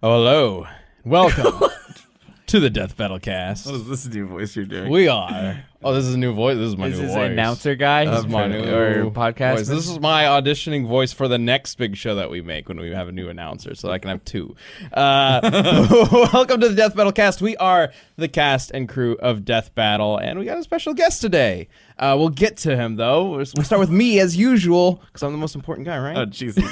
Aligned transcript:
Oh, 0.00 0.12
hello. 0.12 0.66
Welcome 1.04 1.60
to 2.46 2.60
the 2.60 2.70
Death 2.70 2.96
Battle 2.96 3.18
Cast. 3.18 3.66
What 3.66 3.74
is 3.74 3.88
this 3.88 4.06
new 4.06 4.28
voice 4.28 4.54
you're 4.54 4.64
doing? 4.64 4.92
We 4.92 5.08
are. 5.08 5.64
Oh, 5.82 5.92
this 5.92 6.04
is 6.04 6.14
a 6.14 6.18
new 6.18 6.32
voice. 6.34 6.56
This 6.56 6.68
is 6.68 6.76
my 6.76 6.86
Is 6.86 7.00
new 7.00 7.06
this 7.06 7.14
voice. 7.16 7.26
an 7.26 7.32
announcer 7.32 7.74
guy? 7.74 8.04
This 8.04 8.20
is 8.20 8.26
my 8.28 8.46
new 8.46 8.62
or 8.62 9.10
podcast? 9.10 9.56
voice. 9.56 9.68
This 9.68 9.88
is 9.88 9.98
my 9.98 10.22
auditioning 10.22 10.86
voice 10.86 11.12
for 11.12 11.26
the 11.26 11.36
next 11.38 11.74
big 11.78 11.96
show 11.96 12.14
that 12.14 12.30
we 12.30 12.40
make 12.42 12.68
when 12.68 12.78
we 12.78 12.90
have 12.90 13.08
a 13.08 13.12
new 13.12 13.28
announcer, 13.28 13.74
so 13.74 13.90
I 13.90 13.98
can 13.98 14.10
have 14.10 14.24
two. 14.24 14.54
Uh, 14.92 15.40
welcome 16.32 16.60
to 16.60 16.68
the 16.68 16.76
Death 16.76 16.94
Battle 16.94 17.10
Cast. 17.10 17.42
We 17.42 17.56
are 17.56 17.92
the 18.14 18.28
cast 18.28 18.70
and 18.70 18.88
crew 18.88 19.16
of 19.16 19.44
Death 19.44 19.74
Battle, 19.74 20.16
and 20.16 20.38
we 20.38 20.44
got 20.44 20.58
a 20.58 20.62
special 20.62 20.94
guest 20.94 21.20
today. 21.20 21.66
Uh, 21.98 22.14
we'll 22.16 22.28
get 22.28 22.56
to 22.58 22.76
him 22.76 22.94
though. 22.94 23.30
We'll 23.30 23.64
start 23.64 23.80
with 23.80 23.90
me 23.90 24.20
as 24.20 24.36
usual 24.36 25.02
because 25.06 25.24
I'm 25.24 25.32
the 25.32 25.38
most 25.38 25.56
important 25.56 25.88
guy, 25.88 25.98
right? 25.98 26.16
oh 26.16 26.24
Jesus! 26.24 26.62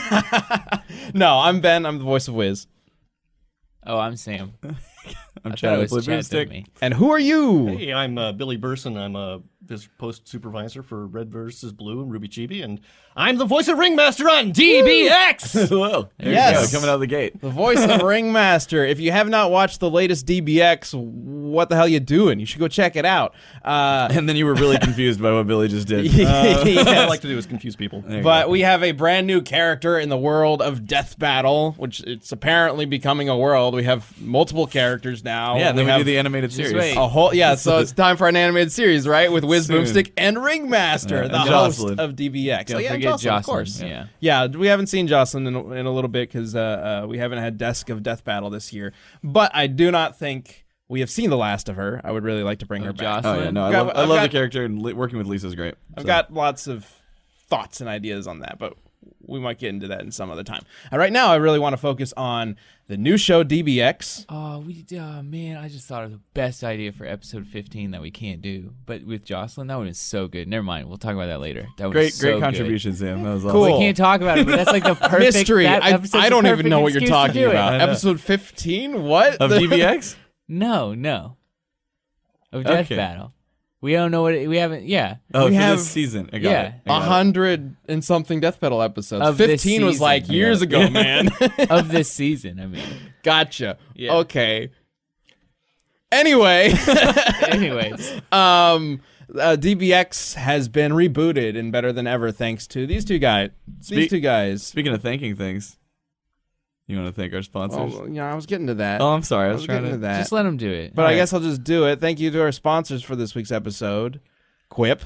no, 1.12 1.40
I'm 1.40 1.60
Ben. 1.60 1.84
I'm 1.86 1.98
the 1.98 2.04
voice 2.04 2.28
of 2.28 2.34
Wiz. 2.34 2.68
Oh, 3.86 3.98
I'm 3.98 4.16
Sam. 4.16 4.54
I'm 5.44 5.54
Chad 5.54 5.74
it 5.78 5.82
with 5.82 5.92
was 5.92 6.06
Blue 6.06 6.14
Chad 6.16 6.24
Stick. 6.24 6.66
And 6.80 6.94
who 6.94 7.10
are 7.10 7.18
you? 7.18 7.66
Hey, 7.68 7.92
I'm 7.92 8.18
uh, 8.18 8.32
Billy 8.32 8.56
Burson. 8.56 8.96
I'm 8.96 9.14
a 9.16 9.40
vis- 9.64 9.88
post 9.98 10.26
supervisor 10.28 10.82
for 10.82 11.06
Red 11.06 11.30
versus 11.30 11.72
Blue 11.72 12.02
and 12.02 12.10
RWBY 12.10 12.28
Chibi, 12.28 12.64
and 12.64 12.80
I'm 13.14 13.38
the 13.38 13.44
voice 13.44 13.68
of 13.68 13.78
Ringmaster 13.78 14.28
on 14.28 14.52
DBX. 14.52 15.68
Hello. 15.68 16.08
There 16.18 16.32
Yes. 16.32 16.66
you 16.66 16.72
go, 16.72 16.78
coming 16.78 16.90
out 16.90 16.94
of 16.94 17.00
the 17.00 17.06
gate. 17.06 17.40
The 17.40 17.50
voice 17.50 17.82
of 17.84 18.02
Ringmaster. 18.02 18.84
If 18.84 18.98
you 19.00 19.12
have 19.12 19.28
not 19.28 19.50
watched 19.50 19.80
the 19.80 19.90
latest 19.90 20.26
DBX, 20.26 20.94
what 20.94 21.68
the 21.68 21.76
hell 21.76 21.86
you 21.88 22.00
doing? 22.00 22.40
You 22.40 22.46
should 22.46 22.58
go 22.60 22.68
check 22.68 22.96
it 22.96 23.04
out. 23.04 23.34
Uh, 23.64 24.08
And 24.10 24.28
then 24.28 24.36
you 24.36 24.44
were 24.46 24.54
really 24.54 24.78
confused 24.82 25.22
by 25.22 25.32
what 25.32 25.46
Billy 25.46 25.68
just 25.68 25.86
did. 25.88 26.06
What 26.12 26.88
I 26.88 27.06
like 27.06 27.20
to 27.20 27.28
do 27.28 27.38
is 27.38 27.46
confuse 27.46 27.76
people. 27.76 28.02
There 28.06 28.22
But 28.22 28.48
we 28.50 28.60
have 28.62 28.82
a 28.82 28.92
brand 28.92 29.26
new 29.26 29.40
character 29.42 29.98
in 29.98 30.08
the 30.08 30.16
world 30.16 30.60
of 30.62 30.86
Death 30.86 31.18
Battle, 31.18 31.72
which 31.72 32.00
it's 32.00 32.32
apparently 32.32 32.84
becoming 32.86 33.28
a 33.28 33.36
world. 33.36 33.74
We 33.74 33.84
have 33.84 34.20
multiple 34.20 34.66
characters 34.66 35.22
now. 35.26 35.58
yeah, 35.58 35.68
and 35.68 35.78
then 35.78 35.84
we, 35.84 35.90
have 35.90 36.00
do 36.00 36.04
the 36.04 36.16
animated 36.18 36.50
series. 36.52 36.72
wait. 36.72 36.96
a 36.96 37.06
whole 37.06 37.34
yeah. 37.34 37.54
So 37.56 37.78
it's 37.80 37.92
time 37.92 38.16
for 38.16 38.26
an 38.28 38.36
animated 38.36 38.72
series, 38.72 39.06
right? 39.06 39.30
With 39.30 39.44
Wiz 39.44 39.66
Soon. 39.66 39.84
Boomstick 39.84 40.12
and 40.16 40.42
Ringmaster, 40.42 41.16
Yeah, 41.24 41.28
the 41.28 41.40
and 41.40 41.48
host 41.50 41.78
Jocelyn. 41.80 42.00
of 42.00 42.12
DBX. 42.16 42.66
Don't 42.68 42.76
oh, 42.76 42.80
yeah, 42.80 42.86
and 42.94 43.02
forget 43.02 43.20
Jocelyn, 43.20 43.34
of 43.34 43.44
course. 43.44 43.82
yeah. 43.82 44.06
Yeah, 44.20 44.46
we 44.46 44.68
haven't 44.68 44.86
seen 44.86 45.06
Jocelyn 45.06 45.46
in 45.46 45.54
a, 45.54 45.70
in 45.72 45.84
a 45.86 45.90
little 45.90 46.08
bit 46.08 46.30
because 46.30 46.56
uh, 46.56 47.02
uh, 47.04 47.06
we 47.06 47.18
haven't 47.18 47.38
had 47.40 47.58
Desk 47.58 47.90
of 47.90 48.02
Death 48.02 48.24
Battle 48.24 48.48
this 48.48 48.72
year. 48.72 48.94
But 49.22 49.50
I 49.54 49.66
do 49.66 49.90
not 49.90 50.18
think 50.18 50.64
we 50.88 51.00
have 51.00 51.10
seen 51.10 51.28
the 51.30 51.36
last 51.36 51.68
of 51.68 51.76
her. 51.76 52.00
I 52.04 52.12
would 52.12 52.24
really 52.24 52.42
like 52.44 52.60
to 52.60 52.66
bring 52.66 52.82
her 52.84 52.92
back. 52.92 53.22
Jocelyn. 53.24 53.36
Oh 53.40 53.42
yeah, 53.44 53.50
no, 53.50 53.62
I 53.64 53.66
I've 53.66 53.72
got- 53.72 53.86
love, 53.86 53.96
I 53.96 54.02
I've 54.02 54.08
love 54.08 54.22
the 54.22 54.28
character 54.30 54.64
and 54.64 54.80
li- 54.80 54.92
working 54.94 55.18
with 55.18 55.26
Lisa 55.26 55.48
is 55.48 55.54
great. 55.54 55.74
I've 55.96 56.02
So. 56.04 56.06
got 56.06 56.32
lots 56.32 56.66
of 56.66 56.90
thoughts 57.48 57.80
and 57.80 57.88
ideas 57.90 58.26
on 58.26 58.40
that, 58.40 58.58
but 58.58 58.74
we 59.20 59.40
might 59.40 59.58
get 59.58 59.70
into 59.70 59.88
that 59.88 60.00
in 60.02 60.10
some 60.10 60.30
other 60.30 60.44
time. 60.44 60.62
And 60.90 60.98
right 60.98 61.12
now, 61.12 61.28
I 61.32 61.36
really 61.36 61.58
want 61.58 61.72
to 61.72 61.76
focus 61.78 62.12
on 62.16 62.56
the 62.88 62.96
new 62.96 63.16
show 63.16 63.42
DBX. 63.42 64.26
Oh, 64.28 64.58
we. 64.60 64.84
Oh 64.98 65.22
man, 65.22 65.56
I 65.56 65.68
just 65.68 65.86
thought 65.88 66.04
of 66.04 66.12
the 66.12 66.20
best 66.34 66.62
idea 66.62 66.92
for 66.92 67.04
episode 67.04 67.46
15 67.46 67.90
that 67.90 68.00
we 68.00 68.10
can't 68.10 68.40
do. 68.40 68.72
But 68.86 69.04
with 69.04 69.24
Jocelyn, 69.24 69.66
that 69.66 69.76
one 69.76 69.88
is 69.88 69.98
so 69.98 70.28
good. 70.28 70.46
Never 70.48 70.62
mind. 70.62 70.88
We'll 70.88 70.98
talk 70.98 71.14
about 71.14 71.26
that 71.26 71.40
later. 71.40 71.66
That 71.78 71.90
great, 71.90 72.12
so 72.14 72.22
great 72.26 72.32
good. 72.34 72.42
contribution, 72.42 72.94
Sam. 72.94 73.22
That 73.24 73.32
was 73.34 73.42
Cool. 73.42 73.62
awesome. 73.64 73.72
We 73.74 73.78
can't 73.78 73.96
talk 73.96 74.20
about 74.20 74.38
it, 74.38 74.46
but 74.46 74.56
that's 74.56 74.70
like 74.70 74.84
the 74.84 74.94
perfect 75.08 75.34
Mystery. 75.34 75.66
I, 75.66 75.98
I 76.14 76.28
don't 76.28 76.46
even 76.46 76.68
know 76.68 76.80
what 76.80 76.92
you're 76.92 77.02
talking 77.02 77.44
about. 77.44 77.80
Episode 77.80 78.20
15? 78.20 79.02
What? 79.02 79.36
of 79.36 79.50
DBX. 79.52 80.14
No, 80.48 80.94
no. 80.94 81.36
Of 82.52 82.62
Death 82.64 82.86
Okay. 82.86 82.96
Battle. 82.96 83.32
We 83.86 83.92
don't 83.92 84.10
know 84.10 84.22
what 84.22 84.34
it, 84.34 84.48
we 84.48 84.56
haven't. 84.56 84.84
Yeah. 84.86 85.18
Oh, 85.32 85.44
We 85.44 85.52
for 85.52 85.60
have- 85.60 85.78
this 85.78 85.88
season. 85.88 86.28
I 86.32 86.38
got 86.38 86.50
Yeah. 86.50 86.62
it. 86.62 86.72
I 86.88 86.96
A 86.96 86.98
got 86.98 87.02
it. 87.02 87.08
hundred 87.08 87.76
and 87.88 88.04
something 88.04 88.40
Death 88.40 88.58
Battle 88.58 88.82
episodes. 88.82 89.24
Of 89.24 89.38
this 89.38 89.62
Fifteen 89.62 89.84
was 89.84 90.00
like 90.00 90.28
years 90.28 90.58
Yeah. 90.60 90.64
ago, 90.64 90.90
man. 90.90 91.28
of 91.70 91.88
this 91.88 92.10
season. 92.10 92.58
I 92.58 92.66
mean. 92.66 92.82
gotcha. 93.22 93.78
Yeah. 93.94 94.14
Okay. 94.16 94.70
Anyway, 96.10 96.72
Anyways. 97.48 98.12
um, 98.32 99.00
uh, 99.38 99.56
DBX 99.58 100.34
has 100.34 100.68
been 100.68 100.92
rebooted 100.92 101.56
and 101.58 101.70
better 101.70 101.92
than 101.92 102.06
ever 102.06 102.32
thanks 102.32 102.66
to 102.68 102.86
these 102.86 103.04
two 103.04 103.18
guys. 103.18 103.50
These 103.88 104.10
two 104.10 104.20
guys. 104.20 104.62
Speaking 104.64 104.92
of 104.92 105.02
thanking 105.02 105.36
things, 105.36 105.78
you 106.86 106.96
want 106.96 107.08
to 107.08 107.12
thank 107.20 107.32
our 107.34 107.42
sponsors? 107.42 107.94
Oh, 107.96 108.06
yeah, 108.06 108.30
I 108.30 108.34
was 108.34 108.46
getting 108.46 108.68
to 108.68 108.74
that. 108.74 109.00
Oh, 109.00 109.08
I'm 109.08 109.22
sorry. 109.22 109.46
I 109.46 109.50
I 109.50 109.52
was, 109.52 109.62
was 109.62 109.66
trying 109.66 109.78
getting 109.78 109.90
to. 109.90 109.96
to 109.96 110.00
that. 110.02 110.18
Just 110.18 110.32
let 110.32 110.44
them 110.44 110.56
do 110.56 110.70
it. 110.70 110.94
But 110.94 111.02
I 111.02 111.04
Alright. 111.06 111.16
guess 111.18 111.32
I'll 111.32 111.40
just 111.40 111.64
do 111.64 111.86
it. 111.86 112.00
Thank 112.00 112.20
you 112.20 112.30
to 112.30 112.40
our 112.42 112.52
sponsors 112.52 113.02
for 113.02 113.16
this 113.16 113.34
week's 113.34 113.50
episode 113.52 114.20
Quip, 114.68 115.02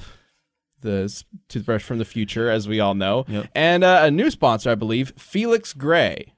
the 0.81 1.23
toothbrush 1.47 1.83
from 1.83 1.97
the 1.97 2.05
future, 2.05 2.49
as 2.49 2.67
we 2.67 2.79
all 2.79 2.93
know, 2.95 3.25
Yep. 3.27 3.47
and 3.55 3.83
uh, 3.83 4.01
a 4.03 4.11
new 4.11 4.29
sponsor, 4.31 4.69
I 4.69 4.75
believe, 4.75 5.13
Felix 5.17 5.73
Gray. 5.73 6.33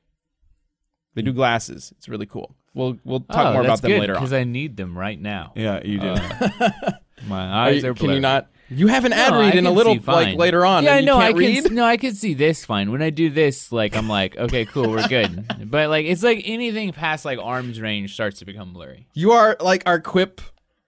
They 1.15 1.21
do 1.21 1.31
glasses. 1.33 1.93
It's 1.97 2.09
really 2.09 2.25
cool. 2.25 2.55
We'll 2.73 2.97
we'll 3.03 3.19
talk 3.19 3.47
oh, 3.47 3.53
more 3.53 3.61
about 3.61 3.81
them 3.81 3.91
good, 3.91 3.99
later 4.01 4.13
on. 4.13 4.19
Because 4.19 4.33
I 4.33 4.43
need 4.45 4.77
them 4.77 4.97
right 4.97 5.19
now. 5.21 5.53
Yeah, 5.55 5.79
you 5.85 5.99
do. 5.99 6.15
My 7.27 7.45
Are 7.47 7.67
eyes 7.67 7.83
you- 7.83 7.91
are, 7.91 7.93
can 7.93 8.09
you 8.09 8.19
not? 8.19 8.49
You 8.75 8.87
have 8.87 9.05
an 9.05 9.13
ad 9.13 9.33
read 9.33 9.55
I 9.55 9.57
in 9.57 9.65
a 9.65 9.71
little 9.71 9.97
like 10.05 10.37
later 10.37 10.65
on. 10.65 10.83
Yeah, 10.83 10.91
and 10.91 10.97
I 10.97 10.99
you 10.99 11.05
know. 11.05 11.17
I 11.17 11.25
can't 11.27 11.37
read. 11.37 11.63
can. 11.65 11.75
No, 11.75 11.85
I 11.85 11.97
can 11.97 12.15
see 12.15 12.33
this 12.33 12.65
fine. 12.65 12.91
When 12.91 13.01
I 13.01 13.09
do 13.09 13.29
this, 13.29 13.71
like 13.71 13.95
I'm 13.95 14.09
like, 14.09 14.37
okay, 14.37 14.65
cool, 14.65 14.89
we're 14.89 15.07
good. 15.07 15.45
but 15.71 15.89
like, 15.89 16.05
it's 16.05 16.23
like 16.23 16.41
anything 16.45 16.91
past 16.91 17.25
like 17.25 17.39
arm's 17.39 17.79
range 17.79 18.13
starts 18.13 18.39
to 18.39 18.45
become 18.45 18.73
blurry. 18.73 19.07
You 19.13 19.31
are 19.31 19.57
like 19.59 19.83
our 19.85 19.99
Quip, 19.99 20.41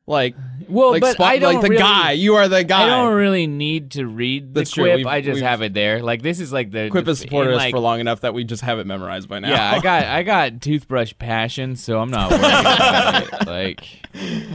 like 0.08 0.36
Well, 0.70 0.92
like 0.92 1.02
but 1.02 1.14
spot, 1.14 1.28
I 1.32 1.40
don't 1.40 1.54
like 1.56 1.64
the 1.64 1.70
really, 1.70 1.82
guy. 1.82 2.12
You 2.12 2.36
are 2.36 2.48
the 2.48 2.64
guy. 2.64 2.84
I 2.84 2.86
don't 2.86 3.14
really 3.16 3.48
need 3.48 3.92
to 3.92 4.06
read 4.06 4.54
the 4.54 4.60
That's 4.62 4.74
quip. 4.74 4.98
We've- 4.98 5.10
I 5.10 5.22
just 5.22 5.42
we've- 5.42 5.66
it 5.66 5.74
there. 5.74 6.04
Like 6.04 6.22
this 6.22 6.40
is 6.40 6.54
like 6.54 6.70
the 6.72 6.90
Quip 6.90 7.08
has 7.08 7.20
supported 7.20 7.54
us 7.54 7.58
like, 7.58 7.72
for 7.72 7.80
long 7.80 8.00
enough 8.00 8.22
that 8.22 8.34
we 8.34 8.44
just 8.44 8.62
have 8.62 8.78
it 8.80 8.86
memorized 8.86 9.28
by 9.28 9.40
now. 9.40 9.50
Yeah, 9.50 9.72
I 9.72 9.80
got 9.80 10.04
I 10.06 10.22
got 10.24 10.62
toothbrush 10.62 11.14
passion, 11.18 11.76
so 11.76 12.00
I'm 12.00 12.12
not 12.12 12.30
worried 12.32 12.42
about 12.44 13.24
it. 13.42 13.48
Like, 13.48 13.86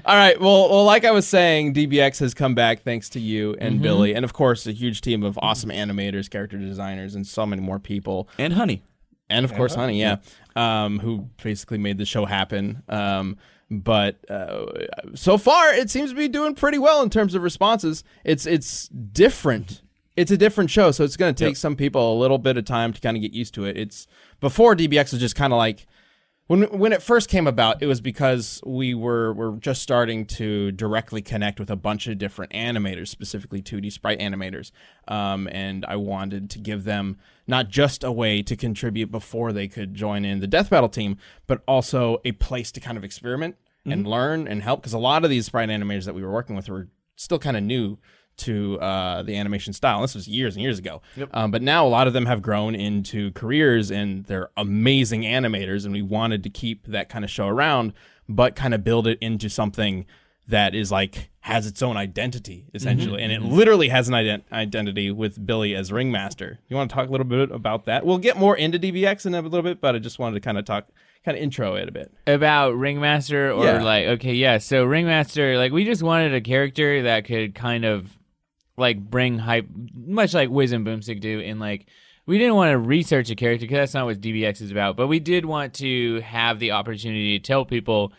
All 0.04 0.14
right. 0.16 0.40
Well, 0.40 0.68
well, 0.70 0.84
like 0.84 1.04
I 1.04 1.10
was 1.10 1.26
saying, 1.26 1.74
DBX 1.74 2.20
has 2.20 2.32
come 2.34 2.54
back 2.54 2.82
thanks 2.82 3.08
to 3.10 3.20
you 3.20 3.54
and 3.60 3.74
Mm-hmm. 3.74 3.82
Billy, 3.82 4.14
and 4.14 4.24
of 4.24 4.32
course 4.32 4.66
a 4.66 4.72
huge 4.72 5.00
team 5.00 5.22
of 5.22 5.38
awesome 5.42 5.70
animators, 5.70 6.30
character 6.30 6.58
designers, 6.58 7.14
and 7.14 7.26
so 7.26 7.44
many 7.46 7.60
more 7.62 7.78
people, 7.78 8.28
and 8.38 8.52
honey. 8.52 8.82
and 9.28 9.44
of 9.44 9.52
course 9.54 9.74
Honey, 9.74 10.00
yeah, 10.00 10.16
um, 10.56 10.98
who 11.00 11.28
basically 11.42 11.78
made 11.78 11.98
the 11.98 12.04
show 12.04 12.24
happen. 12.24 12.82
Um, 12.88 13.36
but 13.70 14.18
uh, 14.28 14.66
so 15.14 15.38
far, 15.38 15.72
it 15.72 15.90
seems 15.90 16.10
to 16.10 16.16
be 16.16 16.28
doing 16.28 16.54
pretty 16.54 16.78
well 16.78 17.02
in 17.02 17.10
terms 17.10 17.34
of 17.34 17.42
responses. 17.42 18.02
It's 18.24 18.46
it's 18.46 18.88
different. 18.88 19.82
It's 20.16 20.30
a 20.32 20.36
different 20.36 20.70
show, 20.70 20.90
so 20.90 21.04
it's 21.04 21.16
going 21.16 21.34
to 21.34 21.38
take 21.44 21.50
Yep. 21.52 21.56
some 21.56 21.76
people 21.76 22.12
a 22.12 22.18
little 22.18 22.38
bit 22.38 22.56
of 22.56 22.64
time 22.64 22.92
to 22.92 23.00
kind 23.00 23.16
of 23.16 23.22
get 23.22 23.32
used 23.32 23.54
to 23.54 23.64
it. 23.64 23.76
It's 23.76 24.06
before 24.40 24.74
DBX 24.74 25.12
was 25.12 25.20
just 25.20 25.36
kind 25.36 25.52
of 25.52 25.56
like 25.58 25.86
when 26.50 26.62
when 26.76 26.92
it 26.92 27.00
first 27.00 27.28
came 27.28 27.46
about, 27.46 27.80
it 27.80 27.86
was 27.86 28.00
because 28.00 28.60
we 28.66 28.92
were 28.92 29.32
were 29.32 29.56
just 29.58 29.82
starting 29.82 30.26
to 30.26 30.72
directly 30.72 31.22
connect 31.22 31.60
with 31.60 31.70
a 31.70 31.76
bunch 31.76 32.08
of 32.08 32.18
different 32.18 32.50
animators, 32.52 33.06
specifically 33.06 33.62
2D 33.62 33.92
sprite 33.92 34.18
animators, 34.18 34.72
um, 35.06 35.48
and 35.52 35.84
I 35.86 35.94
wanted 35.94 36.50
to 36.50 36.58
give 36.58 36.82
them 36.82 37.18
not 37.46 37.68
just 37.68 38.02
a 38.02 38.10
way 38.10 38.42
to 38.42 38.56
contribute 38.56 39.12
before 39.12 39.52
they 39.52 39.68
could 39.68 39.94
join 39.94 40.24
in 40.24 40.40
the 40.40 40.48
Death 40.48 40.70
Battle 40.70 40.88
team, 40.88 41.18
but 41.46 41.62
also 41.68 42.20
a 42.24 42.32
place 42.32 42.72
to 42.72 42.80
kind 42.80 42.98
of 42.98 43.04
experiment 43.04 43.54
and 43.86 44.04
learn 44.04 44.48
and 44.48 44.60
help. 44.60 44.80
Because 44.80 44.92
a 44.92 44.98
lot 44.98 45.22
of 45.22 45.30
these 45.30 45.46
sprite 45.46 45.68
animators 45.68 46.04
that 46.04 46.16
we 46.16 46.22
were 46.22 46.32
working 46.32 46.56
with 46.56 46.68
were 46.68 46.88
still 47.14 47.38
kind 47.38 47.56
of 47.56 47.62
new 47.62 47.96
to 48.40 48.78
uh, 48.80 49.22
the 49.22 49.36
animation 49.36 49.72
style. 49.72 50.02
This 50.02 50.14
was 50.14 50.28
years 50.28 50.54
and 50.56 50.62
years 50.62 50.78
ago. 50.78 51.02
Um, 51.32 51.50
but 51.50 51.62
now 51.62 51.86
a 51.86 51.88
lot 51.88 52.06
of 52.06 52.12
them 52.12 52.26
have 52.26 52.42
grown 52.42 52.74
into 52.74 53.32
careers 53.32 53.90
and 53.90 54.24
they're 54.26 54.50
amazing 54.56 55.22
animators. 55.22 55.84
And 55.84 55.92
we 55.92 56.02
wanted 56.02 56.42
to 56.44 56.50
keep 56.50 56.86
that 56.86 57.08
kind 57.08 57.24
of 57.24 57.30
show 57.30 57.48
around, 57.48 57.92
but 58.28 58.54
kind 58.56 58.74
of 58.74 58.84
build 58.84 59.06
it 59.06 59.18
into 59.20 59.48
something 59.48 60.06
that 60.48 60.74
is 60.74 60.90
like 60.90 61.30
has 61.44 61.66
its 61.66 61.80
own 61.80 61.96
identity 61.96 62.66
essentially 62.74 63.22
and 63.22 63.30
it 63.32 63.40
literally 63.40 63.88
has 63.88 64.08
an 64.08 64.14
ident- 64.14 64.42
identity 64.52 65.10
with 65.10 65.46
billy 65.46 65.76
as 65.76 65.92
ringmaster 65.92 66.58
you 66.68 66.76
want 66.76 66.90
to 66.90 66.94
talk 66.94 67.08
a 67.08 67.10
little 67.10 67.26
bit 67.26 67.50
about 67.52 67.84
that 67.84 68.04
we'll 68.04 68.18
get 68.18 68.36
more 68.36 68.56
into 68.56 68.76
dbx 68.78 69.24
in 69.24 69.34
a 69.34 69.40
little 69.40 69.62
bit 69.62 69.80
but 69.80 69.94
i 69.94 69.98
just 69.98 70.18
wanted 70.18 70.34
to 70.34 70.40
kind 70.40 70.58
of 70.58 70.64
talk 70.64 70.88
kind 71.24 71.36
of 71.38 71.42
intro 71.42 71.76
it 71.76 71.88
a 71.88 71.92
bit 71.92 72.12
about 72.26 72.72
Ringmaster 72.76 73.52
or 73.52 73.64
Yeah. 73.64 73.82
like 73.82 74.06
okay, 74.06 74.32
yeah. 74.34 74.56
So 74.58 74.84
Ringmaster, 74.84 75.56
like 75.58 75.70
we 75.70 75.84
just 75.84 76.02
wanted 76.02 76.32
a 76.34 76.40
character 76.40 77.02
that 77.02 77.26
could 77.26 77.54
kind 77.54 77.84
of 77.84 78.16
like 78.80 78.98
bring 78.98 79.38
hype, 79.38 79.68
much 79.94 80.34
like 80.34 80.50
Wiz 80.50 80.72
and 80.72 80.86
Boomstick 80.86 81.20
do, 81.20 81.40
and 81.40 81.60
like 81.60 81.86
we 82.26 82.38
didn't 82.38 82.54
want 82.54 82.70
to 82.72 82.78
research 82.78 83.30
a 83.30 83.34
character 83.34 83.64
because 83.64 83.76
that's 83.76 83.94
not 83.94 84.06
what 84.06 84.20
DBX 84.20 84.60
is 84.62 84.70
about. 84.70 84.96
But 84.96 85.06
we 85.06 85.20
did 85.20 85.44
want 85.44 85.74
to 85.74 86.20
have 86.22 86.58
the 86.58 86.72
opportunity 86.72 87.38
to 87.38 87.44
tell 87.44 87.64
people 87.64 88.12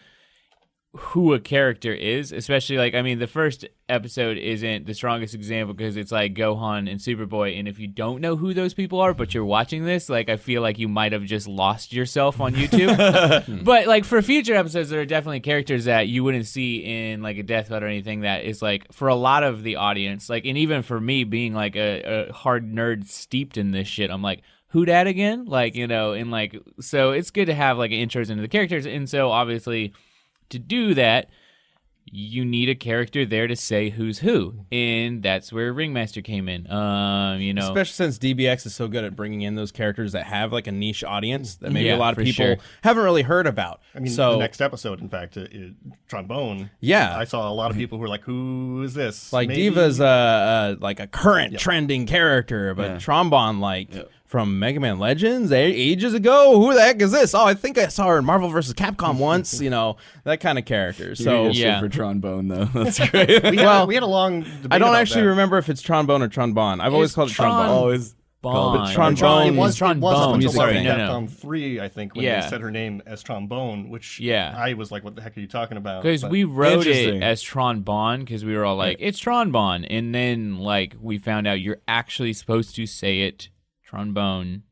who 0.93 1.33
a 1.33 1.39
character 1.39 1.93
is, 1.93 2.33
especially 2.33 2.77
like 2.77 2.95
I 2.95 3.01
mean 3.01 3.17
the 3.17 3.27
first 3.27 3.65
episode 3.87 4.37
isn't 4.37 4.85
the 4.85 4.93
strongest 4.93 5.33
example 5.33 5.73
because 5.73 5.95
it's 5.95 6.11
like 6.11 6.33
Gohan 6.33 6.91
and 6.91 6.99
Superboy 6.99 7.57
and 7.57 7.67
if 7.67 7.79
you 7.79 7.87
don't 7.87 8.19
know 8.19 8.35
who 8.35 8.53
those 8.53 8.73
people 8.73 8.99
are 8.99 9.13
but 9.13 9.33
you're 9.33 9.45
watching 9.45 9.85
this 9.85 10.09
like 10.09 10.27
I 10.27 10.35
feel 10.35 10.61
like 10.61 10.79
you 10.79 10.89
might 10.89 11.13
have 11.13 11.23
just 11.23 11.47
lost 11.47 11.93
yourself 11.93 12.41
on 12.41 12.53
YouTube. 12.53 13.63
but 13.63 13.87
like 13.87 14.03
for 14.03 14.21
future 14.21 14.53
episodes 14.53 14.89
there 14.89 14.99
are 14.99 15.05
definitely 15.05 15.39
characters 15.39 15.85
that 15.85 16.09
you 16.09 16.25
wouldn't 16.25 16.47
see 16.47 16.77
in 16.79 17.21
like 17.21 17.37
a 17.37 17.43
death 17.43 17.69
Battle 17.69 17.87
or 17.87 17.91
anything 17.91 18.21
that 18.21 18.43
is 18.43 18.61
like 18.61 18.91
for 18.91 19.07
a 19.07 19.15
lot 19.15 19.43
of 19.43 19.63
the 19.63 19.77
audience 19.77 20.29
like 20.29 20.45
and 20.45 20.57
even 20.57 20.81
for 20.81 20.99
me 20.99 21.23
being 21.23 21.53
like 21.53 21.77
a, 21.77 22.27
a 22.29 22.33
hard 22.33 22.69
nerd 22.69 23.07
steeped 23.07 23.55
in 23.55 23.71
this 23.71 23.87
shit 23.87 24.11
I'm 24.11 24.21
like 24.21 24.41
who 24.71 24.85
dat 24.85 25.05
again? 25.05 25.43
Like, 25.47 25.75
you 25.75 25.85
know, 25.85 26.13
and 26.13 26.31
like, 26.31 26.55
so 26.79 27.11
it's 27.11 27.29
good 27.29 27.47
to 27.47 27.53
have 27.53 27.77
like 27.77 27.91
intros 27.91 28.29
into 28.29 28.41
the 28.41 28.47
characters. 28.47 28.85
And 28.85 29.09
so 29.09 29.29
obviously 29.29 29.91
to 30.51 30.59
do 30.59 30.93
that, 30.93 31.29
you 32.13 32.43
need 32.43 32.67
a 32.67 32.75
character 32.75 33.25
there 33.25 33.47
to 33.47 33.55
say 33.55 33.89
who's 33.89 34.19
who. 34.19 34.65
And 34.71 35.23
that's 35.23 35.53
where 35.53 35.71
Ringmaster 35.71 36.21
came 36.21 36.49
in. 36.49 36.69
Um, 36.69 37.39
you 37.39 37.53
know, 37.53 37.61
Especially 37.61 37.93
since 37.93 38.17
DBX 38.17 38.65
is 38.65 38.75
so 38.75 38.87
good 38.89 39.03
at 39.05 39.15
bringing 39.15 39.41
in 39.41 39.55
those 39.55 39.71
characters 39.71 40.11
that 40.11 40.25
have 40.25 40.51
like 40.51 40.67
a 40.67 40.71
niche 40.71 41.03
audience 41.05 41.55
that 41.57 41.71
maybe 41.71 41.87
Yeah, 41.87 41.95
a 41.95 41.97
lot 41.97 42.17
of 42.17 42.23
people 42.23 42.45
sure. 42.45 42.57
haven't 42.83 43.03
really 43.03 43.21
heard 43.21 43.47
about. 43.47 43.81
I 43.95 43.99
mean, 43.99 44.11
so 44.11 44.33
the 44.33 44.39
next 44.39 44.61
episode, 44.61 44.99
in 44.99 45.07
fact, 45.09 45.37
uh, 45.37 45.41
uh, 45.41 45.45
trombone. 46.09 46.71
Yeah. 46.81 47.15
I 47.17 47.23
saw 47.23 47.49
a 47.49 47.53
lot 47.53 47.71
of 47.71 47.77
people 47.77 47.97
who 47.97 48.01
were 48.01 48.09
like, 48.09 48.23
"Who 48.23 48.81
is 48.83 48.93
this?" 48.93 49.31
like 49.31 49.47
Maybe- 49.47 49.69
Diva's 49.69 50.01
uh, 50.01 50.05
uh 50.05 50.75
like 50.81 50.99
a 50.99 51.07
current 51.07 51.57
trending 51.59 52.07
character, 52.07 52.73
but 52.73 52.89
Yeah. 52.91 52.97
Trombone 52.97 53.59
like 53.61 53.93
from 54.31 54.57
Mega 54.59 54.79
Man 54.79 54.97
Legends 54.97 55.51
ages 55.51 56.13
ago. 56.13 56.59
Who 56.61 56.73
the 56.73 56.79
heck 56.81 57.01
is 57.01 57.11
this? 57.11 57.35
Oh, 57.35 57.45
I 57.45 57.53
think 57.53 57.77
I 57.77 57.87
saw 57.89 58.07
her 58.07 58.17
in 58.17 58.23
Marvel 58.23 58.47
vs. 58.49 58.73
Capcom 58.73 59.15
once. 59.19 59.59
You 59.59 59.69
know 59.69 59.97
that 60.23 60.39
kind 60.39 60.57
of 60.57 60.63
character. 60.65 61.15
So 61.15 61.23
So 61.23 61.47
Yeah. 61.49 61.81
for 61.81 61.89
trombone 61.89 62.47
though. 62.47 62.63
That's 62.73 62.97
great. 63.11 63.27
We 63.27 63.57
had, 63.57 63.65
well, 63.65 63.87
we 63.87 63.93
had 63.93 64.03
a 64.03 64.07
long. 64.07 64.41
Debate 64.41 64.67
I 64.71 64.79
don't 64.79 64.89
about 64.89 65.01
actually 65.01 65.23
that. 65.23 65.27
remember 65.27 65.57
if 65.57 65.67
it's 65.69 65.81
trombone 65.81 66.21
or 66.21 66.29
trombone. 66.29 66.79
I've 66.79 66.93
always 66.93 67.09
It's 67.09 67.15
called 67.15 67.29
it 67.29 67.33
Tron- 67.33 67.51
trombone. 67.51 67.77
Always 67.77 68.15
called 68.41 68.73
Bond. 68.77 68.89
it 68.89 68.93
Tron- 68.93 69.15
Tron- 69.15 69.15
Trombone 69.15 69.53
It 69.53 69.59
was, 69.59 69.75
Trombone. 69.75 70.13
it 70.13 70.15
was 70.29 70.37
Music 70.39 70.55
Sorry, 70.55 70.81
no, 70.83 71.19
no. 71.21 71.27
3, 71.27 71.79
I 71.81 71.89
think, 71.89 72.15
when 72.15 72.23
Yeah. 72.25 72.41
they 72.41 72.47
said 72.49 72.61
her 72.61 72.71
name 72.71 73.03
as 73.05 73.21
trombone, 73.21 73.89
which 73.89 74.19
Yeah. 74.19 74.55
I 74.57 74.73
was 74.73 74.91
like, 74.91 75.03
what 75.03 75.15
the 75.15 75.21
heck 75.21 75.37
are 75.37 75.41
you 75.41 75.47
talking 75.47 75.77
about? 75.77 76.01
Because 76.03 76.23
we 76.25 76.43
wrote 76.45 76.87
it 76.87 77.21
as 77.21 77.41
Tron 77.43 77.81
Bon 77.81 78.21
because 78.21 78.43
we 78.45 78.55
were 78.55 78.63
all 78.65 78.77
like, 78.77 78.95
it's 78.99 79.19
Tron 79.19 79.51
Bon. 79.51 79.83
And 79.85 80.15
then, 80.15 80.57
like, 80.57 80.95
we 80.99 81.17
found 81.19 81.45
out 81.47 81.59
you're 81.61 81.81
actually 81.87 82.33
supposed 82.33 82.75
to 82.77 82.85
say 82.87 83.19
it 83.23 83.49
trombone. 83.91 84.63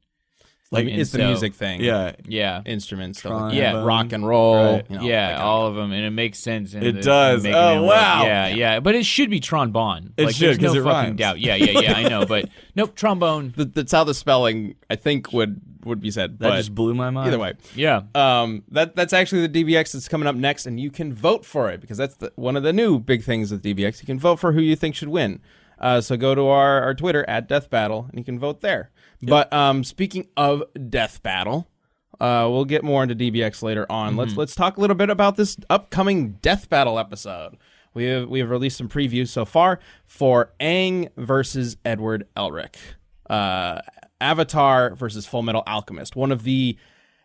like 0.72 0.86
And 0.88 1.02
it's 1.02 1.12
the 1.12 1.18
music 1.20 1.56
thing. 1.56 1.82
Yeah. 1.82 2.14
Yeah. 2.28 2.62
instruments. 2.66 3.20
stuff 3.20 3.32
Tron- 3.32 3.50
like 3.50 3.58
Yeah. 3.58 3.84
rock 3.84 4.12
and 4.14 4.26
roll. 4.26 4.74
Right. 4.76 4.86
you 4.88 4.98
know, 4.98 5.04
yeah, 5.04 5.30
that 5.32 5.40
all 5.42 5.66
of 5.68 5.74
them, 5.76 5.92
and 5.92 6.06
it 6.06 6.12
makes 6.12 6.38
sense. 6.38 6.76
in 6.76 6.84
It 6.84 6.92
the- 6.94 7.02
does. 7.02 7.42
Mega 7.44 7.58
Oh, 7.58 7.62
Man 7.70 7.78
world. 7.80 7.88
wow. 7.90 8.24
Yeah, 8.26 8.48
yeah, 8.50 8.80
but 8.80 8.94
it 8.94 9.04
should 9.06 9.32
be 9.32 9.40
trombone. 9.40 10.14
It 10.16 10.26
like, 10.26 10.36
should, 10.36 10.48
there's 10.50 10.58
'cause 10.60 10.76
no 10.76 10.82
it 10.82 10.84
fucking 10.84 11.08
rhymes. 11.10 11.18
doubt. 11.18 11.40
Yeah, 11.40 11.56
yeah, 11.56 11.80
yeah. 11.82 11.94
I 11.98 12.08
know, 12.08 12.26
but 12.28 12.50
nope, 12.76 12.96
trombone. 12.96 13.52
Th- 13.52 13.70
that's 13.74 13.92
how 13.92 14.04
the 14.04 14.14
spelling 14.14 14.76
I 14.92 14.96
think 14.96 15.34
would 15.34 15.60
would 15.86 16.02
be 16.02 16.12
said. 16.12 16.38
That 16.40 16.50
but 16.50 16.58
just 16.58 16.76
blew 16.76 16.94
my 16.94 17.10
mind. 17.10 17.30
either 17.30 17.40
way, 17.40 17.54
Yeah, 17.76 18.02
um, 18.14 18.64
that 18.70 18.96
that's 18.96 19.12
actually 19.14 19.48
the 19.48 19.64
DBX 19.64 19.94
that's 19.94 20.08
coming 20.08 20.28
up 20.28 20.36
next, 20.36 20.68
and 20.68 20.80
you 20.80 20.92
can 20.92 21.12
vote 21.14 21.46
for 21.46 21.72
it 21.72 21.82
because 21.82 21.98
that's 21.98 22.16
the, 22.18 22.32
one 22.36 22.56
of 22.56 22.62
the 22.64 22.74
new 22.74 23.00
big 23.00 23.24
things 23.24 23.52
with 23.52 23.64
DBX. 23.64 24.02
You 24.02 24.06
can 24.06 24.20
vote 24.20 24.40
for 24.40 24.52
who 24.52 24.62
you 24.62 24.76
think 24.76 24.94
should 24.94 25.08
win. 25.10 25.40
Uh, 25.80 26.02
so 26.02 26.18
go 26.18 26.36
to 26.36 26.46
our, 26.48 26.82
our 26.84 26.94
Twitter 26.94 27.24
at 27.30 27.48
Death 27.48 27.70
Battle 27.70 28.08
and 28.10 28.20
you 28.20 28.26
can 28.26 28.38
vote 28.38 28.60
there. 28.60 28.92
But 29.22 29.52
um, 29.52 29.84
speaking 29.84 30.28
of 30.38 30.64
Death 30.90 31.22
Battle, 31.24 31.68
uh, 32.20 32.48
we'll 32.50 32.66
get 32.66 32.84
more 32.84 33.04
into 33.04 33.16
DBX 33.16 33.62
later 33.62 33.86
on. 33.90 34.16
Let's 34.16 34.36
let's 34.36 34.56
talk 34.56 34.78
a 34.78 34.82
little 34.82 34.96
bit 34.96 35.10
about 35.10 35.36
this 35.36 35.58
upcoming 35.70 36.34
Death 36.42 36.70
Battle 36.70 37.00
episode. 37.00 37.58
We 37.94 38.06
have 38.06 38.30
we 38.30 38.40
have 38.40 38.50
released 38.50 38.78
some 38.78 38.90
previews 38.90 39.30
so 39.30 39.46
far 39.46 39.80
for 40.06 40.54
Aang 40.60 41.10
versus 41.18 41.78
Edward 41.86 42.28
Elric. 42.36 42.76
Uh, 43.30 43.82
Avatar 44.22 44.96
versus 44.96 45.26
Full 45.26 45.44
Metal 45.44 45.64
Alchemist. 45.66 46.16
One 46.16 46.32
of 46.32 46.44
the 46.44 46.78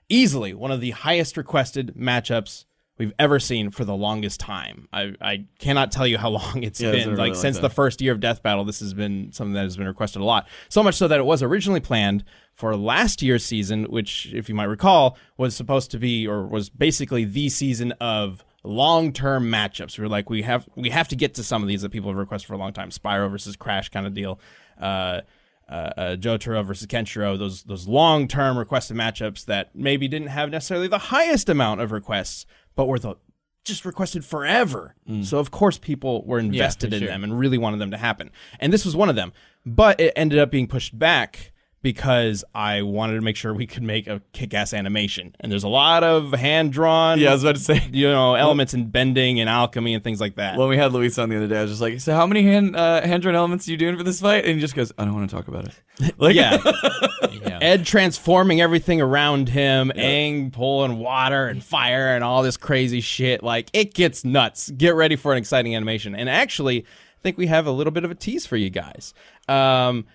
easily 0.09 0.55
one 0.55 0.71
of 0.71 0.81
the 0.81 0.91
highest 0.91 1.37
requested 1.37 1.95
matchups 1.97 2.65
we've 2.99 3.13
ever 3.19 3.41
seen 3.41 3.71
for 3.71 3.85
the 3.85 3.95
longest 3.97 4.41
time. 4.41 4.89
I, 4.93 5.15
I 5.21 5.45
cannot 5.59 5.91
tell 5.93 6.07
you 6.07 6.19
how 6.19 6.31
long 6.39 6.63
it's 6.63 6.81
Yeah, 6.81 6.91
it's 6.91 7.05
been. 7.05 7.15
been 7.15 7.19
like 7.19 7.35
since 7.35 7.59
the 7.59 7.71
first 7.71 8.01
year 8.01 8.13
of 8.13 8.21
Death 8.21 8.43
Battle, 8.43 8.65
this 8.65 8.81
has 8.81 8.95
been 8.95 9.33
something 9.33 9.55
that 9.55 9.63
has 9.63 9.77
been 9.77 9.87
requested 9.87 10.23
a 10.23 10.25
lot. 10.25 10.47
So 10.69 10.83
much 10.83 10.95
so 10.95 11.09
that 11.09 11.19
it 11.19 11.25
was 11.27 11.43
originally 11.43 11.81
planned 11.81 12.25
for 12.55 12.77
last 12.77 13.21
year's 13.23 13.45
season, 13.45 13.85
which, 13.85 14.33
if 14.33 14.49
you 14.49 14.55
might 14.55 14.65
recall, 14.65 15.17
was 15.37 15.57
supposed 15.57 15.91
to 15.91 15.99
be 15.99 16.27
or 16.27 16.47
was 16.47 16.71
basically 16.71 17.25
the 17.25 17.49
season 17.49 17.93
of 18.01 18.45
long-term 18.63 19.51
matchups. 19.51 19.99
We 19.99 20.05
are 20.05 20.09
like, 20.09 20.31
we 20.31 20.43
have 20.43 20.69
we 20.75 20.91
have 20.91 21.09
to 21.09 21.17
get 21.17 21.35
to 21.35 21.43
some 21.43 21.63
of 21.63 21.69
these 21.69 21.83
that 21.83 21.91
people 21.91 22.11
have 22.11 22.17
requested 22.19 22.47
for 22.49 22.55
a 22.55 22.59
long 22.59 22.73
time. 22.73 22.91
Spyro 22.91 23.31
versus 23.31 23.57
Crash 23.57 23.89
kind 23.89 24.07
of 24.07 24.15
deal. 24.15 24.41
Uh, 24.81 25.21
uh, 25.69 25.73
uh, 25.73 26.17
Jotaro 26.17 26.65
versus 26.65 26.87
Kenshiro, 26.87 27.39
those 27.39 27.63
those 27.63 27.89
long 27.89 28.29
term 28.29 28.59
requested 28.59 28.97
matchups 28.97 29.47
that 29.47 29.75
maybe 29.75 30.07
didn't 30.09 30.29
have 30.29 30.51
necessarily 30.51 30.89
the 30.89 30.99
highest 30.99 31.49
amount 31.49 31.81
of 31.81 31.91
requests, 31.91 32.45
but 32.77 32.87
were 32.87 32.99
the 32.99 33.17
just 33.65 33.85
requested 33.85 34.25
forever. 34.25 34.95
Mm. 35.09 35.25
So 35.25 35.39
of 35.39 35.51
course 35.51 35.79
people 35.79 36.25
were 36.27 36.39
invested 36.39 36.93
in 36.93 37.01
sure. 37.01 37.09
them 37.09 37.25
and 37.25 37.39
really 37.39 37.59
wanted 37.59 37.79
them 37.79 37.91
to 37.93 37.97
happen. 37.97 38.31
And 38.61 38.73
this 38.73 38.85
was 38.85 38.95
one 38.95 39.09
of 39.09 39.17
them. 39.17 39.33
But 39.65 40.01
it 40.01 40.13
ended 40.15 40.39
up 40.39 40.51
being 40.51 40.67
pushed 40.67 40.99
back 40.99 41.53
because 41.85 42.43
I 42.55 42.81
wanted 42.81 43.17
to 43.17 43.21
make 43.21 43.37
sure 43.37 43.53
we 43.53 43.67
could 43.67 43.83
make 43.83 44.07
a 44.07 44.23
kick-ass 44.33 44.73
animation. 44.73 45.37
And 45.39 45.53
there's 45.53 45.65
a 45.65 45.69
lot 45.69 46.03
of 46.03 46.33
hand-drawn 46.33 47.21
Yeah, 47.21 47.29
I 47.29 47.33
was 47.35 47.45
about 47.45 47.57
to 47.57 47.61
say. 47.61 47.87
you 47.93 48.09
know, 48.11 48.35
elements 48.35 48.73
in 48.73 48.89
bending 48.89 49.39
and 49.39 49.51
alchemy 49.51 49.93
and 49.93 50.03
things 50.03 50.19
like 50.19 50.37
that. 50.37 50.57
When 50.57 50.71
we 50.71 50.79
had 50.79 50.95
Luis 50.95 51.19
on 51.19 51.29
the 51.29 51.37
other 51.37 51.47
day, 51.47 51.59
I 51.59 51.63
was 51.63 51.73
just 51.73 51.83
like, 51.83 52.01
"So, 52.01 52.15
how 52.15 52.27
many 52.27 52.43
hand 52.43 52.75
uh, 52.75 53.03
hand 53.03 53.23
drawn 53.23 53.35
elements 53.35 53.69
are 53.69 53.71
you 53.71 53.77
doing 53.77 53.99
for 53.99 54.03
this 54.03 54.23
fight?" 54.23 54.47
And 54.47 54.55
he 54.55 54.61
just 54.61 54.75
goes, 54.75 54.93
"I 54.97 55.05
don't 55.05 55.13
want 55.15 55.29
to 55.29 55.37
talk 55.37 55.47
about 55.47 55.67
it." 55.67 55.75
Like, 56.19 56.35
yeah. 56.35 56.57
yeah. 57.33 57.59
Ed 57.61 57.85
transforming 57.85 58.61
everything 58.63 59.01
around 59.03 59.51
him, 59.51 59.93
Aang 59.95 60.53
pulling 60.53 60.99
water 60.99 61.47
and 61.49 61.63
fire 61.63 62.15
and 62.15 62.25
all 62.25 62.43
this 62.43 62.57
crazy 62.57 63.03
shit. 63.03 63.43
Like 63.43 63.69
it 63.75 63.93
gets 63.93 64.25
nuts. 64.25 64.71
Get 64.71 64.95
ready 64.95 65.17
for 65.17 65.33
an 65.33 65.39
exciting 65.39 65.77
animation. 65.77 66.15
And 66.17 66.31
actually, 66.31 66.81
I 66.81 67.23
think 67.23 67.37
we 67.37 67.47
have 67.49 67.67
a 67.67 67.71
little 67.71 67.91
bit 67.93 68.05
of 68.05 68.11
a 68.11 68.15
tease 68.15 68.47
for 68.47 68.57
you 68.57 68.71
guys. 68.71 69.13
Um, 69.49 70.07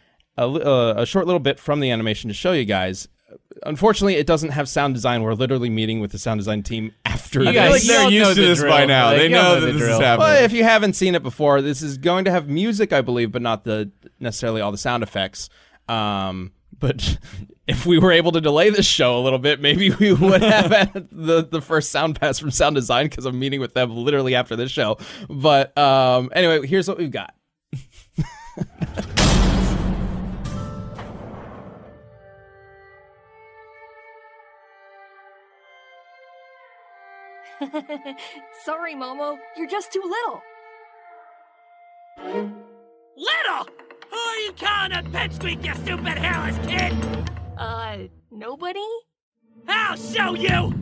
a, 0.44 0.47
uh, 0.47 0.94
a 0.97 1.06
short 1.06 1.25
little 1.25 1.39
bit 1.39 1.59
from 1.59 1.80
the 1.80 1.91
animation 1.91 2.27
to 2.30 2.33
show 2.33 2.51
you 2.51 2.65
guys. 2.65 3.07
Unfortunately, 3.63 4.15
it 4.15 4.25
doesn't 4.25 4.50
have 4.51 4.69
sound 4.69 4.94
design. 4.95 5.21
We're 5.21 5.33
literally 5.33 5.69
meeting 5.69 6.00
with 6.00 6.12
the 6.12 6.18
sound 6.18 6.39
design 6.39 6.63
team 6.63 6.94
after 7.06 7.44
You 7.44 7.50
I 7.50 7.53
this. 7.53 7.88
feel 7.88 7.95
like 7.95 8.09
they're 8.09 8.12
used 8.12 8.36
to 8.36 8.41
the 8.41 8.47
this 8.47 8.59
drill. 8.59 8.71
by 8.71 8.86
now. 8.86 9.07
Like, 9.07 9.18
they 9.18 9.27
know 9.30 9.41
know 9.56 9.59
that 9.62 9.65
the 9.68 9.74
this 9.74 9.81
is 9.83 10.00
happening. 10.00 10.19
Well, 10.19 10.44
if 10.44 10.53
you 10.53 10.63
haven't 10.63 10.94
seen 10.94 11.13
it 11.15 11.24
before, 11.24 11.62
this 11.62 11.81
is 11.81 11.97
going 11.97 12.25
to 12.25 12.31
have 12.31 12.47
music, 12.47 12.94
I 12.94 13.01
believe, 13.01 13.31
but 13.31 13.41
not 13.41 13.65
the 13.65 13.91
necessarily 14.19 14.62
all 14.62 14.71
the 14.71 14.77
sound 14.77 15.03
effects. 15.03 15.50
Um, 15.88 16.53
but 16.80 17.18
if 17.68 17.85
we 17.85 18.00
were 18.00 18.12
able 18.12 18.31
to 18.31 18.42
delay 18.42 18.69
this 18.69 18.85
show 18.85 19.18
a 19.19 19.21
little 19.21 19.39
bit, 19.39 19.59
maybe 19.59 19.92
we 19.92 20.13
would 20.13 20.42
have 20.42 20.71
had 20.71 21.09
the, 21.12 21.44
the 21.44 21.62
first 21.62 21.92
sound 21.92 22.19
pass 22.19 22.39
from 22.39 22.51
sound 22.51 22.75
design 22.75 23.07
because 23.07 23.25
I'm 23.25 23.38
meeting 23.38 23.59
with 23.59 23.74
them 23.74 23.95
literally 23.95 24.35
after 24.35 24.56
this 24.56 24.71
show. 24.71 24.97
But 25.30 25.77
um, 25.77 26.31
anyway, 26.33 26.65
here's 26.65 26.88
what 26.88 26.97
we've 26.97 27.12
got. 27.12 27.33
Sorry, 38.63 38.95
Momo. 38.95 39.37
You're 39.57 39.68
just 39.68 39.92
too 39.92 40.01
little. 40.04 40.42
Little! 43.18 43.68
Who 44.09 44.18
are 44.18 44.37
you 44.37 44.54
calling 44.54 44.94
a 44.94 45.04
pipsqueak, 45.04 45.66
you 45.66 45.75
stupid 45.75 46.18
hairless 46.18 46.57
kid? 46.68 46.94
Uh, 47.57 47.97
nobody? 48.31 48.87
I'll 49.68 49.97
show 49.97 50.35
you! 50.35 50.73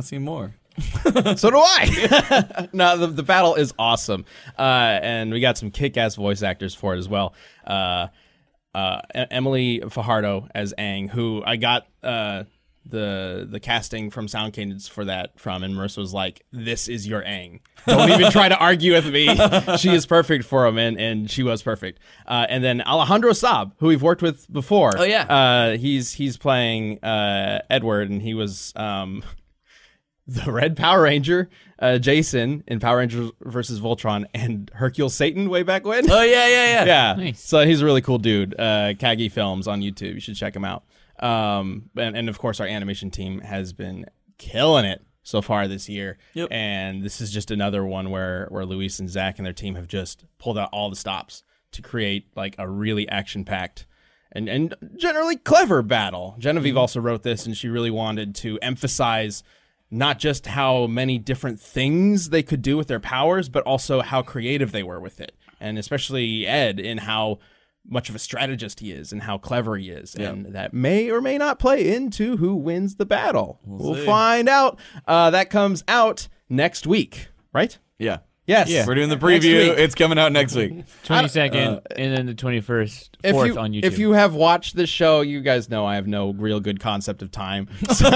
Want 0.00 0.04
to 0.04 0.08
see 0.08 0.18
more. 0.18 0.54
so 1.36 1.50
do 1.50 1.58
I. 1.58 2.68
no, 2.72 2.96
the, 2.96 3.06
the 3.08 3.22
battle 3.22 3.54
is 3.54 3.74
awesome, 3.78 4.24
uh, 4.58 4.98
and 5.02 5.30
we 5.30 5.40
got 5.40 5.58
some 5.58 5.70
kick-ass 5.70 6.14
voice 6.14 6.42
actors 6.42 6.74
for 6.74 6.94
it 6.94 6.98
as 6.98 7.08
well. 7.08 7.34
Uh, 7.66 8.06
uh, 8.74 9.00
Emily 9.14 9.82
Fajardo 9.90 10.48
as 10.54 10.72
Aang, 10.78 11.10
who 11.10 11.42
I 11.44 11.56
got 11.56 11.86
uh, 12.02 12.44
the 12.86 13.46
the 13.50 13.60
casting 13.60 14.10
from 14.10 14.28
Sound 14.28 14.52
Cadence 14.52 14.88
for 14.88 15.04
that 15.04 15.38
from, 15.38 15.64
and 15.64 15.74
Marissa 15.74 15.98
was 15.98 16.14
like, 16.14 16.46
"This 16.52 16.88
is 16.88 17.06
your 17.06 17.22
Aang. 17.22 17.60
Don't 17.86 18.10
even 18.10 18.30
try 18.30 18.48
to 18.48 18.56
argue 18.56 18.92
with 18.92 19.06
me. 19.06 19.28
she 19.76 19.90
is 19.90 20.06
perfect 20.06 20.44
for 20.44 20.66
him, 20.66 20.78
and 20.78 20.98
and 20.98 21.30
she 21.30 21.42
was 21.42 21.62
perfect." 21.62 21.98
Uh, 22.26 22.46
and 22.48 22.62
then 22.62 22.80
Alejandro 22.82 23.32
Saab, 23.32 23.72
who 23.78 23.88
we've 23.88 24.02
worked 24.02 24.22
with 24.22 24.50
before. 24.52 24.92
Oh, 24.96 25.02
yeah. 25.02 25.24
uh, 25.24 25.76
he's 25.76 26.12
he's 26.12 26.36
playing 26.36 27.02
uh, 27.04 27.60
Edward, 27.68 28.08
and 28.08 28.22
he 28.22 28.34
was. 28.34 28.72
Um, 28.76 29.24
the 30.30 30.52
Red 30.52 30.76
Power 30.76 31.02
Ranger, 31.02 31.50
uh, 31.80 31.98
Jason 31.98 32.62
in 32.68 32.78
Power 32.78 32.98
Rangers 32.98 33.32
versus 33.40 33.80
Voltron, 33.80 34.26
and 34.32 34.70
Hercule 34.74 35.10
Satan 35.10 35.50
way 35.50 35.64
back 35.64 35.84
when. 35.84 36.08
Oh 36.10 36.22
yeah, 36.22 36.46
yeah, 36.46 36.84
yeah. 36.84 36.84
yeah. 37.16 37.24
Nice. 37.24 37.42
So 37.42 37.66
he's 37.66 37.80
a 37.80 37.84
really 37.84 38.00
cool 38.00 38.18
dude. 38.18 38.54
Uh, 38.58 38.94
Kaggy 38.94 39.30
Films 39.30 39.66
on 39.66 39.80
YouTube. 39.80 40.14
You 40.14 40.20
should 40.20 40.36
check 40.36 40.54
him 40.54 40.64
out. 40.64 40.84
Um, 41.18 41.90
and, 41.96 42.16
and 42.16 42.28
of 42.28 42.38
course, 42.38 42.60
our 42.60 42.66
animation 42.66 43.10
team 43.10 43.40
has 43.40 43.72
been 43.72 44.06
killing 44.38 44.84
it 44.84 45.02
so 45.22 45.42
far 45.42 45.66
this 45.66 45.88
year. 45.88 46.16
Yep. 46.34 46.48
And 46.52 47.02
this 47.02 47.20
is 47.20 47.32
just 47.32 47.50
another 47.50 47.84
one 47.84 48.10
where 48.10 48.46
where 48.50 48.64
Luis 48.64 49.00
and 49.00 49.08
Zach 49.08 49.38
and 49.38 49.46
their 49.46 49.52
team 49.52 49.74
have 49.74 49.88
just 49.88 50.24
pulled 50.38 50.58
out 50.58 50.70
all 50.72 50.90
the 50.90 50.96
stops 50.96 51.42
to 51.72 51.82
create 51.82 52.28
like 52.36 52.54
a 52.58 52.68
really 52.68 53.08
action 53.08 53.44
packed 53.44 53.86
and 54.32 54.48
and 54.48 54.74
generally 54.96 55.36
clever 55.36 55.82
battle. 55.82 56.36
Genevieve 56.38 56.76
also 56.76 57.00
wrote 57.00 57.24
this, 57.24 57.46
and 57.46 57.56
she 57.56 57.68
really 57.68 57.90
wanted 57.90 58.34
to 58.36 58.58
emphasize 58.62 59.42
not 59.90 60.18
just 60.18 60.46
how 60.46 60.86
many 60.86 61.18
different 61.18 61.60
things 61.60 62.30
they 62.30 62.42
could 62.42 62.62
do 62.62 62.76
with 62.76 62.88
their 62.88 63.00
powers, 63.00 63.48
but 63.48 63.64
also 63.64 64.00
how 64.00 64.22
creative 64.22 64.72
they 64.72 64.82
were 64.82 65.00
with 65.00 65.20
it, 65.20 65.32
and 65.60 65.78
especially 65.78 66.46
Ed 66.46 66.78
in 66.78 66.98
how 66.98 67.38
much 67.88 68.08
of 68.08 68.14
a 68.14 68.18
strategist 68.18 68.80
he 68.80 68.92
is 68.92 69.10
and 69.10 69.22
how 69.22 69.38
clever 69.38 69.76
he 69.76 69.90
is, 69.90 70.14
and 70.14 70.46
that 70.54 70.72
may 70.74 71.10
or 71.10 71.20
may 71.20 71.38
not 71.38 71.58
play 71.58 71.92
into 71.92 72.36
who 72.36 72.54
wins 72.54 72.96
the 72.96 73.06
battle. 73.06 73.58
We'll, 73.64 73.94
see. 73.94 74.04
find 74.06 74.48
out. 74.48 74.78
Uh, 75.08 75.30
that 75.30 75.50
comes 75.50 75.82
out 75.88 76.28
next 76.48 76.86
week, 76.86 77.28
right? 77.52 77.76
Yeah. 77.98 78.18
Yes, 78.46 78.86
We're 78.86 78.96
doing 78.96 79.08
the 79.10 79.16
preview. 79.16 79.76
It's 79.78 79.94
coming 79.94 80.18
out 80.18 80.32
next 80.32 80.56
week. 80.56 80.84
Twenty 81.04 81.28
second, 81.28 81.82
and 81.94 82.16
then 82.16 82.26
the 82.26 82.34
twenty 82.34 82.60
first, 82.60 83.16
if 83.22 83.30
fourth 83.32 83.52
you, 83.52 83.58
on 83.58 83.70
YouTube. 83.72 83.84
If 83.84 83.98
you 83.98 84.12
have 84.12 84.34
watched 84.34 84.74
the 84.74 84.88
show, 84.88 85.20
you 85.20 85.40
guys 85.40 85.68
know 85.68 85.86
I 85.86 85.94
have 85.94 86.08
no 86.08 86.32
real 86.32 86.58
good 86.58 86.80
concept 86.80 87.22
of 87.22 87.30
time. 87.30 87.68
So- 87.94 88.10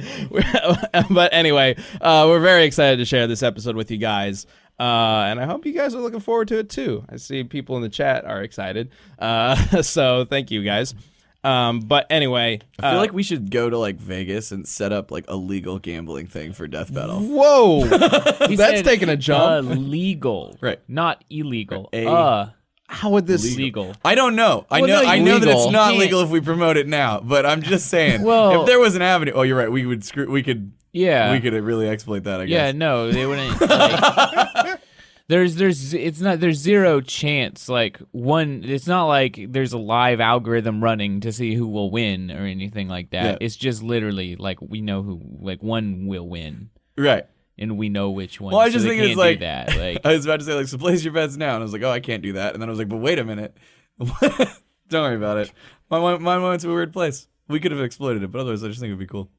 but 1.10 1.32
anyway, 1.32 1.76
uh, 2.00 2.26
we're 2.28 2.40
very 2.40 2.64
excited 2.64 2.98
to 2.98 3.04
share 3.04 3.26
this 3.26 3.42
episode 3.42 3.76
with 3.76 3.90
you 3.90 3.98
guys. 3.98 4.46
Uh, 4.78 5.26
and 5.28 5.38
I 5.38 5.44
hope 5.44 5.66
you 5.66 5.72
guys 5.72 5.94
are 5.94 6.00
looking 6.00 6.20
forward 6.20 6.48
to 6.48 6.58
it 6.58 6.70
too. 6.70 7.04
I 7.10 7.16
see 7.16 7.44
people 7.44 7.76
in 7.76 7.82
the 7.82 7.90
chat 7.90 8.24
are 8.24 8.42
excited. 8.42 8.90
Uh, 9.18 9.54
so 9.82 10.24
thank 10.24 10.50
you 10.50 10.62
guys. 10.64 10.94
Um, 11.42 11.80
but 11.80 12.06
anyway, 12.10 12.60
I 12.78 12.90
feel 12.90 12.98
uh, 12.98 13.02
like 13.02 13.12
we 13.12 13.22
should 13.22 13.50
go 13.50 13.70
to 13.70 13.78
like 13.78 13.96
Vegas 13.96 14.52
and 14.52 14.66
set 14.66 14.92
up 14.92 15.10
like 15.10 15.24
a 15.28 15.36
legal 15.36 15.78
gambling 15.78 16.26
thing 16.26 16.52
for 16.52 16.66
Death 16.66 16.92
Battle. 16.92 17.20
whoa, 17.20 17.84
that's 17.86 18.56
said, 18.56 18.84
taking 18.84 19.08
a 19.08 19.16
jump. 19.16 19.70
Uh, 19.70 19.74
legal, 19.74 20.56
Right. 20.60 20.80
Not 20.86 21.24
illegal. 21.30 21.88
A- 21.92 22.06
uh, 22.06 22.50
How 22.92 23.10
would 23.10 23.26
this? 23.26 23.42
Be 23.56 23.62
legal. 23.62 23.94
I 24.04 24.14
don't 24.14 24.34
know. 24.36 24.66
I 24.70 24.80
Well, 24.80 24.88
know. 24.88 25.02
no, 25.02 25.08
I 25.08 25.18
know 25.20 25.38
that 25.38 25.48
it's 25.48 25.70
not 25.70 25.94
legal 25.94 26.20
if 26.22 26.28
we 26.30 26.40
promote 26.40 26.76
it 26.76 26.88
now. 26.88 27.20
But 27.20 27.46
I'm 27.46 27.62
just 27.62 27.86
saying, 27.86 28.22
Well- 28.24 28.62
if 28.62 28.66
there 28.66 28.80
was 28.80 28.96
an 28.96 29.02
avenue, 29.02 29.32
oh, 29.34 29.42
you're 29.42 29.56
right. 29.56 29.70
We 29.70 29.86
would 29.86 30.04
screw. 30.04 30.30
We 30.30 30.42
could. 30.42 30.72
Yeah. 30.92 31.30
We 31.32 31.38
could 31.40 31.54
really 31.54 31.88
exploit 31.88 32.24
that. 32.24 32.40
I 32.40 32.46
guess. 32.46 32.52
Yeah, 32.52 32.72
no, 32.72 33.10
they 33.12 33.26
wouldn't. 33.26 33.60
Like, 33.70 34.80
there's, 35.28 35.54
there's, 35.54 35.94
it's 35.94 36.20
not. 36.20 36.40
There's 36.40 36.58
zero 36.58 37.00
chance. 37.00 37.68
Like 37.68 37.98
one, 38.10 38.62
it's 38.64 38.88
not 38.88 39.06
like 39.06 39.38
there's 39.48 39.72
a 39.72 39.78
live 39.78 40.18
algorithm 40.20 40.82
running 40.82 41.20
to 41.20 41.32
see 41.32 41.54
who 41.54 41.68
will 41.68 41.92
win 41.92 42.32
or 42.32 42.44
anything 42.44 42.88
like 42.88 43.10
that. 43.10 43.24
Yeah. 43.24 43.38
It's 43.40 43.54
just 43.54 43.80
literally 43.84 44.34
like 44.34 44.60
we 44.60 44.80
know 44.80 45.02
who, 45.04 45.20
like 45.40 45.62
one 45.62 46.06
will 46.08 46.28
win, 46.28 46.70
Right. 46.98 47.26
And 47.60 47.76
we 47.78 47.88
know 47.88 48.10
which 48.10 48.40
one. 48.40 48.52
Well, 48.52 48.60
I 48.60 48.68
so 48.68 48.72
just 48.72 48.84
they 48.84 48.98
think 48.98 49.10
it's 49.10 49.16
like 49.16 49.40
that. 49.40 49.76
Like, 49.76 50.00
I 50.04 50.14
was 50.14 50.24
about 50.24 50.40
to 50.40 50.46
say 50.46 50.54
like, 50.54 50.66
so 50.66 50.78
place 50.78 51.04
your 51.04 51.12
bets 51.12 51.36
now, 51.36 51.54
and 51.54 51.58
I 51.58 51.62
was 51.62 51.72
like, 51.72 51.82
oh, 51.82 51.90
I 51.90 52.00
can't 52.00 52.22
do 52.22 52.32
that, 52.34 52.54
and 52.54 52.62
then 52.62 52.68
I 52.68 52.70
was 52.70 52.78
like, 52.78 52.88
but 52.88 52.96
wait 52.98 53.18
a 53.18 53.24
minute, 53.24 53.56
don't 53.98 55.02
worry 55.02 55.16
about 55.16 55.38
it. 55.38 55.52
My 55.90 55.98
my 55.98 56.16
mind 56.18 56.42
went 56.42 56.60
to 56.62 56.70
a 56.70 56.74
weird 56.74 56.92
place. 56.92 57.28
We 57.48 57.60
could 57.60 57.72
have 57.72 57.80
exploited 57.80 58.22
it, 58.22 58.30
but 58.30 58.40
otherwise, 58.40 58.64
I 58.64 58.68
just 58.68 58.80
think 58.80 58.88
it'd 58.88 58.98
be 58.98 59.06
cool. 59.06 59.30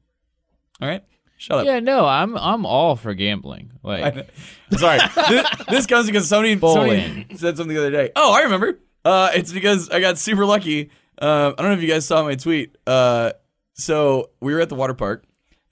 All 0.80 0.88
right, 0.88 1.04
shut 1.36 1.58
up. 1.60 1.66
yeah, 1.66 1.80
no, 1.80 2.06
I'm, 2.06 2.36
I'm 2.36 2.66
all 2.66 2.96
for 2.96 3.14
gambling. 3.14 3.72
Like, 3.82 4.28
Sorry, 4.76 4.98
this, 5.28 5.46
this 5.68 5.86
comes 5.86 6.06
because 6.06 6.28
somebody, 6.28 6.58
somebody 6.58 7.26
said 7.36 7.56
something 7.56 7.74
the 7.74 7.80
other 7.80 7.90
day. 7.90 8.10
Oh, 8.16 8.32
I 8.32 8.42
remember. 8.42 8.78
Uh, 9.04 9.30
it's 9.34 9.52
because 9.52 9.90
I 9.90 10.00
got 10.00 10.18
super 10.18 10.46
lucky. 10.46 10.90
Uh, 11.20 11.52
I 11.56 11.62
don't 11.62 11.70
know 11.70 11.76
if 11.76 11.82
you 11.82 11.88
guys 11.88 12.06
saw 12.06 12.22
my 12.22 12.34
tweet. 12.34 12.76
Uh, 12.86 13.32
so 13.74 14.30
we 14.40 14.54
were 14.54 14.60
at 14.60 14.68
the 14.68 14.74
water 14.74 14.94
park 14.94 15.24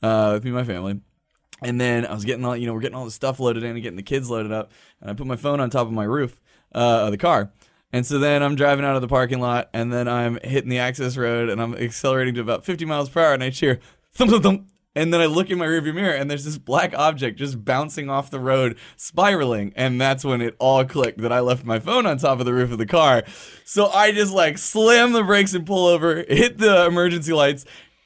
uh, 0.03 0.31
with 0.35 0.45
me 0.45 0.51
and 0.51 0.57
my 0.57 0.65
family, 0.65 1.01
and 1.63 1.81
then 1.81 2.07
I 2.07 2.15
was 2.15 2.25
getting 2.25 2.45
all 2.45 2.57
you 2.57 2.67
know 2.67 2.75
we're 2.75 2.81
getting 2.81 2.97
all 2.97 3.05
the 3.05 3.11
stuff 3.11 3.41
loaded 3.41 3.63
in 3.63 3.71
and 3.71 3.83
getting 3.83 3.97
the 3.97 4.03
kids 4.03 4.31
loaded 4.31 4.53
up, 4.53 4.73
and 5.01 5.11
I 5.11 5.15
put 5.15 5.27
my 5.27 5.37
phone 5.37 5.61
on 5.61 5.71
top 5.71 5.87
of 5.87 5.93
my 5.93 6.05
roof 6.05 6.41
uh, 6.75 7.05
of 7.05 7.11
the 7.11 7.19
car. 7.19 7.53
And 7.93 8.07
so 8.07 8.19
then 8.19 8.43
I'm 8.43 8.55
driving 8.55 8.85
out 8.85 8.95
of 8.95 9.03
the 9.03 9.09
parking 9.09 9.41
lot, 9.41 9.69
and 9.73 9.93
then 9.93 10.07
I'm 10.07 10.39
hitting 10.45 10.71
the 10.71 10.79
access 10.79 11.17
road, 11.17 11.49
and 11.49 11.61
I'm 11.61 11.75
accelerating 11.75 12.35
to 12.35 12.41
about 12.41 12.65
50 12.65 12.85
miles 12.85 13.09
per 13.09 13.21
hour, 13.21 13.35
and 13.35 13.43
I 13.43 13.51
hear 13.51 13.81
thump 14.13 14.31
thump 14.31 14.45
thump, 14.45 14.71
and 14.95 15.13
then 15.13 15.21
I 15.21 15.27
look 15.27 15.51
in 15.51 15.59
my 15.59 15.67
rearview 15.67 15.95
mirror, 15.95 16.15
and 16.15 16.31
there's 16.31 16.45
this 16.45 16.59
black 16.59 16.95
object 16.97 17.39
just 17.39 17.65
bouncing 17.65 18.09
off 18.09 18.31
the 18.31 18.41
road, 18.41 18.77
spiraling, 18.97 19.73
and 19.75 20.01
that's 20.01 20.25
when 20.25 20.41
it 20.41 20.55
all 20.59 20.85
clicked 20.85 21.21
that 21.23 21.33
I 21.33 21.41
left 21.41 21.65
my 21.65 21.81
phone 21.81 22.07
on 22.07 22.19
top 22.19 22.39
of 22.39 22.47
the 22.47 22.55
roof 22.55 22.71
of 22.71 22.79
the 22.79 22.87
car. 22.87 23.25
So 23.65 23.87
I 23.87 24.13
just 24.13 24.33
like 24.33 24.59
slam 24.59 25.13
the 25.13 25.25
brakes 25.25 25.55
and 25.55 25.67
pull 25.67 25.87
over, 25.87 26.25
hit 26.29 26.59
the 26.59 26.87
emergency 26.87 27.33
lights, 27.33 27.65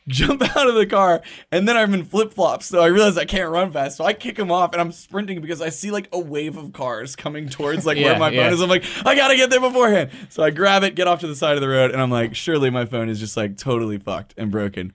jump 0.09 0.43
out 0.57 0.69
of 0.69 0.75
the 0.75 0.87
car, 0.87 1.23
and 1.51 1.67
then 1.69 1.77
I'm 1.77 1.95
in 1.95 2.05
flip 2.05 2.33
flops. 2.35 2.67
So 2.67 2.81
I 2.81 2.87
realize 2.87 3.17
I 3.17 3.25
can't 3.25 3.51
run 3.51 3.73
fast. 3.73 3.97
So 3.97 4.05
I 4.05 4.13
kick 4.13 4.39
him 4.39 4.51
off 4.51 4.73
and 4.73 4.81
I'm 4.81 4.93
sprinting 4.93 5.41
because 5.41 5.61
I 5.63 5.69
see 5.69 5.91
like 5.91 6.09
a 6.13 6.19
wave 6.19 6.57
of 6.57 6.73
cars 6.73 7.17
coming 7.17 7.49
towards 7.49 7.87
like 7.87 7.97
where 7.97 8.13
Yeah, 8.13 8.19
my 8.19 8.31
yeah. 8.31 8.45
phone 8.45 8.53
is. 8.55 8.61
I'm 8.61 8.69
like, 8.69 8.85
I 9.05 9.15
gotta 9.15 9.37
get 9.37 9.51
there 9.51 9.61
beforehand. 9.61 10.11
So 10.29 10.43
I 10.43 10.51
grab 10.51 10.83
it, 10.85 10.95
get 10.95 11.07
off 11.09 11.21
to 11.21 11.27
the 11.27 11.37
side 11.37 11.55
of 11.57 11.61
the 11.61 11.69
road, 11.69 11.91
and 11.91 12.01
I'm 12.01 12.11
like, 12.11 12.35
surely 12.35 12.71
my 12.71 12.85
phone 12.85 13.09
is 13.09 13.21
just 13.21 13.37
like 13.37 13.57
totally 13.57 13.99
fucked 13.99 14.35
and 14.37 14.51
broken. 14.51 14.93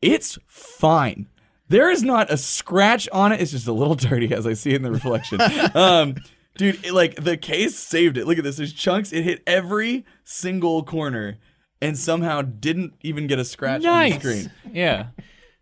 It's 0.00 0.38
fine. 0.46 1.26
There 1.68 1.90
is 1.90 2.02
not 2.02 2.30
a 2.32 2.36
scratch 2.36 3.08
on 3.10 3.32
it. 3.32 3.40
It's 3.42 3.50
just 3.50 3.66
a 3.66 3.72
little 3.72 3.94
dirty 3.94 4.32
as 4.32 4.46
I 4.46 4.54
see 4.54 4.74
in 4.74 4.82
the 4.82 4.90
reflection. 4.90 5.40
um, 5.74 6.14
dude, 6.56 6.84
it, 6.84 6.92
like 6.92 7.16
the 7.16 7.36
case 7.36 7.76
saved 7.76 8.16
it. 8.16 8.26
Look 8.26 8.38
at 8.38 8.44
this. 8.44 8.56
There's 8.56 8.72
chunks. 8.72 9.12
It 9.12 9.22
hit 9.22 9.42
every 9.46 10.06
single 10.24 10.82
corner 10.82 11.36
and 11.80 11.96
somehow 11.96 12.42
didn't 12.42 12.94
even 13.02 13.26
get 13.26 13.38
a 13.38 13.44
scratch 13.44 13.76
on 13.76 13.82
the 13.82 13.88
nice. 14.10 14.18
screen. 14.18 14.50
Yeah. 14.72 15.06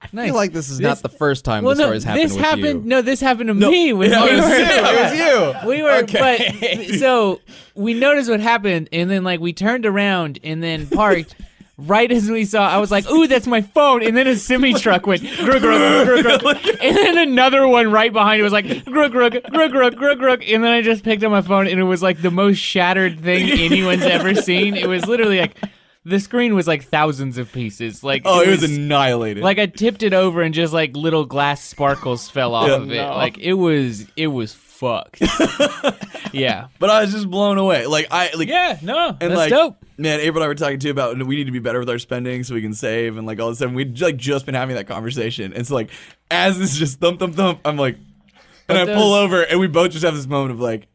I 0.01 0.09
feel 0.09 0.35
like 0.35 0.53
this 0.53 0.69
is 0.69 0.79
not 0.79 0.99
the 1.01 1.09
first 1.09 1.45
time 1.45 1.65
Well, 1.65 1.75
the 1.75 1.81
no, 1.81 1.87
story's 1.87 2.05
happened 2.05 2.25
this 2.25 2.33
with 2.37 2.45
happened. 2.45 2.83
you. 2.85 2.89
No, 2.89 3.03
this 3.03 3.21
happened 3.21 3.49
to 3.49 3.55
me. 3.55 3.93
When 3.93 4.11
Yeah, 4.11 4.25
we 4.25 4.31
it 4.31 4.37
was 4.37 4.45
were, 4.45 4.57
you. 4.57 4.65
It 4.65 5.01
was 5.01 5.63
you. 5.65 5.69
We 5.69 5.83
were, 5.83 5.91
Okay. 6.03 6.87
but 6.89 6.99
so 6.99 7.41
we 7.75 7.95
noticed 7.95 8.29
what 8.31 8.41
happened, 8.41 8.89
and 8.93 9.11
then 9.11 9.25
like 9.25 9.41
we 9.41 9.53
turned 9.53 9.87
around 9.87 10.39
and 10.45 10.63
then 10.63 10.87
parked. 10.87 11.35
Right 11.79 12.11
as 12.11 12.31
we 12.31 12.47
saw, 12.47 12.67
I 12.67 12.79
was 12.79 12.91
like, 12.91 13.07
"Ooh, 13.11 13.27
that's 13.27 13.47
my 13.47 13.61
phone!" 13.61 14.03
And 14.03 14.17
then 14.17 14.27
a 14.27 14.35
semi 14.37 14.73
truck 14.73 15.07
went, 15.07 15.21
grug, 15.23 15.61
grug, 15.61 16.07
grug, 16.23 16.39
grug. 16.39 16.77
and 16.83 16.97
then 16.97 17.19
another 17.19 17.69
one 17.69 17.91
right 17.93 18.11
behind 18.11 18.41
it 18.41 18.45
was 18.45 18.53
like, 18.53 18.65
grug, 18.65 19.11
grug, 19.13 19.33
grug, 19.45 19.71
grug, 19.73 19.93
grug, 19.93 20.17
grug. 20.19 20.55
And 20.55 20.65
then 20.65 20.73
I 20.73 20.81
just 20.81 21.05
picked 21.05 21.23
up 21.23 21.31
my 21.31 21.43
phone, 21.43 21.67
and 21.67 21.79
it 21.79 21.83
was 21.83 22.03
like 22.03 22.23
the 22.23 22.31
most 22.31 22.57
shattered 22.57 23.21
thing 23.21 23.51
anyone's 23.61 24.05
ever 24.05 24.35
seen. 24.35 24.75
It 24.75 24.89
was 24.89 25.05
literally 25.07 25.39
like 25.41 25.55
the 26.09 26.21
screen 26.21 26.55
was 26.55 26.67
like 26.69 26.85
thousands 26.85 27.37
of 27.37 27.51
pieces. 27.53 28.05
Like 28.05 28.23
Oh, 28.25 28.41
it 28.41 28.49
was 28.49 28.63
annihilated. 28.63 29.43
like 29.43 29.59
I 29.59 29.67
tipped 29.67 30.03
it 30.05 30.15
over 30.15 30.41
and 30.41 30.55
just 30.55 30.73
like 30.73 30.97
little 30.97 31.25
glass 31.25 31.63
sparkles 31.63 32.31
fell 32.31 32.55
off 32.55 32.69
Yeah, 32.69 32.75
of 32.77 32.91
it. 32.91 32.95
no. 32.97 33.09
Like 33.17 33.39
it 33.39 33.55
was 33.55 34.07
it 34.17 34.29
was 34.29 34.55
fucked. 34.55 35.21
yeah. 36.33 36.69
but 36.79 36.91
I 36.91 37.03
was 37.03 37.13
just 37.13 37.29
blown 37.31 37.59
away. 37.59 37.87
Like 37.87 38.07
I 38.11 38.31
like 38.37 38.49
Yeah, 38.49 38.79
no. 38.83 39.09
and 39.09 39.19
that's 39.33 39.35
like 39.35 39.51
dope. 39.51 39.77
man, 39.99 40.21
April 40.21 40.37
and 40.43 40.45
I 40.45 40.49
were 40.49 40.55
talking 40.55 40.79
too 40.79 40.91
about 40.91 41.17
we 41.27 41.37
need 41.37 41.45
to 41.45 41.51
be 41.53 41.59
better 41.59 41.79
with 41.81 41.91
our 41.91 41.99
spending 41.99 42.45
so 42.45 42.55
we 42.55 42.63
can 42.63 42.75
save 42.75 43.17
and 43.17 43.27
like 43.27 43.41
all 43.41 43.49
of 43.49 43.55
a 43.55 43.57
sudden 43.57 43.75
we'd 43.75 44.01
like 44.01 44.17
just 44.17 44.47
been 44.47 44.55
having 44.55 44.77
that 44.77 44.87
conversation. 44.87 45.53
And 45.53 45.67
so 45.67 45.75
like 45.75 45.91
as 46.31 46.59
this 46.59 46.77
just 46.77 47.01
thump 47.01 47.19
thump 47.19 47.35
thump, 47.35 47.61
I'm 47.65 47.77
like, 47.77 47.97
and 48.69 48.79
I 48.79 48.85
But 48.85 48.95
pull 48.97 49.13
over 49.15 49.43
and 49.43 49.59
we 49.61 49.67
both 49.67 49.91
just 49.93 50.05
have 50.05 50.15
this 50.15 50.27
moment 50.27 50.53
of 50.53 50.61
like, 50.61 50.89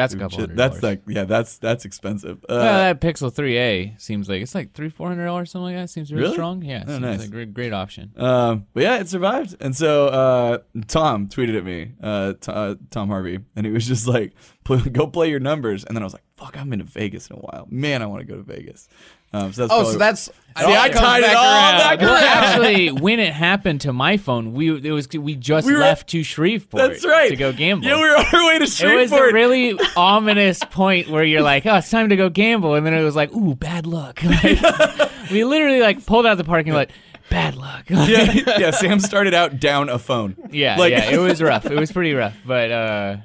That's 0.00 0.14
a 0.14 0.18
couple 0.18 0.38
hundred 0.38 0.56
that's 0.56 0.80
dollars. 0.80 0.82
like 0.82 1.02
yeah, 1.06 1.24
that's 1.24 1.58
that's 1.58 1.84
expensive. 1.84 2.38
Uh, 2.44 2.56
well, 2.56 2.78
that 2.94 3.00
Pixel 3.00 3.32
3A 3.32 4.00
seems 4.00 4.28
like 4.28 4.42
it's 4.42 4.54
like 4.54 4.72
three, 4.72 4.88
four 4.88 5.08
hundred 5.08 5.26
dollars, 5.26 5.50
something 5.50 5.74
like 5.74 5.76
that. 5.76 5.90
Seems 5.90 6.10
really, 6.10 6.22
Really? 6.22 6.34
strong. 6.34 6.62
Yeah, 6.62 6.84
Oh, 6.86 6.90
seems 6.90 7.00
nice. 7.00 7.18
like 7.20 7.28
a 7.28 7.30
great, 7.30 7.54
great 7.54 7.72
option. 7.72 8.12
Um, 8.16 8.66
but 8.72 8.82
yeah, 8.82 8.98
it 8.98 9.08
survived. 9.08 9.56
And 9.60 9.76
so 9.76 10.06
uh, 10.08 10.58
Tom 10.86 11.28
tweeted 11.28 11.56
at 11.58 11.64
me, 11.64 11.92
uh, 12.02 12.32
T- 12.40 12.52
uh, 12.52 12.74
Tom 12.90 13.08
Harvey, 13.08 13.40
and 13.56 13.66
he 13.66 13.72
was 13.72 13.86
just 13.86 14.06
like, 14.06 14.32
"Go 14.92 15.06
play 15.06 15.28
your 15.30 15.40
numbers." 15.40 15.84
And 15.84 15.96
then 15.96 16.02
I 16.02 16.06
was 16.06 16.12
like, 16.14 16.24
"Fuck, 16.36 16.56
I'm 16.58 16.72
into 16.72 16.84
Vegas 16.86 17.28
in 17.28 17.36
a 17.36 17.40
while. 17.40 17.66
Man, 17.70 18.02
I 18.02 18.06
want 18.06 18.20
to 18.20 18.26
go 18.26 18.36
to 18.36 18.42
Vegas." 18.42 18.88
Um, 19.32 19.52
so 19.52 19.62
that's 19.62 19.72
Oh, 19.72 19.76
probably- 19.76 19.92
so 19.92 19.98
that's 19.98 20.22
See, 20.58 20.64
I 20.66 20.88
tied 20.88 21.18
it 21.20 21.26
back 21.26 21.36
all 21.36 21.44
around. 21.44 21.78
back 21.78 22.00
Well, 22.00 22.14
actually, 22.14 22.88
when 22.90 23.20
it 23.20 23.32
happened 23.32 23.82
to 23.82 23.92
my 23.92 24.16
phone, 24.16 24.52
we 24.52 24.68
it 24.84 24.90
was 24.90 25.08
we 25.14 25.36
just 25.36 25.66
We 25.66 25.74
were- 25.74 25.78
left 25.78 26.08
to 26.10 26.24
Shreveport. 26.24 26.90
That's 26.90 27.06
right. 27.06 27.28
to 27.30 27.36
go 27.36 27.52
gamble. 27.52 27.86
Yeah, 27.86 27.94
we 27.94 28.00
were 28.10 28.16
on 28.16 28.24
our 28.32 28.46
way 28.48 28.58
to 28.58 28.66
Shreveport. 28.66 28.98
It 28.98 29.02
was 29.02 29.12
a 29.12 29.32
really 29.32 29.78
ominous 29.96 30.58
point 30.64 31.08
where 31.08 31.22
you're 31.22 31.40
like, 31.42 31.64
"Oh, 31.66 31.76
it's 31.76 31.88
time 31.90 32.08
to 32.08 32.16
go 32.16 32.28
gamble," 32.28 32.74
and 32.74 32.84
then 32.84 32.94
it 32.94 33.04
was 33.04 33.14
like, 33.14 33.32
"Ooh, 33.32 33.54
bad 33.54 33.86
luck." 33.86 34.20
Like, 34.24 35.30
we 35.30 35.44
literally 35.44 35.80
like 35.80 36.04
pulled 36.04 36.26
out 36.26 36.36
the 36.36 36.44
parking 36.44 36.72
lot. 36.72 36.90
Bad 37.30 37.54
luck. 37.54 37.84
yeah, 37.88 38.32
yeah. 38.58 38.70
Sam 38.72 38.98
started 38.98 39.32
out 39.34 39.60
down 39.60 39.88
a 39.88 40.00
phone. 40.00 40.34
yeah, 40.50 40.76
Like- 40.76 40.90
yeah. 40.90 41.10
It 41.12 41.18
was 41.18 41.40
rough. 41.40 41.64
It 41.66 41.78
was 41.78 41.92
pretty 41.92 42.12
rough. 42.14 42.36
But 42.44 42.72
uh, 42.72 43.16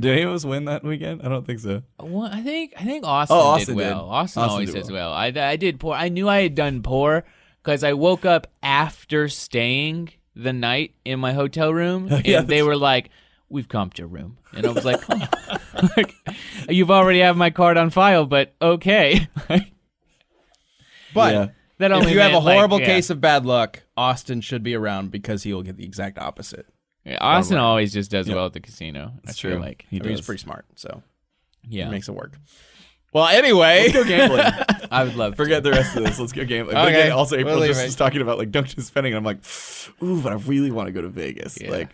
Did 0.00 0.12
any 0.12 0.22
of 0.22 0.32
us 0.32 0.44
win 0.44 0.64
that 0.66 0.82
weekend? 0.84 1.22
I 1.22 1.28
don't 1.28 1.46
think 1.46 1.60
so. 1.60 1.82
well, 2.00 2.28
I 2.32 2.40
think 2.42 2.74
I 2.78 2.84
think 2.84 3.04
Austin, 3.06 3.36
Oh, 3.36 3.40
Austin 3.40 3.76
did 3.76 3.82
did. 3.84 3.90
well. 3.90 4.04
Austin, 4.10 4.42
Austin 4.42 4.52
always 4.52 4.72
did 4.72 4.80
does 4.80 4.90
well. 4.90 5.12
I 5.12 5.26
I 5.26 5.56
did 5.56 5.78
poor. 5.80 5.94
I 5.94 6.08
knew 6.08 6.28
I 6.28 6.42
had 6.42 6.54
done 6.54 6.82
poor 6.82 7.24
because 7.62 7.84
I 7.84 7.92
woke 7.92 8.24
up 8.24 8.46
after 8.62 9.28
staying 9.28 10.10
the 10.34 10.52
night 10.52 10.94
in 11.04 11.20
my 11.20 11.32
hotel 11.32 11.72
room, 11.74 12.08
and 12.10 12.26
yeah, 12.26 12.40
they 12.40 12.62
were 12.62 12.76
like, 12.76 13.10
"We've 13.48 13.68
comped 13.68 13.98
your 13.98 14.08
room," 14.08 14.38
and 14.54 14.66
I 14.66 14.70
was 14.70 14.84
like, 14.84 15.02
"Oh." 15.08 15.88
like, 15.96 16.14
"You've 16.68 16.90
already 16.90 17.20
have 17.20 17.36
my 17.36 17.50
card 17.50 17.76
on 17.76 17.90
file, 17.90 18.26
but 18.26 18.54
okay." 18.62 19.28
But 21.12 21.34
Yeah. 21.34 21.46
that 21.78 21.90
if 21.90 21.96
only 21.96 22.12
you 22.12 22.20
have 22.20 22.30
a 22.30 22.34
meant, 22.34 22.44
like, 22.44 22.54
horrible 22.54 22.80
yeah. 22.80 22.86
case 22.86 23.10
of 23.10 23.20
bad 23.20 23.44
luck, 23.44 23.82
Austin 23.96 24.40
should 24.40 24.62
be 24.62 24.74
around 24.74 25.10
because 25.10 25.42
he 25.42 25.52
will 25.52 25.62
get 25.64 25.76
the 25.76 25.84
exact 25.84 26.18
opposite. 26.18 26.66
Yeah, 27.04 27.18
Austin 27.20 27.56
always 27.58 27.92
just 27.92 28.10
does 28.10 28.28
well 28.28 28.46
at 28.46 28.52
the 28.52 28.60
casino. 28.60 29.12
I 29.16 29.20
That's 29.24 29.40
feel 29.40 29.52
true. 29.52 29.60
like, 29.60 29.86
He 29.88 29.98
I 29.98 30.02
mean, 30.02 30.10
he's 30.16 30.20
pretty 30.20 30.42
smart, 30.42 30.66
so 30.76 31.02
yeah, 31.68 31.88
it 31.88 31.90
makes 31.90 32.08
it 32.08 32.12
work. 32.14 32.34
Well, 33.12 33.26
anyway, 33.26 33.84
Let's 33.88 33.92
go 33.94 34.04
gambling. 34.04 34.46
I 34.90 35.02
would 35.04 35.16
love. 35.16 35.34
Forget 35.36 35.62
the 35.64 35.70
rest 35.72 35.96
of 35.96 36.04
this. 36.04 36.20
Let's 36.20 36.32
go 36.32 36.44
gambling. 36.44 36.74
But 36.76 36.88
Okay. 36.88 37.00
again, 37.00 37.12
also, 37.12 37.36
April 37.36 37.58
We'll 37.58 37.66
just 37.66 37.82
was 37.82 37.96
talking 37.96 38.20
about 38.20 38.38
like 38.38 38.50
dungeon 38.52 38.82
spending, 38.82 39.14
and 39.14 39.18
I'm 39.18 39.24
like, 39.24 39.38
ooh, 40.02 40.20
but 40.20 40.32
I 40.32 40.36
really 40.36 40.70
want 40.70 40.86
to 40.88 40.92
go 40.92 41.00
to 41.02 41.08
Vegas. 41.08 41.60
Yeah. 41.60 41.70
Like, 41.70 41.88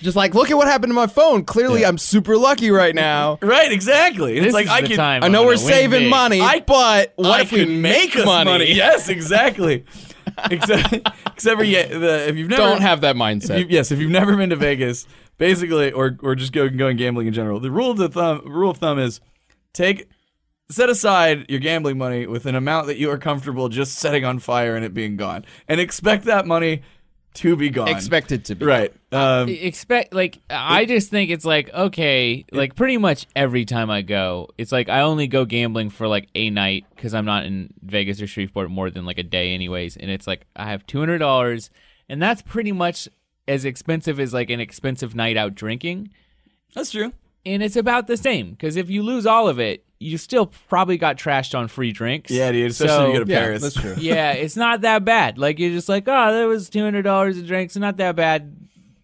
just 0.00 0.16
like 0.16 0.32
look 0.34 0.50
at 0.50 0.56
what 0.56 0.68
happened 0.68 0.90
to 0.90 0.94
my 0.94 1.08
phone. 1.08 1.44
Clearly, 1.44 1.80
Yeah. 1.82 1.88
I'm 1.88 1.98
super 1.98 2.36
lucky 2.38 2.70
right 2.70 2.94
now. 2.94 3.38
right? 3.42 3.70
Exactly. 3.72 4.36
And 4.38 4.46
This 4.46 4.50
it's 4.50 4.54
like 4.54 4.66
is 4.66 4.70
I 4.70 4.80
the 4.82 4.86
can. 4.88 4.96
time 4.96 5.24
I 5.24 5.28
know 5.28 5.44
we're 5.44 5.56
saving 5.56 6.02
big. 6.02 6.10
money, 6.10 6.40
I- 6.40 6.60
but 6.60 7.12
what 7.16 7.26
I 7.40 7.42
if 7.42 7.52
we 7.52 7.64
can 7.64 7.82
make 7.82 8.14
us 8.16 8.24
money? 8.24 8.72
Yes, 8.72 9.08
exactly. 9.08 9.84
Except, 10.50 10.94
except 11.26 11.58
for 11.58 11.64
yeah, 11.64 11.86
the, 11.86 12.28
if 12.28 12.36
you've 12.36 12.48
never 12.48 12.62
Don't 12.62 12.82
have 12.82 13.00
that 13.02 13.16
if 13.16 13.20
mindset. 13.20 13.60
you, 13.60 13.66
yes, 13.68 13.90
if 13.90 13.98
you've 13.98 14.10
never 14.10 14.36
been 14.36 14.50
to 14.50 14.56
Vegas, 14.56 15.06
basically, 15.36 15.92
or 15.92 16.16
or 16.22 16.34
just 16.34 16.52
go 16.52 16.68
going 16.68 16.96
gambling 16.96 17.26
in 17.26 17.32
general, 17.32 17.60
the 17.60 17.70
rule 17.70 17.90
of 17.90 17.96
the 17.96 18.08
thumb 18.08 18.42
rule 18.44 18.70
of 18.70 18.78
thumb 18.78 18.98
is 18.98 19.20
take 19.72 20.08
set 20.70 20.90
aside 20.90 21.46
your 21.48 21.60
gambling 21.60 21.96
money 21.96 22.26
with 22.26 22.44
an 22.46 22.54
amount 22.54 22.86
that 22.86 22.98
you 22.98 23.10
are 23.10 23.18
comfortable 23.18 23.68
just 23.68 23.94
setting 23.94 24.24
on 24.24 24.38
fire 24.38 24.76
and 24.76 24.84
it 24.84 24.92
being 24.92 25.16
gone, 25.16 25.44
and 25.66 25.80
expect 25.80 26.24
that 26.24 26.46
money 26.46 26.82
to 27.34 27.56
be 27.56 27.70
gone. 27.70 27.88
Expected 27.88 28.44
to 28.46 28.54
be 28.54 28.66
right. 28.66 28.92
Um, 29.12 29.48
expect 29.48 30.12
like 30.12 30.40
I 30.50 30.84
just 30.84 31.10
think 31.10 31.30
it's 31.30 31.44
like 31.44 31.72
okay, 31.72 32.44
like 32.52 32.74
pretty 32.74 32.96
much 32.96 33.26
every 33.36 33.64
time 33.64 33.90
I 33.90 34.02
go, 34.02 34.48
it's 34.58 34.72
like 34.72 34.88
I 34.88 35.00
only 35.02 35.26
go 35.26 35.44
gambling 35.44 35.90
for 35.90 36.08
like 36.08 36.28
a 36.34 36.50
night 36.50 36.84
because 36.94 37.14
I'm 37.14 37.24
not 37.24 37.46
in 37.46 37.72
Vegas 37.82 38.20
or 38.20 38.26
Shreveport 38.26 38.70
more 38.70 38.90
than 38.90 39.04
like 39.06 39.18
a 39.18 39.22
day 39.22 39.54
anyways, 39.54 39.96
and 39.96 40.10
it's 40.10 40.26
like 40.26 40.46
I 40.56 40.70
have 40.70 40.86
two 40.86 40.98
hundred 40.98 41.18
dollars, 41.18 41.70
and 42.08 42.20
that's 42.20 42.42
pretty 42.42 42.72
much 42.72 43.08
as 43.46 43.64
expensive 43.64 44.20
as 44.20 44.34
like 44.34 44.50
an 44.50 44.60
expensive 44.60 45.14
night 45.14 45.36
out 45.36 45.54
drinking, 45.54 46.10
that's 46.74 46.90
true. 46.90 47.12
And 47.46 47.62
it's 47.62 47.76
about 47.76 48.06
the 48.06 48.16
same 48.16 48.50
because 48.52 48.76
if 48.76 48.90
you 48.90 49.02
lose 49.02 49.26
all 49.26 49.48
of 49.48 49.58
it, 49.58 49.84
you 50.00 50.16
still 50.16 50.46
probably 50.68 50.96
got 50.96 51.16
trashed 51.16 51.58
on 51.58 51.66
free 51.68 51.90
drinks. 51.92 52.30
Yeah, 52.30 52.52
dude. 52.52 52.70
Especially 52.70 52.88
So- 52.94 53.02
when 53.04 53.12
you 53.14 53.18
go 53.20 53.24
to 53.24 53.32
yeah, 53.32 53.40
Paris. 53.40 53.62
that's 53.62 53.74
true. 53.74 53.94
yeah, 53.98 54.32
it's 54.32 54.56
not 54.56 54.82
that 54.82 55.04
bad. 55.04 55.38
Like 55.38 55.58
you're 55.58 55.70
just 55.72 55.88
like, 55.88 56.04
oh, 56.06 56.32
there 56.32 56.46
was 56.48 56.68
two 56.70 56.82
hundred 56.84 57.02
dollars 57.02 57.38
of 57.38 57.46
drinks, 57.46 57.76
not 57.76 57.96
that 57.96 58.14
bad. 58.16 58.54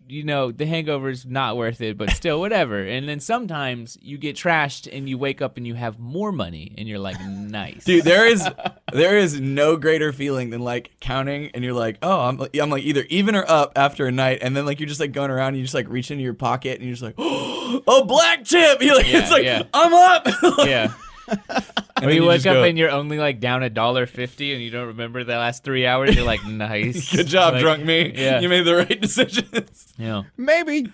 You 0.07 0.23
know, 0.23 0.53
the 0.53 0.67
hangover's 0.67 1.25
not 1.25 1.57
worth 1.57 1.81
it, 1.81 1.97
but 1.97 2.11
still, 2.11 2.39
whatever. 2.39 2.79
And 2.85 3.09
then 3.09 3.21
sometimes 3.21 3.97
you 4.03 4.19
get 4.19 4.37
trashed 4.37 4.87
and 4.95 5.09
you 5.09 5.17
wake 5.17 5.41
up 5.41 5.57
and 5.57 5.67
you 5.67 5.75
have 5.75 5.99
more 5.99 6.31
money, 6.31 6.75
and 6.77 6.87
you're 6.87 6.99
like, 6.99 7.19
nice, 7.23 7.85
Dude, 7.85 8.05
there 8.05 8.27
is 8.27 8.47
there 8.93 9.17
is 9.17 9.41
no 9.41 9.79
greater 9.79 10.13
feeling 10.13 10.51
than 10.51 10.61
like 10.61 10.91
counting 11.01 11.51
and 11.55 11.65
you're 11.65 11.73
like, 11.73 11.97
oh, 12.03 12.21
I'm 12.21 12.41
I'm 12.61 12.69
like 12.71 12.85
either 12.85 13.05
even 13.09 13.35
or 13.35 13.45
up 13.51 13.73
after 13.77 14.07
a 14.07 14.13
night, 14.13 14.41
and 14.43 14.55
then 14.55 14.67
like 14.67 14.79
you're 14.79 14.89
just 14.91 15.01
like 15.01 15.13
going 15.13 15.31
around 15.31 15.49
and 15.49 15.57
you 15.57 15.63
just 15.65 15.75
like 15.75 15.89
reach 15.89 16.11
into 16.11 16.23
your 16.23 16.35
pocket 16.35 16.77
and 16.79 16.83
you're 16.87 16.93
just 16.93 17.03
like, 17.03 17.15
oh, 17.19 17.54
black 17.81 18.45
chip. 18.45 18.81
You're 18.83 18.97
like, 18.97 19.11
Yeah, 19.11 19.19
it's 19.21 19.31
like 19.31 19.45
yeah. 19.45 19.63
I'm 19.73 19.93
up. 19.95 20.27
yeah. 20.67 20.93
And 21.97 22.07
Or 22.11 22.15
you 22.15 22.23
you 22.23 22.29
wake 22.29 22.41
up 22.45 22.55
go, 22.55 22.65
and 22.65 22.77
you're 22.77 22.91
only 22.91 23.19
like 23.19 23.39
down 23.41 23.63
a 23.63 23.71
dollar 23.71 24.05
fifty, 24.07 24.53
and 24.53 24.61
you 24.63 24.69
don't 24.71 24.89
remember 24.89 25.23
the 25.25 25.37
last 25.37 25.63
three 25.65 25.87
hours. 25.87 26.15
You're 26.15 26.25
like, 26.27 26.45
nice, 26.47 27.15
Good 27.15 27.29
job, 27.29 27.55
Like, 27.55 27.63
drunk 27.63 27.85
me. 27.85 28.13
yeah. 28.15 28.41
You 28.41 28.49
made 28.51 28.63
the 28.67 28.77
right 28.77 29.01
decisions. 29.01 29.95
Yeah. 29.97 30.25
maybe, 30.37 30.93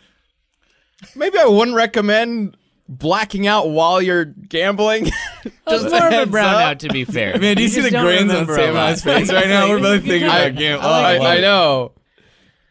maybe 1.16 1.38
I 1.38 1.46
wouldn't 1.46 1.76
recommend 1.76 2.56
blacking 2.86 3.46
out 3.46 3.70
while 3.70 4.00
you're 4.02 4.26
gambling. 4.26 5.06
Just 5.68 5.86
a 5.86 5.90
more 5.90 5.98
of 6.06 6.12
a 6.12 6.16
heads 6.16 6.30
brown 6.30 6.54
up. 6.54 6.60
out, 6.62 6.80
to 6.80 6.90
be 6.90 7.04
fair. 7.04 7.38
Man, 7.38 7.56
do 7.56 7.62
you, 7.62 7.68
see 7.68 7.80
the 7.80 7.90
don't 7.90 8.04
grins 8.04 8.30
on 8.30 8.46
remember 8.46 8.52
a 8.52 8.56
Sam 8.56 8.66
and 8.68 8.74
lot. 8.76 8.98
Face 9.00 9.32
right 9.32 9.48
now? 9.48 9.68
We're 9.68 9.80
both 9.80 10.02
thinking 10.04 10.24
about 10.28 10.54
gambling. 10.54 10.92
I, 10.92 11.16
Oh, 11.18 11.24
I 11.24 11.40
know. 11.40 11.92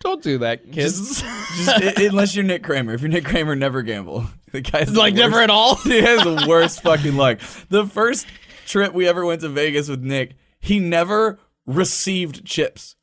Don't 0.01 0.23
do 0.23 0.37
that, 0.39 0.71
kids. 0.71 1.21
Just, 1.21 1.23
just 1.57 1.99
i- 1.99 2.03
unless 2.05 2.35
you're 2.35 2.45
Nick 2.45 2.63
Kramer. 2.63 2.93
If 2.93 3.01
you're 3.01 3.09
Nick 3.09 3.25
Kramer, 3.25 3.55
never 3.55 3.81
gamble. 3.81 4.25
The 4.51 4.61
guy's 4.61 4.95
like 4.97 5.13
the 5.13 5.19
never 5.21 5.41
at 5.41 5.51
all. 5.51 5.75
he 5.83 6.01
has 6.01 6.23
the 6.23 6.45
worst 6.49 6.81
fucking 6.81 7.15
luck. 7.15 7.37
The 7.69 7.85
first 7.85 8.25
trip 8.65 8.93
we 8.93 9.07
ever 9.07 9.23
went 9.23 9.41
to 9.41 9.49
Vegas 9.49 9.87
with 9.87 10.01
Nick, 10.01 10.37
he 10.59 10.79
never 10.79 11.37
received 11.67 12.45
chips. 12.45 12.95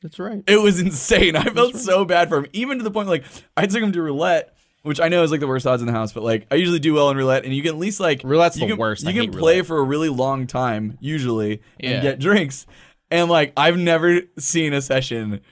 That's 0.00 0.18
right. 0.18 0.42
It 0.46 0.56
was 0.56 0.80
insane. 0.80 1.36
I 1.36 1.44
felt 1.44 1.76
so 1.76 2.06
bad 2.06 2.30
for 2.30 2.38
him, 2.38 2.46
even 2.54 2.78
to 2.78 2.84
the 2.84 2.90
point 2.90 3.08
like 3.08 3.24
I 3.58 3.66
took 3.66 3.82
him 3.82 3.92
to 3.92 4.00
roulette, 4.00 4.56
which 4.84 5.00
I 5.00 5.08
know 5.08 5.22
is 5.22 5.30
like 5.30 5.40
the 5.40 5.46
worst 5.46 5.66
odds 5.66 5.82
in 5.82 5.86
the 5.86 5.92
house, 5.92 6.14
but 6.14 6.22
like 6.22 6.46
I 6.50 6.54
usually 6.54 6.78
do 6.78 6.94
well 6.94 7.10
in 7.10 7.16
roulette, 7.18 7.44
and 7.44 7.54
you 7.54 7.60
can 7.60 7.68
at 7.74 7.78
least 7.78 8.00
like 8.00 8.22
Roulette's 8.24 8.56
you 8.56 8.62
the 8.62 8.68
can, 8.72 8.78
worst. 8.78 9.02
You 9.04 9.10
I 9.10 9.12
can 9.12 9.30
play 9.32 9.56
roulette. 9.56 9.66
for 9.66 9.76
a 9.80 9.82
really 9.84 10.08
long 10.08 10.46
time 10.46 10.96
usually 10.98 11.60
Yeah. 11.78 11.90
and 11.90 12.02
get 12.02 12.18
drinks, 12.20 12.66
and 13.10 13.28
like 13.30 13.52
I've 13.54 13.76
never 13.76 14.20
seen 14.38 14.72
a 14.72 14.80
session 14.80 15.42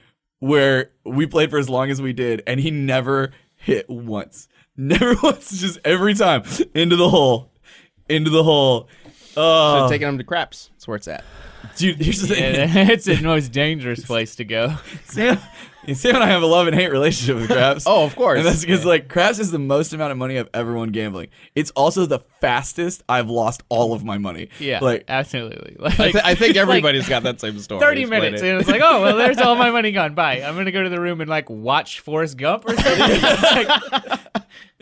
where 0.41 0.91
we 1.05 1.27
played 1.27 1.51
for 1.51 1.59
as 1.59 1.69
long 1.71 1.91
as 1.91 2.03
we 2.03 2.13
did, 2.13 2.43
and 2.47 2.59
he 2.61 2.71
never 2.71 3.31
hit 3.57 3.89
once. 3.89 4.49
Never 4.77 5.15
once, 5.23 5.61
just 5.61 5.79
every 5.85 6.15
time 6.15 6.43
into 6.75 6.97
the 6.97 7.09
hole, 7.11 7.51
into 8.09 8.31
the 8.31 8.43
hole. 8.43 8.89
Oh, 9.37 9.89
Taking 9.91 10.09
him 10.09 10.17
to 10.17 10.25
craps. 10.25 10.71
That's 10.73 10.89
where 10.89 10.97
it's 10.97 11.07
at. 11.09 11.23
dude, 11.77 12.01
here's 12.01 12.23
the 12.23 12.35
thing. 12.35 12.55
Yeah, 12.55 12.89
it's 12.91 13.05
the 13.05 13.17
most 13.23 13.53
dangerous 13.53 14.03
place 14.05 14.37
to 14.37 14.45
go. 14.45 14.77
Sam, 15.05 15.39
Sam 15.95 16.15
and 16.15 16.25
I 16.25 16.27
have 16.29 16.43
a 16.43 16.47
love 16.47 16.67
and 16.67 16.77
hate 16.77 16.91
relationship 16.91 17.37
with 17.37 17.47
craps. 17.51 17.85
Oh, 17.87 18.05
of 18.05 18.15
course. 18.15 18.39
And 18.39 18.47
that's 18.47 18.61
because 18.61 18.85
like 18.85 19.09
craps 19.09 19.39
is 19.39 19.51
the 19.51 19.59
most 19.59 19.93
amount 19.93 20.13
of 20.13 20.19
money 20.19 20.39
I've 20.39 20.49
ever 20.55 20.75
won 20.75 20.91
gambling. 20.91 21.29
It's 21.55 21.71
also 21.73 22.07
the 22.07 22.21
fastest 22.41 23.03
I've 23.09 23.29
lost 23.31 23.63
all 23.69 23.93
of 23.93 24.05
my 24.05 24.19
money. 24.19 24.49
Yeah, 24.59 24.81
Like 24.81 25.05
absolutely. 25.09 25.77
Like, 25.81 25.99
I, 25.99 26.13
th- 26.13 26.25
I 26.25 26.35
think 26.35 26.57
like, 26.57 26.63
everybody's 26.63 27.09
got 27.09 27.23
that 27.25 27.41
same 27.41 27.59
story. 27.59 27.81
30 27.81 28.01
Explain 28.03 28.21
minutes, 28.23 28.43
it. 28.43 28.49
and 28.51 28.61
it's 28.61 28.69
like, 28.69 28.83
oh, 28.85 29.01
well, 29.03 29.17
there's 29.17 29.39
all 29.39 29.57
my 29.57 29.71
money 29.73 29.93
gone. 29.93 30.15
Bye. 30.15 30.43
I'm 30.43 30.55
going 30.55 30.67
to 30.67 30.73
go 30.73 30.83
to 30.83 30.89
the 30.91 31.01
room 31.01 31.21
and, 31.21 31.29
like, 31.31 31.49
watch 31.51 32.01
Forrest 32.01 32.37
Gump 32.37 32.65
or 32.67 32.77
something. 32.77 32.99
Like, 33.23 34.21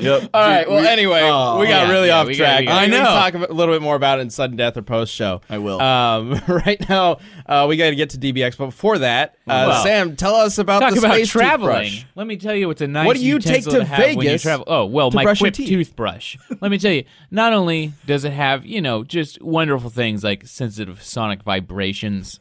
Yep. 0.01 0.31
All 0.33 0.41
right. 0.41 0.69
Well, 0.69 0.85
anyway, 0.87 1.23
Oh, 1.25 1.59
we 1.59 1.67
got 1.67 1.89
yeah, 1.89 1.93
really 1.93 2.07
yeah, 2.09 2.21
off 2.21 2.27
we 2.29 2.37
track. 2.37 2.61
we 2.61 2.67
got- 2.67 2.79
I 2.83 2.85
We 2.87 2.91
know. 2.93 3.03
Talk 3.03 3.35
a 3.35 3.53
little 3.53 3.75
bit 3.75 3.83
more 3.83 3.97
about 3.97 4.19
it 4.19 4.23
in 4.23 4.31
sudden 4.31 4.57
death 4.57 4.77
or 4.77 4.83
post 4.83 5.13
show. 5.13 5.41
I 5.51 5.59
will. 5.59 5.81
Um, 5.81 6.41
right 6.49 6.89
now, 6.89 7.19
uh, 7.47 7.67
we 7.69 7.77
got 7.77 7.91
to 7.91 7.97
get 7.97 8.11
to 8.11 8.19
DBX, 8.19 8.57
but 8.57 8.67
before 8.67 8.99
that, 8.99 9.35
uh, 9.49 9.67
Well, 9.69 9.83
Sam, 9.83 10.15
tell 10.15 10.37
us 10.37 10.59
about 10.59 10.88
talk 10.95 10.99
about 10.99 11.25
traveling. 11.27 11.85
toothbrush. 11.85 12.05
Let 12.15 12.27
me 12.27 12.37
tell 12.37 12.55
you 12.55 12.69
what's 12.69 12.81
a 12.81 12.87
nice 12.87 13.07
What 13.07 13.17
do 13.17 13.25
you 13.25 13.39
take 13.39 13.65
utensil 13.65 13.73
to 13.81 13.85
have 13.85 13.99
you 14.11 14.17
Vegas 14.17 14.43
travel. 14.43 14.65
Oh, 14.67 14.87
well, 14.87 15.11
to 15.11 15.17
my 15.17 15.23
brush 15.25 15.41
your 15.41 15.51
Quip 15.51 15.69
toothbrush. 15.69 16.37
Let 16.61 16.71
me 16.71 16.79
tell 16.79 16.93
you, 16.93 17.05
not 17.31 17.53
only 17.53 17.93
does 18.07 18.25
it 18.25 18.33
have, 18.33 18.67
you 18.67 18.81
know, 18.81 19.05
just 19.05 19.43
wonderful 19.43 19.91
things 19.91 20.25
like 20.25 20.47
sensitive 20.47 21.03
sonic 21.03 21.43
vibrations, 21.43 22.41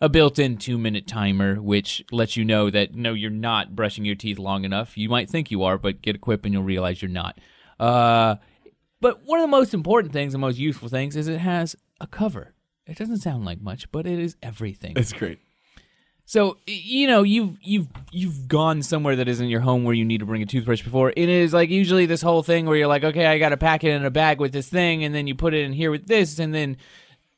a 0.00 0.08
built-in 0.08 0.56
two-minute 0.56 1.06
timer 1.06 1.60
which 1.60 2.02
lets 2.10 2.36
you 2.36 2.44
know 2.44 2.70
that 2.70 2.94
no, 2.94 3.12
you're 3.12 3.30
not 3.30 3.76
brushing 3.76 4.04
your 4.04 4.14
teeth 4.14 4.38
long 4.38 4.64
enough. 4.64 4.96
You 4.96 5.08
might 5.08 5.28
think 5.28 5.50
you 5.50 5.62
are, 5.64 5.76
but 5.78 6.00
get 6.02 6.16
a 6.16 6.18
Quip 6.18 6.44
and 6.44 6.54
you'll 6.54 6.62
realize 6.62 7.02
you're 7.02 7.10
not. 7.10 7.38
Uh, 7.78 8.36
but 9.00 9.24
one 9.24 9.40
of 9.40 9.44
the 9.44 9.48
most 9.48 9.74
important 9.74 10.12
things, 10.12 10.32
the 10.32 10.38
most 10.38 10.58
useful 10.58 10.88
things, 10.88 11.16
is 11.16 11.28
it 11.28 11.38
has 11.38 11.76
a 12.00 12.06
cover. 12.06 12.54
It 12.86 12.96
doesn't 12.96 13.18
sound 13.18 13.44
like 13.44 13.60
much, 13.60 13.90
but 13.92 14.06
it 14.06 14.18
is 14.18 14.36
everything. 14.42 14.94
it's 14.96 15.12
great. 15.12 15.38
So 16.30 16.58
you 16.64 17.08
know 17.08 17.24
you've 17.24 17.58
you've 17.60 17.88
you've 18.12 18.46
gone 18.46 18.84
somewhere 18.84 19.16
that 19.16 19.26
isn't 19.26 19.48
your 19.48 19.58
home 19.58 19.82
where 19.82 19.96
you 19.96 20.04
need 20.04 20.18
to 20.18 20.26
bring 20.26 20.42
a 20.42 20.46
toothbrush 20.46 20.80
before. 20.80 21.12
It 21.16 21.28
is 21.28 21.52
like 21.52 21.70
usually 21.70 22.06
this 22.06 22.22
whole 22.22 22.44
thing 22.44 22.66
where 22.66 22.76
you're 22.76 22.86
like, 22.86 23.02
okay, 23.02 23.26
I 23.26 23.40
got 23.40 23.48
to 23.48 23.56
pack 23.56 23.82
it 23.82 23.90
in 23.90 24.04
a 24.04 24.12
bag 24.12 24.38
with 24.38 24.52
this 24.52 24.68
thing, 24.68 25.02
and 25.02 25.12
then 25.12 25.26
you 25.26 25.34
put 25.34 25.54
it 25.54 25.64
in 25.64 25.72
here 25.72 25.90
with 25.90 26.06
this, 26.06 26.38
and 26.38 26.54
then 26.54 26.76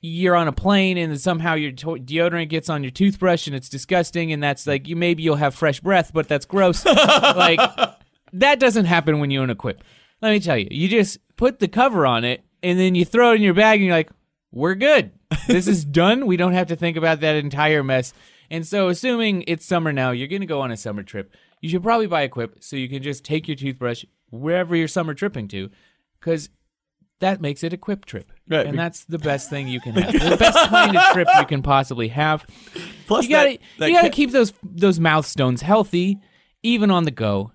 you're 0.03 0.37
on 0.37 0.47
a 0.47 0.53
plane, 0.53 0.99
and 0.99 1.11
then 1.11 1.19
somehow 1.19 1.55
your 1.55 1.73
to- 1.73 2.03
deodorant 2.05 2.51
gets 2.51 2.69
on 2.69 2.85
your 2.85 2.91
toothbrush, 2.91 3.47
and 3.47 3.57
it's 3.57 3.71
disgusting, 3.71 4.31
and 4.31 4.43
that's 4.43 4.67
like 4.67 4.87
you 4.87 4.95
maybe 4.95 5.23
you'll 5.23 5.37
have 5.37 5.55
fresh 5.55 5.81
breath, 5.81 6.13
but 6.13 6.29
that's 6.29 6.45
gross. 6.45 6.85
like 6.85 7.61
that 8.35 8.61
doesn't 8.61 8.85
happen 8.85 9.21
when 9.21 9.31
you 9.31 9.41
own 9.41 9.49
a 9.49 9.55
Quip. 9.55 9.83
Let 10.21 10.33
me 10.33 10.41
tell 10.41 10.59
you, 10.59 10.69
you 10.71 10.89
just 10.89 11.17
put 11.37 11.61
the 11.61 11.69
cover 11.69 12.05
on 12.05 12.25
it, 12.25 12.45
and 12.63 12.79
then 12.79 12.95
you 12.95 13.07
throw 13.07 13.33
it 13.33 13.37
in 13.37 13.43
your 13.43 13.55
bag, 13.55 13.81
and 13.81 13.87
you're 13.87 13.97
like, 13.97 14.11
we're 14.51 14.75
good. 14.75 15.13
This 15.47 15.67
is 15.67 15.83
done. 15.87 16.27
We 16.27 16.37
don't 16.37 16.53
have 16.53 16.67
to 16.67 16.77
think 16.77 16.99
about 16.99 17.21
that 17.21 17.37
entire 17.37 17.83
mess. 17.83 18.13
And 18.53 18.67
so, 18.67 18.89
assuming 18.89 19.45
it's 19.49 19.65
summer 19.65 19.95
now, 19.95 20.11
you're 20.11 20.29
going 20.29 20.43
to 20.43 20.47
go 20.47 20.61
on 20.61 20.71
a 20.71 20.77
summer 20.77 21.03
trip. 21.03 21.35
You 21.63 21.71
should 21.71 21.83
probably 21.83 22.07
buy 22.07 22.21
a 22.21 22.29
Quip 22.29 22.63
so 22.63 22.77
you 22.77 22.87
can 22.87 23.03
just 23.03 23.25
take 23.25 23.49
your 23.49 23.57
toothbrush 23.57 24.05
wherever 24.29 24.77
you're 24.77 24.89
summer 24.89 25.15
tripping 25.15 25.49
to, 25.49 25.71
because 26.21 26.51
that 27.21 27.41
makes 27.41 27.65
it 27.65 27.73
a 27.73 27.79
Quip 27.79 28.05
trip. 28.05 28.31
Right. 28.47 28.67
And 28.67 28.79
that's 28.79 29.07
the 29.07 29.19
best 29.19 29.49
thing 29.49 29.69
you 29.69 29.81
can 29.81 29.95
have. 29.95 30.13
the 30.13 30.37
best 30.37 30.69
kind 30.69 30.95
of 30.95 31.03
trip 31.15 31.29
you 31.39 31.47
can 31.47 31.63
possibly 31.63 32.09
have. 32.09 32.45
Plus 33.07 33.25
You 33.25 33.31
gotta, 33.31 33.51
that, 33.53 33.61
that 33.79 33.89
you 33.89 33.95
gotta 33.95 34.11
ca- 34.11 34.15
keep 34.15 34.33
those 34.33 34.53
those 34.63 35.01
mouth 35.01 35.25
stones 35.25 35.63
healthy, 35.63 36.19
even 36.63 36.91
on 36.91 37.05
the 37.05 37.11
go. 37.11 37.53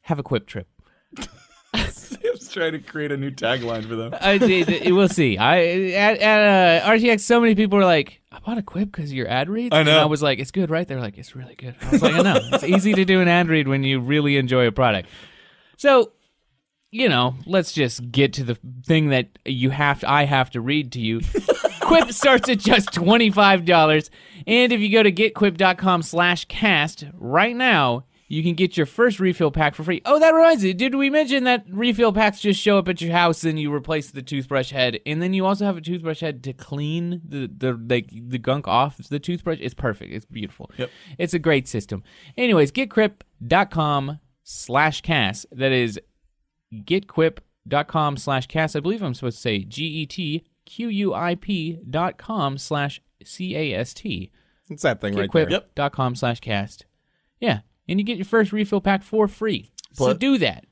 Have 0.00 0.18
a 0.18 0.22
Quip 0.22 0.46
trip. 0.46 0.66
Sam's 1.74 2.48
trying 2.48 2.72
to 2.72 2.78
create 2.78 3.12
a 3.12 3.18
new 3.18 3.30
tagline 3.30 3.86
for 3.86 3.96
them. 3.96 4.14
I, 4.18 4.90
we'll 4.90 5.10
see. 5.10 5.36
I 5.36 5.58
at, 5.92 6.18
at 6.20 6.84
uh, 6.84 6.88
RTX, 6.88 7.20
so 7.20 7.38
many 7.38 7.54
people 7.54 7.78
are 7.78 7.84
like, 7.84 8.21
I 8.32 8.38
bought 8.38 8.58
a 8.58 8.62
Quip 8.62 8.90
because 8.90 9.12
your 9.12 9.28
ad 9.28 9.48
reads. 9.48 9.74
I 9.74 9.80
And 9.80 9.86
know. 9.86 10.00
I 10.00 10.06
was 10.06 10.22
like, 10.22 10.38
it's 10.38 10.50
good, 10.50 10.70
right? 10.70 10.88
They're 10.88 11.00
like, 11.00 11.18
it's 11.18 11.36
really 11.36 11.54
good. 11.54 11.74
I 11.82 11.90
was 11.90 12.02
like, 12.02 12.14
I 12.14 12.22
know. 12.22 12.40
it's 12.52 12.64
easy 12.64 12.94
to 12.94 13.04
do 13.04 13.20
an 13.20 13.28
ad 13.28 13.48
read 13.48 13.68
when 13.68 13.84
you 13.84 14.00
really 14.00 14.36
enjoy 14.38 14.66
a 14.66 14.72
product. 14.72 15.08
So, 15.76 16.12
you 16.90 17.08
know, 17.08 17.34
let's 17.46 17.72
just 17.72 18.10
get 18.10 18.32
to 18.34 18.44
the 18.44 18.56
thing 18.84 19.10
that 19.10 19.28
you 19.44 19.70
have 19.70 20.00
to, 20.00 20.10
I 20.10 20.24
have 20.24 20.50
to 20.52 20.60
read 20.60 20.92
to 20.92 21.00
you. 21.00 21.20
Quip 21.80 22.10
starts 22.12 22.48
at 22.48 22.58
just 22.58 22.88
$25. 22.90 24.10
And 24.46 24.72
if 24.72 24.80
you 24.80 24.90
go 24.90 25.02
to 25.02 25.12
getquip.com 25.12 26.02
slash 26.02 26.44
cast 26.46 27.04
right 27.14 27.54
now, 27.54 28.04
you 28.32 28.42
can 28.42 28.54
get 28.54 28.78
your 28.78 28.86
first 28.86 29.20
refill 29.20 29.50
pack 29.50 29.74
for 29.74 29.84
free. 29.84 30.00
Oh, 30.06 30.18
that 30.18 30.30
reminds 30.30 30.64
me. 30.64 30.72
Did 30.72 30.94
we 30.94 31.10
mention 31.10 31.44
that 31.44 31.66
refill 31.68 32.14
packs 32.14 32.40
just 32.40 32.58
show 32.58 32.78
up 32.78 32.88
at 32.88 33.02
your 33.02 33.12
house 33.12 33.44
and 33.44 33.60
you 33.60 33.70
replace 33.70 34.10
the 34.10 34.22
toothbrush 34.22 34.70
head? 34.70 35.00
And 35.04 35.20
then 35.20 35.34
you 35.34 35.44
also 35.44 35.66
have 35.66 35.76
a 35.76 35.82
toothbrush 35.82 36.20
head 36.20 36.42
to 36.44 36.54
clean 36.54 37.20
the, 37.28 37.46
the 37.54 37.74
like 37.74 38.08
the 38.10 38.38
gunk 38.38 38.66
off 38.66 38.96
the 38.96 39.18
toothbrush. 39.18 39.58
It's 39.60 39.74
perfect. 39.74 40.14
It's 40.14 40.24
beautiful. 40.24 40.70
Yep. 40.78 40.90
It's 41.18 41.34
a 41.34 41.38
great 41.38 41.68
system. 41.68 42.02
Anyways, 42.38 42.72
getquip.com 42.72 44.18
slash 44.44 45.02
cast. 45.02 45.44
That 45.52 45.72
is 45.72 46.00
getquip.com 46.74 48.16
slash 48.16 48.46
cast. 48.46 48.74
I 48.74 48.80
believe 48.80 49.02
I'm 49.02 49.12
supposed 49.12 49.36
to 49.36 49.42
say 49.42 49.58
G 49.58 49.84
E 49.84 50.06
T 50.06 50.46
Q 50.64 50.88
U 50.88 51.12
I 51.12 51.34
P 51.34 51.80
dot 51.90 52.16
com 52.16 52.56
slash 52.56 53.02
C 53.22 53.54
A 53.54 53.74
S 53.74 53.92
T. 53.92 54.32
It's 54.70 54.84
that 54.84 55.02
thing 55.02 55.16
right 55.16 55.30
there. 55.30 55.44
Getquip.com 55.44 56.14
slash 56.14 56.40
cast. 56.40 56.86
Yeah. 57.38 57.60
And 57.88 57.98
you 57.98 58.04
get 58.04 58.16
your 58.16 58.24
first 58.24 58.52
refill 58.52 58.80
pack 58.80 59.02
for 59.02 59.26
free. 59.28 59.70
So 59.92 60.04
Plus- 60.06 60.18
do 60.18 60.38
that. 60.38 60.64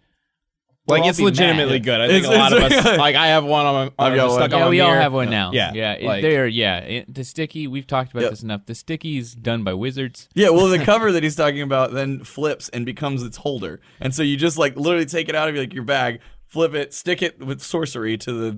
Like 0.89 1.01
We'll 1.01 1.03
all 1.05 1.09
it's 1.11 1.19
be 1.19 1.25
legitimately 1.25 1.75
mad. 1.79 1.85
good. 1.85 2.01
I 2.01 2.09
think 2.09 2.25
It's- 2.25 2.35
a 2.35 2.39
lot 2.39 2.53
of 2.53 2.63
it's- 2.65 2.87
us 2.87 2.99
like 2.99 3.15
I 3.15 3.29
have 3.29 3.45
one 3.45 3.67
on 3.67 3.75
my 3.75 4.07
I've 4.07 4.17
got 4.17 4.25
just 4.27 4.33
one. 4.41 4.43
on 4.45 4.51
Yeah, 4.51 4.65
my 4.65 4.69
we 4.71 4.81
all 4.81 4.89
mirror. 4.91 5.01
have 5.03 5.13
one 5.13 5.31
now. 5.31 5.53
Yeah, 5.53 5.73
Yeah. 5.75 5.93
it- 5.93 6.03
like- 6.05 6.23
they're, 6.23 6.47
yeah. 6.49 6.79
It, 6.79 7.15
the 7.15 7.23
sticky, 7.23 7.67
we've 7.69 7.87
talked 7.87 8.11
about 8.13 8.23
Yep. 8.23 8.31
this 8.31 8.43
enough. 8.43 8.67
The 8.67 8.75
sticky's 8.75 9.35
done 9.35 9.63
by 9.63 9.75
Wizards. 9.75 10.29
Yeah, 10.35 10.49
well, 10.49 10.67
the 10.69 10.79
cover 10.81 11.13
that 11.13 11.23
he's 11.23 11.37
talking 11.37 11.61
about 11.63 11.93
then 11.93 12.25
flips 12.25 12.71
and 12.71 12.85
becomes 12.87 13.23
its 13.23 13.37
holder, 13.37 13.81
and 14.01 14.15
so 14.15 14.23
you 14.23 14.37
just 14.37 14.57
like 14.59 14.75
literally 14.77 15.07
take 15.07 15.29
it 15.29 15.35
out 15.37 15.49
of 15.49 15.55
like 15.55 15.75
your 15.75 15.85
bag, 15.85 16.21
flip 16.47 16.75
it, 16.75 16.93
stick 16.95 17.23
it 17.23 17.39
with 17.39 17.61
sorcery 17.63 18.17
to 18.19 18.33
the, 18.33 18.49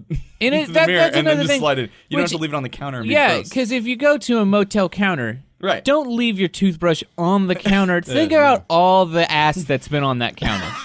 And 0.40 0.54
it- 0.54 0.60
to 0.60 0.66
the 0.68 0.72
that- 0.74 0.86
mirror, 0.86 0.98
that's 1.00 1.16
and 1.16 1.26
then 1.26 1.32
another 1.34 1.42
just 1.42 1.50
thing, 1.50 1.60
slide 1.60 1.78
it. 1.80 1.90
You 2.08 2.16
don't 2.16 2.22
which- 2.22 2.30
have 2.30 2.38
to 2.38 2.42
leave 2.42 2.52
it 2.52 2.56
on 2.56 2.62
the 2.62 2.68
counter. 2.70 2.98
And 3.00 3.08
be 3.08 3.12
Yeah, 3.14 3.34
gross. 3.34 3.48
because 3.48 3.72
if 3.72 3.84
you 3.86 3.96
go 3.96 4.16
to 4.16 4.38
a 4.38 4.46
motel 4.46 4.88
counter, 4.88 5.42
Right. 5.62 5.84
don't 5.84 6.16
leave 6.16 6.40
your 6.40 6.48
toothbrush 6.48 7.04
on 7.16 7.46
the 7.46 7.54
counter. 7.54 8.00
Think 8.02 8.32
about 8.32 8.64
all 8.68 9.06
the 9.06 9.30
ass 9.30 9.62
that's 9.62 9.86
been 9.88 10.02
on 10.02 10.18
that 10.18 10.36
counter. 10.36 10.66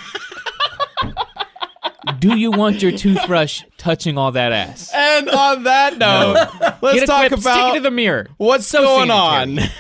Do 2.20 2.38
you 2.38 2.52
want 2.52 2.82
your 2.82 2.92
toothbrush 2.94 3.64
touching 3.78 4.18
all 4.18 4.32
that 4.32 4.54
ass? 4.54 4.92
And 4.94 5.30
on 5.30 5.64
that 5.64 5.98
note, 5.98 6.36
let's 6.82 6.96
Get 6.96 7.04
a 7.04 7.08
talk 7.08 7.28
quip, 7.28 7.40
stick 7.42 7.52
it 7.54 7.58
about 7.58 7.74
to 7.74 7.80
the 7.82 7.92
mirror. 7.92 8.28
what's 8.38 8.66
So 8.68 8.82
going 8.84 9.10
sanitary. 9.10 9.64
on. 9.64 9.70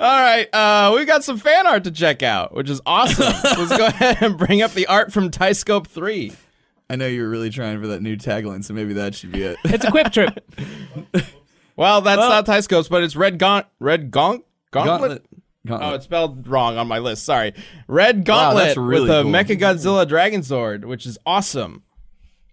right, 0.00 0.46
uh, 0.52 0.92
we've 0.96 1.06
got 1.06 1.24
some 1.24 1.38
fan 1.38 1.66
art 1.66 1.84
to 1.84 1.90
check 1.90 2.22
out, 2.22 2.54
which 2.54 2.70
is 2.70 2.80
awesome. 2.86 3.32
Let's 3.44 3.76
go 3.76 3.86
ahead 3.86 4.18
and 4.22 4.38
bring 4.38 4.62
up 4.62 4.72
the 4.72 4.86
art 4.86 5.12
from 5.12 5.30
Tyscope 5.30 5.86
3. 5.86 6.32
I 6.90 6.96
know 6.96 7.06
you 7.06 7.22
were 7.22 7.28
really 7.28 7.50
trying 7.50 7.80
for 7.80 7.86
that 7.88 8.02
new 8.02 8.16
tagline, 8.16 8.64
so 8.64 8.72
maybe 8.74 8.94
that 8.94 9.14
should 9.14 9.32
be 9.32 9.42
it. 9.42 9.58
It's 9.64 9.84
a 9.84 9.90
quip 9.90 10.12
trip. 10.12 10.38
Well, 11.76 12.00
that's 12.00 12.18
Well- 12.18 12.28
not 12.30 12.44
Tyscopes, 12.46 12.88
but 12.88 13.04
it's 13.04 13.14
Red 13.14 13.38
Gaunt, 13.38 13.66
Red 13.78 14.10
Gaunt, 14.10 14.44
Gauntlet. 14.72 14.88
Gauntlet. 15.00 15.22
Gauntlet. 15.64 15.92
Oh, 15.92 15.94
it's 15.94 16.04
spelled 16.06 16.48
wrong 16.48 16.76
on 16.76 16.88
my 16.88 16.98
list. 16.98 17.24
Sorry. 17.24 17.54
Red 17.86 18.24
Gauntlet 18.24 18.64
that's 18.64 18.76
really 18.76 19.02
with 19.02 19.10
a 19.10 19.22
cool. 19.22 19.30
Mecha 19.30 19.56
Godzilla 19.56 20.04
Dragonzord, 20.04 20.84
which 20.86 21.06
is 21.06 21.18
awesome. 21.24 21.84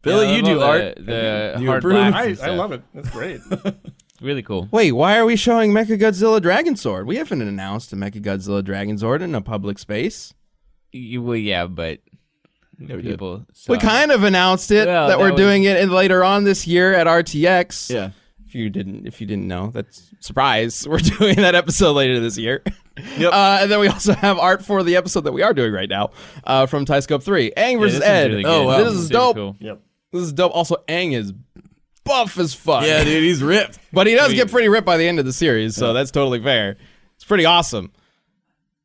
Billy, 0.03 0.27
Yeah, 0.27 0.35
you 0.35 0.41
do 0.43 0.55
love 0.59 0.69
art. 0.69 0.95
The, 0.97 1.01
the 1.01 1.55
You 1.59 1.67
hard 1.67 1.79
approve? 1.79 1.93
blacks 1.95 2.39
I, 2.39 2.49
I 2.49 2.55
love 2.55 2.71
it. 2.71 2.83
That's 2.93 3.09
great. 3.09 3.41
Really 4.21 4.43
cool. 4.43 4.69
Wait, 4.71 4.93
why 4.93 5.17
are 5.17 5.25
we 5.25 5.35
showing 5.35 5.71
Mecha 5.73 5.99
Godzilla 5.99 6.39
Dragonzord? 6.39 7.05
We 7.05 7.17
haven't 7.17 7.41
announced 7.41 7.91
a 7.91 7.97
Mecha 7.97 8.21
Godzilla 8.21 8.63
Dragonzord 8.63 9.21
in 9.21 9.35
a 9.35 9.41
public 9.41 9.77
space. 9.77 10.33
You, 10.93 11.21
well, 11.21 11.35
yeah, 11.35 11.65
but 11.67 11.99
Yeah, 12.79 12.95
we 12.95 13.01
did. 13.03 13.21
We 13.67 13.77
kind 13.77 14.11
of 14.11 14.23
announced 14.23 14.71
it 14.71 14.87
Well, 14.87 15.07
that, 15.07 15.17
that 15.17 15.19
we're 15.23 15.31
was- 15.31 15.39
doing 15.39 15.63
it 15.63 15.77
in 15.77 15.91
later 15.91 16.23
on 16.23 16.43
this 16.43 16.67
year 16.67 16.93
at 16.93 17.07
RTX. 17.07 17.89
Yeah. 17.93 18.11
If 18.45 18.53
you 18.55 18.69
didn't, 18.69 19.05
if 19.07 19.19
you 19.19 19.27
didn't 19.27 19.47
know, 19.47 19.71
that's 19.73 20.11
surprise. 20.21 20.87
We're 20.89 20.99
doing 20.99 21.35
that 21.37 21.55
episode 21.55 21.91
later 21.93 22.19
this 22.21 22.37
year. 22.37 22.61
Yep. 23.17 23.33
Uh, 23.33 23.57
and 23.61 23.71
then 23.71 23.79
we 23.81 23.87
also 23.89 24.13
have 24.13 24.39
art 24.39 24.63
for 24.63 24.81
the 24.81 24.95
episode 24.95 25.21
that 25.21 25.33
we 25.33 25.41
are 25.41 25.53
doing 25.53 25.73
right 25.73 25.89
now 25.89 26.11
uh, 26.45 26.65
from 26.65 26.85
Tyscope 26.85 27.21
3. 27.23 27.51
Aang 27.57 27.79
versus 27.79 27.99
this 27.99 28.07
one's 28.07 28.09
Ed. 28.09 28.31
really 28.31 28.45
Oh, 28.45 28.63
wow. 28.63 28.77
This 28.83 28.93
is 28.93 29.03
Super 29.07 29.13
dope. 29.13 29.35
cool. 29.35 29.55
yep. 29.59 29.81
This 30.13 30.21
is 30.21 30.31
dope. 30.33 30.53
Also, 30.55 30.77
Aang 30.87 31.13
is 31.13 31.33
buff 32.05 32.37
as 32.37 32.53
fuck. 32.53 32.85
Yeah, 32.85 33.03
dude, 33.03 33.23
he's 33.23 33.43
ripped. 33.43 33.79
But 33.91 34.07
he 34.07 34.15
does 34.15 34.33
get 34.33 34.49
pretty 34.49 34.69
ripped 34.69 34.85
by 34.85 34.95
the 34.97 35.05
end 35.07 35.19
of 35.19 35.25
the 35.25 35.33
series, 35.33 35.75
so 35.75 35.91
that's 35.91 36.11
totally 36.11 36.41
fair. 36.41 36.77
It's 37.15 37.25
pretty 37.25 37.43
awesome. 37.45 37.91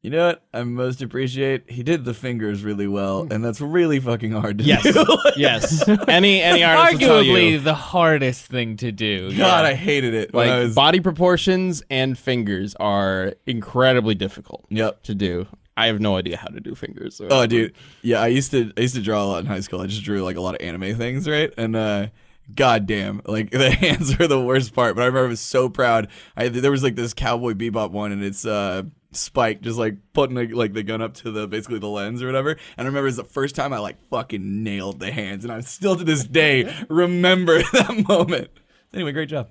You 0.03 0.09
know 0.09 0.29
what 0.29 0.43
I 0.55 0.63
most 0.63 1.03
appreciate? 1.03 1.71
He 1.71 1.83
did 1.83 2.07
the 2.07 2.15
fingers 2.15 2.65
really 2.65 2.87
well, 2.87 3.27
and 3.31 3.45
that's 3.45 3.61
really 3.61 4.01
fucking 4.01 4.33
hard 4.33 4.57
to 4.59 4.65
Yes. 4.65 4.83
do. 4.83 5.05
yes. 5.37 5.87
Any 6.09 6.41
any 6.41 6.63
artist 6.65 7.03
will 7.03 7.09
tell 7.09 7.23
Arguably 7.23 7.51
you. 7.51 7.59
the 7.59 7.75
hardest 7.75 8.47
thing 8.47 8.77
to 8.79 8.93
do. 8.93 9.37
God, 9.37 9.67
I 9.67 9.75
hated 9.75 10.15
it. 10.15 10.33
when 10.33 10.49
Like 10.49 10.55
I 10.57 10.61
was- 10.61 10.75
body 10.75 11.01
proportions 11.01 11.83
and 11.91 12.17
fingers 12.19 12.75
are 12.81 13.35
incredibly 13.47 14.15
difficult 14.15 14.65
Yep. 14.71 15.03
to 15.03 15.15
do. 15.15 15.47
I 15.77 15.87
have 15.89 16.01
no 16.01 16.17
idea 16.17 16.39
how 16.39 16.49
to 16.49 16.61
do 16.61 16.75
fingers. 16.75 17.17
so- 17.17 17.29
Oh, 17.31 17.47
dude. 17.47 17.75
Yeah, 18.01 18.23
I 18.23 18.29
used 18.29 18.53
to 18.53 18.73
I 18.79 18.81
used 18.81 18.95
to 18.95 19.03
draw 19.03 19.23
a 19.23 19.27
lot 19.27 19.41
in 19.41 19.47
high 19.47 19.61
school. 19.61 19.83
I 19.83 19.87
just 19.87 20.03
drew 20.03 20.23
like 20.23 20.37
a 20.37 20.41
lot 20.41 20.55
of 20.55 20.63
anime 20.67 20.97
things, 20.97 21.29
right? 21.29 21.53
And 21.59 21.77
uh 21.77 22.07
God 22.55 22.87
damn, 22.87 23.21
like 23.27 23.51
the 23.65 23.71
hands 23.71 24.19
are 24.19 24.27
the 24.27 24.41
worst 24.41 24.75
part. 24.75 24.97
But 24.97 25.03
I 25.03 25.07
remember 25.07 25.27
I 25.27 25.29
was 25.29 25.41
so 25.41 25.69
proud. 25.69 26.09
I 26.39 26.49
there 26.49 26.71
was 26.71 26.83
like 26.83 26.97
this 26.97 27.13
Cowboy 27.13 27.53
Bebop 27.53 27.91
one, 27.91 28.13
and 28.13 28.25
it's 28.25 28.47
uh 28.47 28.85
Spike 29.13 29.61
just 29.61 29.79
like 29.79 29.97
putting 30.13 30.37
like, 30.37 30.53
like 30.53 30.73
the 30.73 30.83
gun 30.83 31.03
up 31.03 31.15
to 31.15 31.31
the 31.31 31.49
basically 31.49 31.79
the 31.79 31.89
lens 31.89 32.23
or 32.23 32.27
whatever. 32.27 32.51
And 32.51 32.61
I 32.79 32.83
remember 32.85 33.01
it 33.01 33.11
was 33.11 33.17
the 33.17 33.25
first 33.25 33.55
time 33.57 33.73
I 33.73 33.79
like 33.79 33.97
fucking 34.09 34.63
nailed 34.63 35.01
the 35.01 35.11
hands, 35.13 35.45
and 35.45 35.53
I 35.53 35.61
still 35.61 35.97
to 35.97 36.05
this 36.05 36.25
day 36.25 36.73
remember 36.89 37.59
that 37.73 38.05
moment. 38.09 38.51
Anyway, 38.95 39.13
great 39.13 39.29
job. 39.29 39.51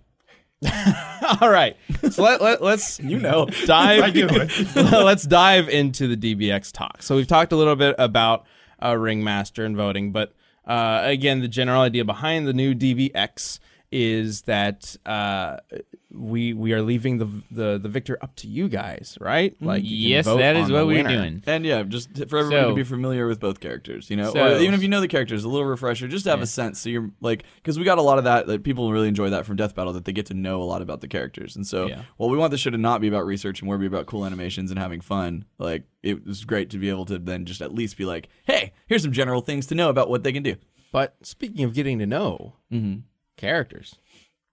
All 1.41 1.49
right. 1.49 1.77
So 2.11 2.21
let, 2.23 2.41
let, 2.41 2.61
let's 2.61 2.99
You 2.99 3.19
know. 3.19 3.45
dive. 3.65 4.13
Let's 4.75 5.23
dive 5.23 5.69
into 5.69 6.13
the 6.13 6.35
DBX 6.35 6.71
talk. 6.73 7.01
So 7.01 7.15
we've 7.15 7.27
talked 7.27 7.53
a 7.53 7.55
little 7.55 7.77
bit 7.77 7.95
about 7.97 8.45
uh, 8.83 8.97
Ringmaster 8.97 9.63
and 9.63 9.77
voting, 9.77 10.11
but 10.11 10.33
uh, 10.65 11.01
again, 11.03 11.39
the 11.39 11.47
general 11.47 11.81
idea 11.81 12.03
behind 12.03 12.45
the 12.47 12.53
new 12.53 12.75
DBX 12.75 13.59
is 13.91 14.43
that 14.43 14.95
uh, 15.05 15.57
we 16.11 16.53
we 16.53 16.73
are 16.73 16.81
leaving 16.81 17.17
the 17.17 17.27
the 17.51 17.79
the 17.79 17.89
victor 17.89 18.17
up 18.21 18.35
to 18.35 18.47
you 18.47 18.67
guys, 18.67 19.17
right? 19.19 19.55
Like 19.61 19.81
Yes, 19.85 20.25
that 20.25 20.55
is 20.55 20.71
what 20.71 20.85
we're 20.87 21.03
doing. 21.03 21.43
And 21.47 21.65
yeah, 21.65 21.83
just 21.83 22.09
for 22.29 22.37
everyone 22.37 22.63
So- 22.65 22.69
to 22.69 22.75
be 22.75 22.83
familiar 22.83 23.27
with 23.27 23.39
both 23.39 23.59
characters, 23.59 24.09
you 24.09 24.15
know, 24.17 24.31
So- 24.33 24.57
or 24.57 24.59
even 24.59 24.73
if 24.73 24.81
you 24.83 24.89
know 24.89 25.01
the 25.01 25.07
characters, 25.07 25.43
a 25.43 25.49
little 25.49 25.65
refresher, 25.65 26.07
just 26.07 26.25
to 26.25 26.29
have 26.31 26.41
a 26.41 26.47
sense. 26.47 26.79
So 26.79 26.89
you're 26.89 27.09
like, 27.21 27.43
because 27.55 27.77
we 27.79 27.85
got 27.85 27.97
a 27.97 28.01
lot 28.03 28.17
of 28.19 28.23
that, 28.25 28.47
that 28.47 28.63
people 28.63 28.91
really 28.91 29.07
enjoy 29.07 29.29
that 29.31 29.45
from 29.45 29.55
Death 29.55 29.73
Battle, 29.75 29.93
that 29.93 30.05
they 30.05 30.13
get 30.13 30.27
to 30.27 30.33
know 30.35 30.61
a 30.61 30.65
lot 30.65 30.81
about 30.81 31.01
the 31.01 31.07
characters. 31.07 31.55
And 31.55 31.65
so, 31.65 31.87
Yeah. 31.87 32.01
well, 32.17 32.29
we 32.29 32.37
want 32.37 32.51
the 32.51 32.57
show 32.57 32.69
to 32.69 32.77
not 32.77 33.01
be 33.01 33.07
about 33.07 33.25
research 33.25 33.59
and 33.61 33.65
more 33.67 33.77
be 33.77 33.85
about 33.87 34.05
cool 34.05 34.25
animations 34.25 34.69
and 34.71 34.79
having 34.79 35.01
fun. 35.01 35.45
Like, 35.57 35.83
it 36.03 36.25
was 36.25 36.45
great 36.45 36.69
to 36.71 36.77
be 36.77 36.89
able 36.89 37.05
to 37.05 37.17
then 37.19 37.45
just 37.45 37.61
at 37.61 37.73
least 37.73 37.97
be 37.97 38.05
like, 38.05 38.29
hey, 38.45 38.73
here's 38.87 39.01
some 39.03 39.11
general 39.11 39.41
things 39.41 39.65
to 39.67 39.75
know 39.75 39.89
about 39.89 40.09
what 40.09 40.23
they 40.23 40.31
can 40.31 40.43
do. 40.43 40.55
But 40.91 41.15
speaking 41.21 41.63
of 41.65 41.73
getting 41.73 41.99
to 41.99 42.05
know 42.07 42.53
Mm-hmm. 42.71 42.99
Characters, 43.39 43.95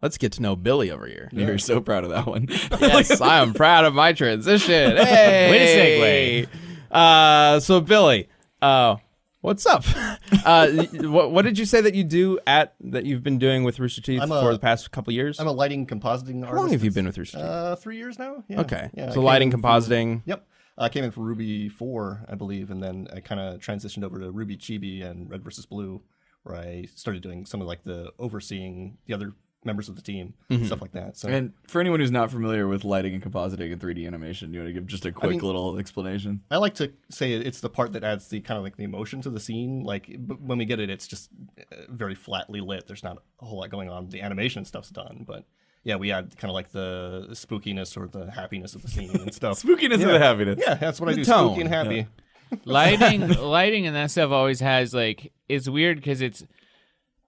let's 0.00 0.16
get 0.16 0.30
to 0.32 0.42
know 0.42 0.54
Billy 0.54 0.90
over 0.92 1.06
here. 1.06 1.28
You're 1.32 1.58
so 1.58 1.80
proud 1.80 2.04
of 2.04 2.10
that 2.10 2.26
one. 2.26 2.46
yes, 2.80 3.20
I 3.20 3.38
am 3.38 3.52
proud 3.52 3.84
of 3.84 3.94
my 3.94 4.12
transition. 4.12 4.96
Hey, 4.96 5.50
Way 6.00 6.46
to 6.90 6.96
Uh, 6.96 7.58
so 7.60 7.80
Billy, 7.80 8.28
uh, 8.62 8.96
what's 9.40 9.66
up? 9.66 9.84
uh, 10.44 10.68
what, 11.02 11.32
what 11.32 11.44
did 11.44 11.58
you 11.58 11.64
say 11.64 11.80
that 11.80 11.94
you 11.96 12.04
do 12.04 12.38
at 12.46 12.74
that 12.80 13.04
you've 13.04 13.24
been 13.24 13.38
doing 13.38 13.64
with 13.64 13.80
Rooster 13.80 14.00
Teeth 14.02 14.22
a- 14.22 14.26
for 14.28 14.52
the 14.52 14.58
past 14.60 14.90
couple 14.92 15.12
years? 15.12 15.40
I'm 15.40 15.48
a 15.48 15.52
lighting 15.52 15.84
compositing 15.84 16.36
artist. 16.44 16.50
How 16.52 16.54
long 16.58 16.70
have 16.70 16.84
you 16.84 16.92
been 16.92 17.06
with 17.06 17.18
Rooster 17.18 17.38
Teeth? 17.38 17.44
Uh, 17.46 17.74
three 17.76 17.96
years 17.96 18.18
now. 18.20 18.44
Yeah. 18.48 18.60
okay, 18.60 18.90
Yeah, 18.94 19.10
so 19.10 19.20
lighting, 19.20 19.48
in 19.48 19.52
from- 19.52 19.62
compositing. 19.62 20.22
Yep. 20.26 20.46
I 20.78 20.90
came 20.90 21.04
in 21.04 21.10
for 21.10 21.22
RWBY 21.22 21.72
4, 21.72 22.26
I 22.28 22.34
believe, 22.34 22.70
and 22.70 22.82
then 22.82 23.08
I 23.12 23.20
kind 23.20 23.40
of 23.40 23.60
transitioned 23.60 24.04
over 24.04 24.20
to 24.20 24.26
RWBY 24.30 24.58
Chibi 24.58 25.02
and 25.04 25.28
Red 25.28 25.42
versus 25.42 25.64
Blue, 25.66 26.02
where 26.46 26.56
I 26.56 26.86
started 26.94 27.22
doing 27.22 27.44
some 27.46 27.60
of 27.60 27.66
like 27.66 27.84
the 27.84 28.12
overseeing 28.18 28.98
the 29.06 29.14
other 29.14 29.32
members 29.64 29.88
of 29.88 29.96
the 29.96 30.02
team, 30.02 30.32
Mm-hmm. 30.48 30.64
stuff 30.66 30.80
like 30.80 30.92
that. 30.92 31.16
So 31.16 31.28
and 31.28 31.52
for 31.66 31.80
anyone 31.80 31.98
who's 31.98 32.12
not 32.12 32.30
familiar 32.30 32.68
with 32.68 32.84
lighting 32.84 33.14
and 33.14 33.22
compositing 33.22 33.72
and 33.72 33.80
3D 33.80 34.06
animation, 34.06 34.54
you 34.54 34.60
want 34.60 34.68
to 34.68 34.72
give 34.72 34.86
just 34.86 35.04
a 35.06 35.10
quick 35.12 35.32
mean- 35.32 35.40
little 35.40 35.76
explanation? 35.78 36.42
I 36.52 36.58
like 36.58 36.74
to 36.74 36.92
say 37.10 37.32
it's 37.32 37.60
the 37.60 37.68
part 37.68 37.92
that 37.94 38.04
adds 38.04 38.28
the 38.28 38.40
kind 38.40 38.58
of 38.58 38.64
like 38.64 38.76
the 38.76 38.84
emotion 38.84 39.20
to 39.22 39.30
the 39.30 39.40
scene. 39.40 39.82
Like 39.82 40.16
when 40.40 40.58
we 40.58 40.66
get 40.66 40.78
it, 40.78 40.88
it's 40.88 41.08
just 41.08 41.30
uh, 41.58 41.76
very 41.88 42.14
flatly 42.14 42.60
lit. 42.60 42.86
There's 42.86 43.02
not 43.02 43.18
a 43.40 43.44
whole 43.44 43.58
lot 43.58 43.70
going 43.70 43.90
on. 43.90 44.08
The 44.08 44.22
animation 44.22 44.64
stuff's 44.64 44.90
done, 44.90 45.24
but 45.26 45.44
yeah, 45.82 45.96
we 45.96 46.12
add 46.12 46.36
kind 46.38 46.50
of 46.50 46.54
like 46.54 46.70
the 46.70 47.26
spookiness 47.30 47.96
or 47.96 48.06
the 48.06 48.30
happiness 48.30 48.74
of 48.76 48.82
the 48.82 48.88
scene 48.88 49.10
and 49.10 49.34
stuff. 49.40 49.60
Spookiness 49.62 49.98
yeah. 49.98 50.06
and 50.06 50.14
the 50.14 50.18
happiness. 50.20 50.58
Yeah, 50.64 50.74
that's 50.74 51.00
what 51.00 51.08
I 51.10 51.14
do. 51.14 51.24
tone. 51.24 51.48
Spooky 51.48 51.60
and 51.62 51.70
happy. 51.70 52.06
lighting 52.64 53.28
lighting 53.28 53.86
and 53.86 53.96
that 53.96 54.10
stuff 54.10 54.30
always 54.30 54.60
has 54.60 54.94
like 54.94 55.32
it's 55.48 55.68
weird 55.68 55.96
because 55.96 56.20
it's 56.20 56.44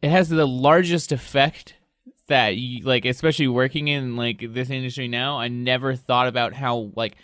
it 0.03 0.11
has 0.11 0.29
the 0.29 0.47
largest 0.47 1.13
effect 1.13 1.75
that 2.29 2.57
you 2.57 2.85
like 2.85 3.05
especially 3.05 3.49
working 3.49 3.89
in 3.89 4.17
like 4.17 4.45
this 4.53 4.71
industry 4.71 5.09
now 5.09 5.39
i 5.39 5.49
never 5.49 5.97
thought 5.97 6.29
about 6.29 6.53
how 6.53 6.91
like 6.95 7.17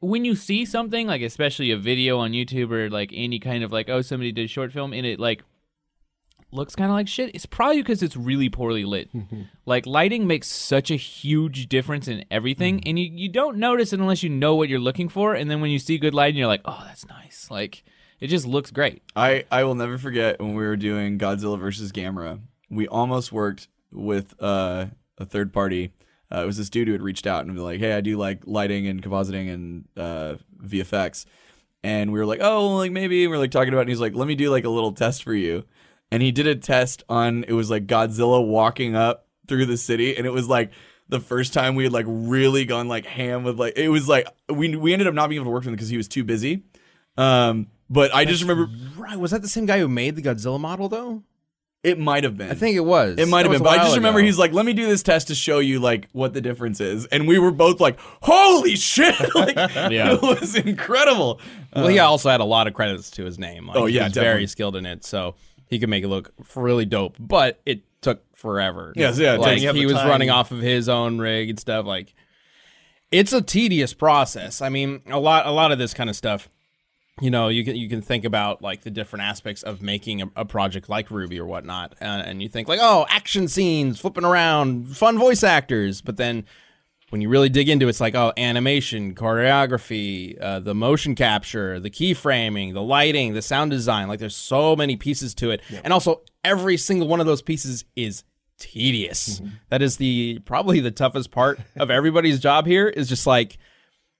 when 0.00 0.24
you 0.24 0.34
see 0.34 0.64
something 0.64 1.06
like 1.06 1.22
especially 1.22 1.70
a 1.70 1.76
video 1.76 2.18
on 2.18 2.32
youtube 2.32 2.70
or 2.70 2.88
like 2.88 3.10
any 3.12 3.38
kind 3.38 3.64
of 3.64 3.72
like 3.72 3.88
oh 3.88 4.00
somebody 4.00 4.32
did 4.32 4.44
a 4.44 4.48
short 4.48 4.72
film 4.72 4.92
and 4.92 5.04
it 5.04 5.20
like 5.20 5.42
looks 6.52 6.76
kind 6.76 6.90
of 6.90 6.94
like 6.94 7.08
shit 7.08 7.34
it's 7.34 7.46
probably 7.46 7.78
because 7.78 8.02
it's 8.02 8.16
really 8.16 8.48
poorly 8.48 8.84
lit. 8.84 9.10
Like 9.66 9.86
lighting 9.86 10.26
makes 10.26 10.48
such 10.48 10.90
a 10.90 10.96
huge 10.96 11.68
difference 11.68 12.08
in 12.08 12.24
everything 12.30 12.82
and 12.86 12.98
you, 12.98 13.10
you 13.12 13.28
don't 13.28 13.56
notice 13.56 13.92
it 13.92 14.00
unless 14.00 14.22
you 14.22 14.28
know 14.30 14.54
what 14.54 14.68
you're 14.68 14.78
looking 14.78 15.08
for 15.08 15.34
and 15.34 15.50
then 15.50 15.60
when 15.60 15.70
you 15.70 15.78
see 15.78 15.98
good 15.98 16.14
lighting 16.14 16.38
you're 16.38 16.46
like 16.46 16.62
oh 16.64 16.82
that's 16.86 17.06
nice. 17.08 17.48
Like 17.50 17.84
it 18.20 18.28
just 18.28 18.46
looks 18.46 18.70
great. 18.70 19.02
I, 19.16 19.44
I 19.50 19.64
will 19.64 19.74
never 19.74 19.98
forget 19.98 20.40
when 20.40 20.54
we 20.54 20.64
were 20.64 20.76
doing 20.76 21.18
Godzilla 21.18 21.58
versus 21.58 21.90
Gamera. 21.90 22.38
We 22.70 22.86
almost 22.86 23.32
worked 23.32 23.66
with 23.90 24.34
uh, 24.40 24.86
a 25.18 25.24
third 25.24 25.52
party. 25.52 25.92
Uh, 26.32 26.42
it 26.42 26.46
was 26.46 26.56
this 26.56 26.70
dude 26.70 26.86
who 26.86 26.92
had 26.92 27.02
reached 27.02 27.26
out 27.26 27.44
and 27.44 27.54
be 27.54 27.60
like, 27.60 27.80
"Hey, 27.80 27.94
I 27.94 28.00
do 28.00 28.16
like 28.16 28.42
lighting 28.46 28.86
and 28.86 29.02
compositing 29.02 29.52
and 29.52 29.84
uh, 29.96 30.36
VFX," 30.64 31.26
and 31.82 32.12
we 32.12 32.18
were 32.18 32.24
like, 32.24 32.38
"Oh, 32.40 32.68
well, 32.68 32.76
like 32.76 32.92
maybe." 32.92 33.26
We 33.26 33.34
are 33.34 33.38
like 33.38 33.50
talking 33.50 33.72
about, 33.72 33.80
it, 33.80 33.82
and 33.82 33.90
he's 33.90 34.00
like, 34.00 34.14
"Let 34.14 34.28
me 34.28 34.34
do 34.34 34.50
like 34.50 34.64
a 34.64 34.70
little 34.70 34.92
test 34.92 35.24
for 35.24 35.34
you," 35.34 35.64
and 36.12 36.22
he 36.22 36.30
did 36.30 36.46
a 36.46 36.54
test 36.54 37.02
on. 37.08 37.44
It 37.48 37.52
was 37.54 37.70
like 37.70 37.86
Godzilla 37.88 38.46
walking 38.46 38.94
up 38.94 39.26
through 39.48 39.66
the 39.66 39.76
city, 39.76 40.16
and 40.16 40.26
it 40.26 40.30
was 40.30 40.48
like 40.48 40.70
the 41.08 41.18
first 41.20 41.52
time 41.52 41.74
we 41.74 41.84
had 41.84 41.92
like 41.92 42.06
really 42.08 42.64
gone 42.64 42.86
like 42.88 43.04
ham 43.04 43.42
with 43.44 43.58
like 43.58 43.76
it 43.76 43.88
was 43.88 44.08
like 44.08 44.26
we 44.48 44.76
we 44.76 44.92
ended 44.92 45.08
up 45.08 45.14
not 45.14 45.28
being 45.28 45.40
able 45.40 45.46
to 45.46 45.50
work 45.50 45.62
with 45.62 45.68
him 45.68 45.74
because 45.74 45.88
he 45.88 45.96
was 45.96 46.08
too 46.08 46.22
busy. 46.24 46.62
Um, 47.16 47.66
but 47.90 48.14
I 48.14 48.24
just 48.24 48.42
remember 48.42 48.70
Right. 48.96 49.18
Was 49.18 49.32
that 49.32 49.42
the 49.42 49.48
same 49.48 49.66
guy 49.66 49.78
who 49.78 49.88
made 49.88 50.16
the 50.16 50.22
Godzilla 50.22 50.58
model 50.60 50.88
though? 50.88 51.22
it 51.84 51.98
might 51.98 52.22
have 52.22 52.38
been. 52.38 52.48
I 52.48 52.54
think 52.54 52.76
it 52.76 52.84
was. 52.84 53.18
It 53.18 53.26
might 53.26 53.42
That 53.42 53.50
have 53.50 53.58
been, 53.60 53.64
but 53.64 53.76
I 53.80 53.82
just 53.82 53.96
remember 53.96 54.20
ago. 54.20 54.26
he's 54.26 54.38
like, 54.38 54.52
"Let 54.52 54.64
me 54.64 54.72
do 54.72 54.86
this 54.86 55.02
test 55.02 55.26
to 55.28 55.34
show 55.34 55.58
you 55.58 55.80
like 55.80 56.08
what 56.12 56.32
the 56.32 56.40
difference 56.40 56.80
is," 56.80 57.06
and 57.06 57.26
we 57.26 57.40
were 57.40 57.50
both 57.50 57.80
like, 57.80 57.98
"Holy 58.22 58.76
shit!" 58.76 59.16
like, 59.34 59.56
Yeah. 59.90 60.12
it 60.14 60.22
was 60.22 60.54
incredible. 60.54 61.40
Well, 61.74 61.88
he 61.88 61.98
also 61.98 62.30
had 62.30 62.40
a 62.40 62.44
lot 62.44 62.68
of 62.68 62.74
credits 62.74 63.10
to 63.12 63.24
his 63.24 63.36
name. 63.36 63.66
Like, 63.66 63.76
Oh, 63.76 63.86
yeah, 63.86 64.04
he's 64.04 64.12
definitely. 64.12 64.32
very 64.32 64.46
skilled 64.46 64.76
in 64.76 64.86
it, 64.86 65.04
so 65.04 65.34
he 65.72 65.78
could 65.78 65.88
make 65.88 66.04
it 66.04 66.08
look 66.08 66.32
really 66.54 66.84
dope. 66.84 67.16
But 67.18 67.60
it 67.64 67.80
took 68.02 68.22
forever. 68.36 68.92
Yes, 68.94 69.18
yeah, 69.18 69.36
like. 69.36 69.58
He 69.58 69.86
was 69.86 69.94
time. 69.94 70.08
running 70.08 70.28
off 70.28 70.50
of 70.50 70.60
his 70.60 70.86
own 70.88 71.18
rig 71.18 71.48
and 71.48 71.58
stuff. 71.58 71.86
Like, 71.86 72.14
it's 73.10 73.32
a 73.32 73.40
tedious 73.40 73.94
process. 73.94 74.60
I 74.60 74.68
mean, 74.68 75.00
a 75.06 75.18
lot, 75.18 75.46
a 75.46 75.50
lot 75.50 75.72
of 75.72 75.78
this 75.78 75.94
kind 75.94 76.10
of 76.10 76.16
stuff. 76.16 76.50
You 77.20 77.30
know, 77.30 77.48
you 77.48 77.64
can 77.64 77.76
you 77.76 77.88
can 77.88 78.02
think 78.02 78.24
about 78.24 78.60
like 78.62 78.82
the 78.82 78.90
different 78.90 79.24
aspects 79.24 79.62
of 79.62 79.80
making 79.80 80.22
a, 80.22 80.30
a 80.36 80.44
project 80.44 80.88
like 80.88 81.08
RWBY 81.08 81.38
or 81.38 81.46
whatnot, 81.46 81.94
uh, 82.00 82.04
and 82.04 82.42
you 82.42 82.48
think 82.48 82.68
like, 82.68 82.80
oh, 82.82 83.06
action 83.08 83.48
scenes, 83.48 83.98
flipping 84.00 84.24
around, 84.24 84.96
fun 84.96 85.18
voice 85.18 85.42
actors, 85.42 86.00
but 86.00 86.16
then 86.16 86.44
when 87.12 87.20
you 87.20 87.28
really 87.28 87.50
dig 87.50 87.68
into 87.68 87.86
it, 87.86 87.90
it's 87.90 88.00
like 88.00 88.14
oh, 88.14 88.32
animation, 88.38 89.14
choreography, 89.14 90.40
uh, 90.40 90.60
the 90.60 90.74
motion 90.74 91.14
capture, 91.14 91.78
the 91.78 91.90
keyframing, 91.90 92.72
the 92.72 92.80
lighting, 92.80 93.34
the 93.34 93.42
sound 93.42 93.70
design. 93.70 94.08
Like 94.08 94.18
there's 94.18 94.34
so 94.34 94.74
many 94.74 94.96
pieces 94.96 95.34
to 95.34 95.50
it, 95.50 95.60
and 95.84 95.92
also 95.92 96.22
every 96.42 96.78
single 96.78 97.06
one 97.08 97.20
of 97.20 97.26
those 97.26 97.42
pieces 97.42 97.84
is 97.96 98.24
tedious. 98.58 99.42
That 99.68 99.82
is 99.82 99.98
the 99.98 100.38
probably 100.46 100.80
the 100.80 100.90
toughest 100.90 101.30
part 101.30 101.60
of 101.76 101.90
everybody's 101.90 102.40
job 102.48 102.64
here. 102.66 102.88
Is 102.88 103.10
just 103.10 103.26
like 103.26 103.58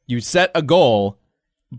you 0.07 0.20
set 0.20 0.50
a 0.55 0.61
goal, 0.61 1.18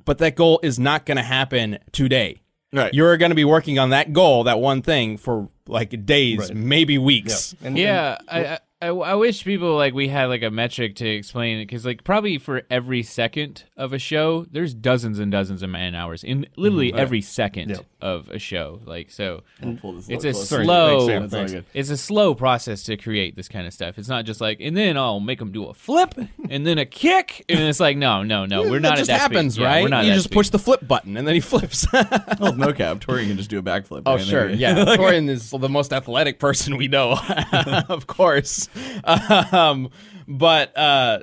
but 0.06 0.18
that 0.18 0.36
goal 0.36 0.60
is 0.64 0.80
not 0.80 1.06
going 1.06 1.18
to 1.18 1.24
happen 1.24 1.78
today. 1.92 2.42
Right. 2.74 2.92
You're 2.92 3.18
going 3.18 3.30
to 3.30 3.36
be 3.36 3.46
working 3.46 3.78
on 3.78 3.92
that 3.92 4.14
goal, 4.14 4.46
that 4.46 4.60
one 4.60 4.82
thing, 4.82 5.18
for 5.18 5.48
like 5.68 6.08
days, 6.08 6.40
Right. 6.40 6.56
maybe 6.56 6.98
weeks. 6.98 7.56
And, 7.64 7.78
yeah 7.78 8.18
I, 8.28 8.46
I 8.46 8.60
I 8.84 8.88
I 8.88 9.16
wish 9.16 9.44
people 9.44 9.76
like 9.76 9.94
we 9.94 10.08
had 10.08 10.26
like 10.26 10.44
a 10.44 10.52
metric 10.52 10.96
to 10.98 11.08
explain 11.08 11.60
it 11.60 11.66
because 11.66 11.86
like 11.86 12.04
probably 12.04 12.38
for 12.38 12.64
every 12.70 13.04
second 13.04 13.64
of 13.78 13.94
a 13.94 14.00
show 14.00 14.46
there's 14.52 14.74
dozens 14.74 15.20
and 15.20 15.32
dozens 15.32 15.64
of 15.64 15.70
man 15.70 15.96
hours 15.96 16.24
in 16.24 16.48
literally 16.58 16.90
mm-hmm. 16.90 17.00
every 17.00 17.22
second 17.22 17.70
Yeah. 17.70 17.78
of 18.02 18.30
a 18.30 18.40
show 18.40 18.82
like 18.86 19.10
so 19.12 19.44
I'll 19.62 19.78
it's 20.10 20.26
a 20.26 20.32
closer. 20.34 20.64
slow 20.64 21.08
Thanks, 21.08 21.32
Sam. 21.32 21.48
Thanks. 21.48 21.68
it's 21.74 21.90
a 21.90 21.98
slow 21.98 22.36
process 22.36 22.84
to 22.84 22.98
create 22.98 23.36
this 23.36 23.48
kind 23.48 23.66
of 23.68 23.74
stuff. 23.74 23.98
It's 23.98 24.10
not 24.10 24.26
just 24.26 24.42
like, 24.42 24.60
and 24.60 24.76
then 24.76 24.98
I'll 24.98 25.20
make 25.20 25.40
them 25.40 25.52
do 25.52 25.66
a 25.66 25.74
flip 25.74 26.14
and 26.50 26.66
then 26.68 26.78
a 26.78 26.86
kick, 26.86 27.46
and 27.48 27.60
it's 27.60 27.80
like, 27.80 27.96
no, 27.98 28.24
no, 28.24 28.46
no, 28.46 28.64
we're 28.64 28.80
not 28.80 28.90
That 28.90 28.98
just 28.98 29.10
at 29.10 29.14
that 29.14 29.22
happens, 29.22 29.54
speed. 29.54 29.64
Yeah, 29.64 29.68
right? 29.70 29.84
we're 29.84 29.90
not 29.90 30.06
you 30.06 30.14
just 30.14 30.30
that 30.30 30.34
push 30.36 30.50
the 30.50 30.60
flip 30.60 30.86
button 30.88 31.16
and 31.18 31.28
then 31.28 31.36
he 31.36 31.40
flips. 31.52 31.88
Well, 31.92 32.04
with 32.04 32.58
mocap, 32.58 33.00
Tori 33.00 33.26
can 33.28 33.38
just 33.38 33.50
do 33.50 33.60
a 33.60 33.64
backflip. 33.64 34.04
Oh, 34.06 34.16
right? 34.16 34.26
Sure. 34.26 34.50
Yeah. 34.64 34.76
Torian 34.76 35.30
is 35.30 35.50
the 35.50 35.70
most 35.70 35.92
athletic 35.94 36.40
person 36.40 36.78
we 36.78 36.88
know, 36.88 37.18
of 37.90 38.08
course. 38.08 38.70
Um, 39.52 39.90
but 40.28 40.78
uh, 40.78 41.20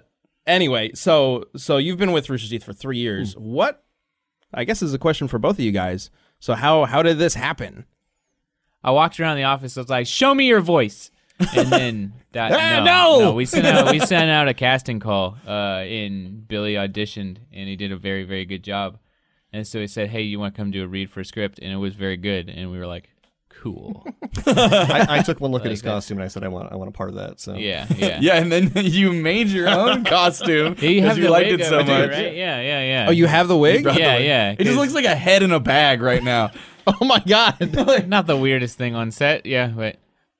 anyway, 0.46 0.92
so 0.94 1.44
so 1.56 1.76
you've 1.78 1.98
been 1.98 2.12
with 2.12 2.28
Rooster 2.28 2.48
Teeth 2.48 2.64
for 2.64 2.72
three 2.72 2.98
years. 2.98 3.34
What? 3.34 3.82
I 4.52 4.64
guess 4.64 4.82
is 4.82 4.92
a 4.94 4.98
question 4.98 5.28
for 5.28 5.38
both 5.38 5.56
of 5.58 5.64
you 5.64 5.72
guys. 5.72 6.10
So 6.38 6.54
how 6.54 6.84
how 6.84 7.02
did 7.02 7.18
this 7.18 7.34
happen? 7.34 7.84
I 8.82 8.90
walked 8.92 9.20
around 9.20 9.36
the 9.36 9.44
office. 9.44 9.76
I 9.76 9.80
was 9.80 9.90
like, 9.90 10.06
"Show 10.06 10.34
me 10.34 10.46
your 10.46 10.60
voice," 10.60 11.10
and 11.54 11.68
then 11.68 12.12
that 12.32 12.52
Ah, 12.52 12.84
no, 12.84 13.20
no! 13.20 13.32
we 13.32 13.44
sent 13.44 13.66
out 13.66 13.90
we 13.90 14.00
sent 14.00 14.30
out 14.30 14.48
a 14.48 14.54
casting 14.54 15.00
call. 15.00 15.36
Uh, 15.46 15.80
and 15.84 16.46
Billy 16.48 16.74
auditioned, 16.74 17.38
and 17.52 17.68
he 17.68 17.76
did 17.76 17.92
a 17.92 17.96
very 17.96 18.24
very 18.24 18.44
good 18.44 18.64
job. 18.64 18.98
And 19.52 19.66
so 19.66 19.80
he 19.80 19.86
said, 19.86 20.08
"Hey, 20.10 20.22
you 20.22 20.38
want 20.38 20.54
to 20.54 20.58
come 20.58 20.70
do 20.70 20.82
a 20.82 20.86
read 20.86 21.10
for 21.10 21.20
a 21.20 21.24
script?" 21.24 21.58
And 21.60 21.72
it 21.72 21.76
was 21.76 21.94
very 21.94 22.16
good. 22.16 22.48
And 22.48 22.70
we 22.70 22.78
were 22.78 22.86
like, 22.86 23.10
"Cool." 23.60 24.04
I, 24.46 25.06
I 25.08 25.22
took 25.22 25.40
one 25.40 25.50
look 25.52 25.64
at 25.64 25.70
his 25.70 25.82
that. 25.82 25.88
costume 25.88 26.18
and 26.18 26.24
I 26.24 26.28
said 26.28 26.44
I 26.44 26.48
want 26.48 26.72
I 26.72 26.76
want 26.76 26.88
a 26.88 26.92
part 26.92 27.08
of 27.10 27.16
that. 27.16 27.40
So 27.40 27.54
yeah, 27.54 27.86
yeah. 27.96 28.18
Yeah, 28.20 28.34
and 28.36 28.50
then 28.50 28.70
you 28.76 29.12
made 29.12 29.48
your 29.48 29.68
own 29.68 30.04
costume 30.04 30.76
Yeah, 30.78 30.88
you 30.90 31.02
have 31.02 31.18
you 31.18 31.24
the 31.24 31.30
liked 31.30 31.50
it 31.50 31.64
so 31.64 31.76
over 31.80 31.84
there, 31.84 32.06
much. 32.08 32.16
right? 32.16 32.34
Yeah, 32.34 32.60
yeah, 32.60 32.82
yeah. 32.82 33.06
Oh, 33.08 33.12
you 33.12 33.26
have 33.26 33.48
the 33.48 33.56
wig? 33.56 33.82
brought 33.82 33.94
the 33.96 34.00
Yeah, 34.00 34.16
wig. 34.16 34.26
yeah, 34.26 34.54
It 34.58 34.64
just 34.64 34.76
looks 34.76 34.94
like 34.94 35.04
a 35.04 35.14
head 35.14 35.42
in 35.42 35.52
a 35.52 35.60
bag 35.60 36.00
right 36.02 36.22
now. 36.22 36.50
Oh 36.86 37.04
my 37.04 37.22
god. 37.26 38.06
not 38.08 38.26
the 38.26 38.36
weirdest 38.36 38.76
thing 38.78 38.94
on 38.94 39.10
set, 39.10 39.46
yeah, 39.46 39.68
but 39.68 39.96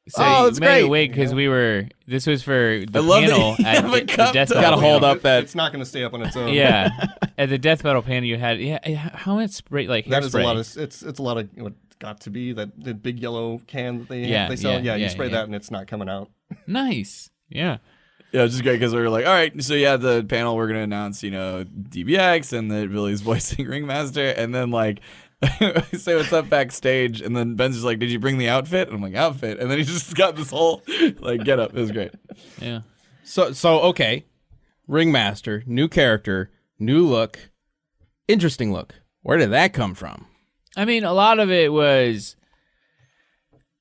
so 0.09 0.23
Oh, 0.25 0.39
you 0.41 0.45
that's 0.47 0.61
made 0.61 0.67
a 0.67 0.81
great. 0.81 0.91
wig 0.91 1.11
because 1.13 1.33
we 1.35 1.47
were. 1.47 1.87
This 2.09 2.27
was 2.27 2.43
for 2.43 2.83
the 2.91 2.99
I 2.99 3.03
love 3.03 3.23
that 3.23 3.31
panel 3.31 3.55
you 3.59 3.65
at 3.67 3.75
have 3.77 3.85
a 3.85 3.91
the, 3.91 4.01
the 4.07 4.31
death. 4.33 4.49
Gotta 4.51 4.77
hold 4.79 5.05
up 5.05 5.23
that. 5.23 5.45
it's 5.45 5.55
not 5.55 5.71
going 5.73 5.85
to 5.85 5.89
stay 5.89 6.03
up 6.03 6.15
on 6.15 6.23
its 6.23 6.37
own. 6.37 6.53
Yeah, 6.53 6.89
at 7.39 7.51
the 7.51 7.59
death 7.59 7.83
battle 7.85 8.03
panel, 8.03 8.25
you 8.25 8.37
had 8.37 8.59
yeah. 8.61 8.81
How 9.15 9.37
much 9.37 9.51
spray? 9.51 9.87
Like 9.87 10.07
that 10.07 10.25
is 10.25 10.35
a 10.35 10.41
lot 10.41 10.57
of 10.57 10.61
it's 10.79 11.03
it's 11.03 11.19
a 11.21 11.23
lot 11.23 11.37
of 11.39 11.49
what 11.57 11.75
got 12.01 12.21
to 12.23 12.31
be 12.31 12.53
that 12.53 12.83
the 12.83 12.95
big 12.95 13.21
yellow 13.21 13.61
can 13.67 13.99
that 14.01 14.09
they 14.09 14.25
Yeah, 14.25 14.49
they 14.49 14.57
sell. 14.57 14.73
yeah, 14.73 14.97
Yeah, 14.97 14.97
you 14.97 15.09
spray 15.11 15.27
yeah. 15.29 15.33
that 15.37 15.45
and 15.45 15.55
it's 15.55 15.71
not 15.71 15.87
coming 15.87 16.09
out. 16.09 16.31
nice. 16.67 17.31
Yeah, 17.49 17.79
Yeah, 18.33 18.43
it's 18.45 18.55
just 18.55 18.63
great 18.65 18.75
because 18.79 18.95
we 18.95 19.01
were 19.01 19.11
like, 19.11 19.27
all 19.27 19.33
right, 19.33 19.63
so 19.63 19.75
yeah, 19.75 19.97
the 19.97 20.25
panel 20.25 20.57
we're 20.57 20.67
gonna 20.69 20.81
announce, 20.81 21.23
you 21.23 21.31
know, 21.31 21.65
DBX 21.65 22.53
and 22.57 22.71
that 22.71 22.91
Billy's 22.91 23.21
voicing 23.31 23.67
Ringmaster, 23.67 24.31
and 24.31 24.55
then 24.55 24.71
like 24.71 25.01
I 25.43 25.83
say 25.95 26.15
what's 26.17 26.33
up 26.35 26.49
backstage, 26.51 27.23
and 27.23 27.35
then 27.37 27.55
Ben's 27.55 27.77
just 27.77 27.85
like, 27.85 27.99
did 27.99 28.11
you 28.11 28.19
bring 28.19 28.37
the 28.39 28.49
outfit? 28.51 28.89
And 28.89 28.97
I'm 28.97 29.03
like, 29.03 29.15
outfit, 29.15 29.59
and 29.59 29.71
then 29.71 29.79
he 29.79 29.85
just 29.97 30.15
got 30.15 30.37
this 30.37 30.51
whole 30.51 30.83
like 31.21 31.45
get 31.45 31.59
up. 31.59 31.71
It 31.71 31.81
was 31.81 31.91
great. 31.93 32.13
yeah. 32.61 32.81
So 33.25 33.53
so 33.53 33.81
okay, 33.81 34.27
Ringmaster, 34.87 35.63
new 35.67 35.89
character, 35.89 36.51
new 36.79 37.07
look, 37.07 37.51
interesting 38.29 38.73
look. 38.73 38.95
Where 39.23 39.37
did 39.39 39.51
that 39.53 39.73
come 39.73 39.95
from? 39.95 40.27
I 40.77 40.85
mean, 40.85 41.05
a 41.05 41.13
lot 41.13 41.39
of 41.39 41.51
it 41.51 41.73
was 41.73 42.37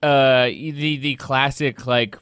uh 0.02 0.45
the 0.45 0.97
the 0.97 1.15
classic 1.15 1.86
like 1.86 2.17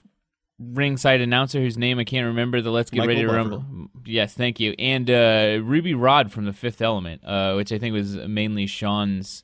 ringside 0.59 1.21
announcer 1.21 1.59
whose 1.59 1.77
name 1.77 1.99
I 1.99 2.03
can't 2.03 2.25
remember. 2.27 2.61
The 2.61 2.71
Let's 2.71 2.89
Get 2.89 2.99
Michael 2.99 3.09
Ready 3.09 3.21
to 3.21 3.27
Buffer. 3.27 3.37
Rumble. 3.37 3.87
Yes, 4.05 4.33
thank 4.33 4.59
you. 4.59 4.73
And 4.79 5.09
uh 5.09 5.59
Ruby 5.63 5.93
Rod 5.93 6.31
from 6.31 6.45
the 6.45 6.53
Fifth 6.53 6.81
Element, 6.81 7.21
uh, 7.25 7.53
which 7.53 7.71
I 7.71 7.77
think 7.77 7.93
was 7.93 8.15
mainly 8.15 8.65
Sean's 8.65 9.43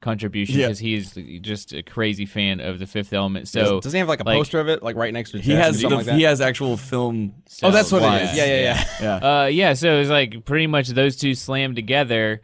contribution 0.00 0.58
Yeah. 0.58 0.66
because 0.66 0.80
he's 0.80 1.16
just 1.40 1.72
a 1.72 1.80
crazy 1.84 2.26
fan 2.26 2.58
of 2.58 2.80
the 2.80 2.86
Fifth 2.88 3.12
Element. 3.12 3.46
So 3.46 3.60
Does, 3.76 3.82
does 3.84 3.92
he 3.92 4.00
have 4.00 4.08
like 4.08 4.18
a 4.18 4.24
like- 4.24 4.36
poster 4.36 4.58
of 4.58 4.68
it, 4.68 4.82
like 4.82 4.96
right 4.96 5.12
next 5.12 5.30
to 5.30 5.36
his 5.36 5.46
He 5.46 5.52
has 5.52 5.80
the, 5.80 5.88
like 5.88 6.08
he 6.08 6.22
has 6.22 6.40
actual 6.40 6.76
film. 6.76 7.34
oh, 7.62 7.70
that's 7.70 7.92
what 7.92 8.02
Wise. 8.02 8.22
it 8.22 8.24
is. 8.32 8.36
Yeah, 8.36 8.44
yeah, 8.46 8.60
yeah. 9.00 9.20
Yeah. 9.20 9.42
Uh, 9.42 9.46
yeah, 9.46 9.72
so 9.74 9.94
it 9.94 9.98
was 10.00 10.10
like 10.10 10.44
pretty 10.44 10.66
much 10.66 10.88
those 10.88 11.14
two 11.16 11.36
slammed 11.36 11.76
together, 11.76 12.42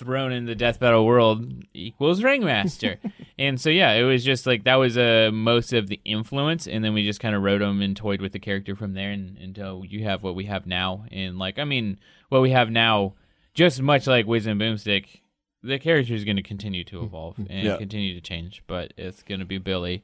thrown 0.00 0.32
in 0.32 0.46
the 0.46 0.54
death 0.54 0.80
battle 0.80 1.04
world 1.06 1.46
equals 1.74 2.22
ringmaster, 2.22 2.98
and 3.38 3.60
so 3.60 3.70
yeah, 3.70 3.92
it 3.92 4.02
was 4.02 4.24
just 4.24 4.46
like 4.46 4.64
that 4.64 4.76
was 4.76 4.96
uh, 4.98 5.30
most 5.32 5.72
of 5.72 5.86
the 5.88 6.00
influence, 6.04 6.66
and 6.66 6.82
then 6.84 6.94
we 6.94 7.04
just 7.04 7.20
kind 7.20 7.34
of 7.36 7.42
wrote 7.42 7.58
them 7.60 7.80
and 7.82 7.96
toyed 7.96 8.20
with 8.20 8.32
the 8.32 8.38
character 8.38 8.74
from 8.74 8.94
there, 8.94 9.10
and, 9.12 9.36
until 9.38 9.84
you 9.84 10.02
have 10.04 10.22
what 10.22 10.34
we 10.34 10.46
have 10.46 10.66
now, 10.66 11.04
and 11.12 11.38
like 11.38 11.58
I 11.58 11.64
mean, 11.64 11.98
what 12.30 12.42
we 12.42 12.50
have 12.50 12.70
now, 12.70 13.14
just 13.54 13.80
much 13.82 14.06
like 14.06 14.26
Wiz 14.26 14.46
and 14.46 14.60
Boomstick, 14.60 15.20
the 15.62 15.78
character 15.78 16.14
is 16.14 16.24
going 16.24 16.36
to 16.36 16.42
continue 16.42 16.84
to 16.84 17.02
evolve 17.04 17.36
and 17.50 17.66
Yeah. 17.66 17.76
continue 17.76 18.14
to 18.14 18.20
change, 18.20 18.62
but 18.66 18.94
it's 18.96 19.22
going 19.22 19.40
to 19.40 19.46
be 19.46 19.58
Billy. 19.58 20.02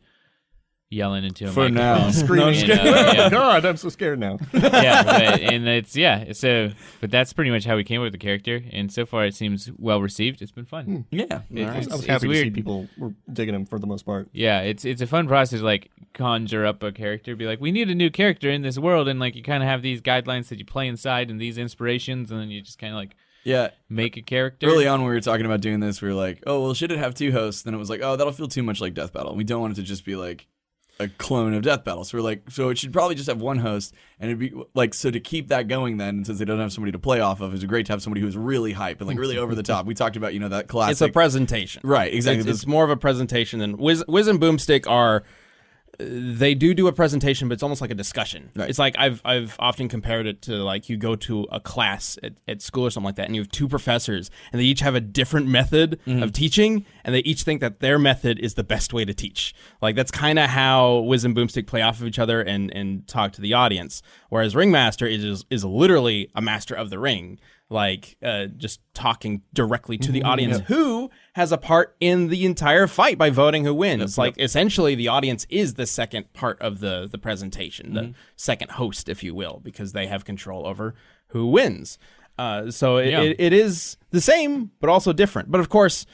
Yelling 0.91 1.25
into 1.25 1.47
a 1.49 1.51
For 1.51 1.69
now. 1.69 1.95
microphone. 2.09 2.13
Screaming. 2.25 2.55
You 2.61 2.67
know, 2.69 2.85
yeah. 2.85 3.29
God, 3.31 3.65
I'm 3.65 3.77
so 3.77 3.89
scared 3.89 4.19
now. 4.21 4.39
yeah, 4.53 5.03
but, 5.03 5.41
and 5.41 5.67
it's 5.67 5.97
yeah. 5.97 6.33
So, 6.33 6.71
but 7.01 7.11
that's 7.11 7.33
pretty 7.33 7.51
much 7.51 7.65
how 7.65 7.77
we 7.77 7.85
came 7.85 8.01
up 8.01 8.05
with 8.05 8.13
the 8.13 8.19
character, 8.19 8.63
and 8.73 8.93
so 8.93 9.05
far 9.07 9.25
it 9.27 9.35
seems 9.35 9.71
well 9.79 10.01
received. 10.01 10.43
It's 10.43 10.53
been 10.53 10.65
fun. 10.65 10.85
Hmm. 10.85 11.01
Yeah. 11.11 11.41
It- 11.53 11.65
I 11.67 11.77
was, 11.79 11.87
it's, 11.87 11.93
I 11.93 11.97
was 11.97 12.01
it's 12.01 12.07
happy 12.07 12.29
to 12.29 12.35
see 12.35 12.51
people 12.51 12.89
were 12.99 13.13
digging 13.33 13.55
him 13.55 13.67
for 13.67 13.79
the 13.79 13.87
most 13.87 14.05
part. 14.05 14.29
Yeah, 14.33 14.61
it's 14.61 14.85
it's 14.85 15.03
a 15.03 15.07
fun 15.07 15.27
process. 15.27 15.61
Like 15.61 15.91
conjure 16.15 16.65
up 16.65 16.83
a 16.83 16.93
character, 16.93 17.37
be 17.37 17.47
like, 17.47 17.61
we 17.61 17.73
need 17.73 17.91
a 17.91 17.95
new 17.95 18.11
character 18.11 18.49
in 18.51 18.63
this 18.63 18.79
world, 18.79 19.09
and 19.09 19.19
like 19.21 19.35
you 19.37 19.43
kind 19.43 19.63
of 19.63 19.69
have 19.69 19.83
these 19.83 20.01
guidelines 20.01 20.49
that 20.49 20.59
you 20.59 20.65
play 20.65 20.87
inside, 20.89 21.31
and 21.31 21.41
these 21.41 21.59
inspirations, 21.59 22.31
and 22.31 22.41
then 22.41 22.51
you 22.51 22.63
just 22.63 22.79
kind 22.79 22.93
of 22.93 22.97
like 22.97 23.17
Yeah. 23.45 23.71
make 23.91 24.17
a 24.17 24.23
character. 24.23 24.67
Early 24.69 24.87
on, 24.87 25.01
when 25.01 25.09
we 25.09 25.15
were 25.15 25.21
talking 25.21 25.47
about 25.47 25.61
doing 25.61 25.81
this, 25.81 26.01
we 26.01 26.09
were 26.09 26.15
like, 26.15 26.43
"Oh, 26.47 26.63
well, 26.63 26.75
should 26.75 26.93
it 26.93 26.99
have 26.99 27.15
two 27.15 27.33
hosts?" 27.33 27.63
Then 27.63 27.75
it 27.75 27.79
was 27.79 27.91
like, 27.91 28.01
"Oh, 28.03 28.17
that'll 28.17 28.33
feel 28.33 28.49
too 28.49 28.63
much 28.63 28.81
like 28.81 28.95
Death 28.95 29.13
Battle. 29.13 29.35
We 29.35 29.45
don't 29.45 29.61
want 29.61 29.73
it 29.73 29.77
to 29.77 29.83
just 29.83 30.05
be 30.05 30.17
like 30.17 30.47
a 30.99 31.09
clone 31.09 31.55
of 31.55 31.63
Death 31.63 31.85
Battle." 31.85 32.05
So 32.05 32.19
we're 32.19 32.25
like, 32.25 32.51
"So 32.51 32.69
it 32.69 32.79
should 32.79 32.93
probably 32.93 33.15
just 33.15 33.29
have 33.29 33.41
one 33.41 33.59
host." 33.59 33.95
And 34.19 34.31
it'd 34.31 34.39
be 34.39 34.53
like, 34.73 34.95
so 34.95 35.11
to 35.11 35.21
keep 35.21 35.49
that 35.49 35.69
going, 35.69 35.99
then 35.99 36.25
since 36.25 36.39
they 36.39 36.47
don't 36.47 36.59
have 36.59 36.73
somebody 36.73 36.93
to 36.93 36.99
play 36.99 37.21
off 37.21 37.43
of, 37.43 37.53
it's 37.53 37.63
great 37.65 37.85
to 37.87 37.93
have 37.93 38.01
somebody 38.01 38.23
who's 38.23 38.37
really 38.37 38.73
hype 38.73 39.01
and 39.01 39.09
like 39.09 39.19
really 39.19 39.37
over 39.37 39.55
the 39.55 39.63
top. 39.63 39.85
We 39.85 39.95
talked 39.95 40.17
about, 40.17 40.33
you 40.33 40.41
know, 40.41 40.49
that 40.49 40.69
classic. 40.69 40.93
It's 40.93 41.01
a 41.03 41.09
presentation. 41.09 41.83
Right, 41.85 42.13
exactly. 42.15 42.41
It's, 42.49 42.61
it's 42.61 42.67
more 42.67 42.83
of 42.83 42.89
a 42.89 42.97
presentation 42.97 43.59
than 43.59 43.77
Wiz, 43.77 44.03
Wiz 44.09 44.27
and 44.27 44.41
Boomstick 44.41 44.89
are. 44.89 45.23
They 45.99 46.55
do 46.55 46.75
do 46.75 46.87
a 46.89 46.93
presentation, 46.93 47.49
but 47.49 47.55
it's 47.55 47.63
almost 47.63 47.81
like 47.81 47.91
a 47.91 47.95
discussion. 47.95 48.51
Right. 48.55 48.69
It's 48.69 48.79
like 48.79 48.95
I've 48.99 49.21
I've 49.25 49.57
often 49.59 49.89
compared 49.89 50.27
it 50.27 50.43
to 50.43 50.57
like 50.63 50.89
you 50.89 50.97
go 50.97 51.17
to 51.17 51.47
a 51.51 51.61
class 51.61 52.19
at, 52.23 52.35
at 52.47 52.63
school 52.63 52.87
or 52.87 52.91
something 52.91 53.07
like 53.07 53.17
that, 53.17 53.27
and 53.27 53.35
you 53.35 53.41
have 53.41 53.51
two 53.51 53.69
professors, 53.69 54.31
and 54.53 54.61
they 54.61 54.65
each 54.65 54.81
have 54.81 54.95
a 54.95 55.01
different 55.01 55.47
method 55.49 56.01
Mm-hmm. 56.07 56.23
of 56.23 56.33
teaching, 56.33 56.85
and 57.05 57.15
they 57.15 57.21
each 57.21 57.43
think 57.43 57.61
that 57.61 57.81
their 57.81 57.99
method 57.99 58.39
is 58.39 58.55
the 58.55 58.65
best 58.65 58.93
way 58.93 59.05
to 59.05 59.15
teach. 59.15 59.55
Like 59.83 59.97
that's 59.97 60.11
kind 60.11 60.39
of 60.39 60.51
how 60.51 60.99
Wiz 60.99 61.25
and 61.25 61.35
Boomstick 61.35 61.67
play 61.67 61.83
off 61.83 62.01
of 62.01 62.07
each 62.07 62.19
other 62.19 62.41
and 62.43 62.71
and 62.75 63.07
talk 63.09 63.33
to 63.33 63.41
the 63.41 63.55
audience. 63.55 64.03
Whereas 64.29 64.55
Ringmaster 64.55 65.07
is 65.07 65.45
is 65.51 65.65
literally 65.65 66.31
a 66.35 66.41
master 66.43 66.75
of 66.75 66.91
the 66.91 66.99
ring, 66.99 67.39
like 67.69 68.17
uh, 68.23 68.47
just 68.47 68.81
talking 68.95 69.43
directly 69.53 69.99
to 69.99 70.13
the 70.13 70.21
Mm-hmm. 70.21 70.29
audience 70.29 70.59
who 70.69 71.11
has 71.35 71.51
a 71.53 71.59
part 71.59 71.97
in 72.01 72.29
the 72.29 72.47
entire 72.47 72.87
fight 72.87 73.19
by 73.19 73.31
voting 73.31 73.65
who 73.65 73.75
wins. 73.75 74.17
like 74.17 74.39
essentially, 74.39 74.95
the 74.95 75.09
audience 75.09 75.47
is 75.51 75.75
the 75.75 75.87
second 75.87 76.33
part 76.33 76.61
of 76.61 76.79
the 76.81 77.09
the 77.11 77.19
presentation, 77.19 77.95
the 77.95 78.15
second 78.37 78.71
host, 78.73 79.09
if 79.09 79.23
you 79.25 79.35
will, 79.35 79.61
because 79.65 79.93
they 79.93 80.07
have 80.07 80.25
control 80.25 80.67
over 80.67 80.95
who 81.29 81.47
wins. 81.49 81.99
Uh, 82.39 82.71
so 82.71 82.99
it, 82.99 83.11
Yeah. 83.11 83.23
it, 83.23 83.37
it 83.41 83.53
is 83.53 83.97
the 84.11 84.21
same, 84.21 84.71
but 84.81 84.89
also 84.91 85.13
different. 85.13 85.51
But 85.51 85.61
of 85.61 85.69
course, 85.69 86.07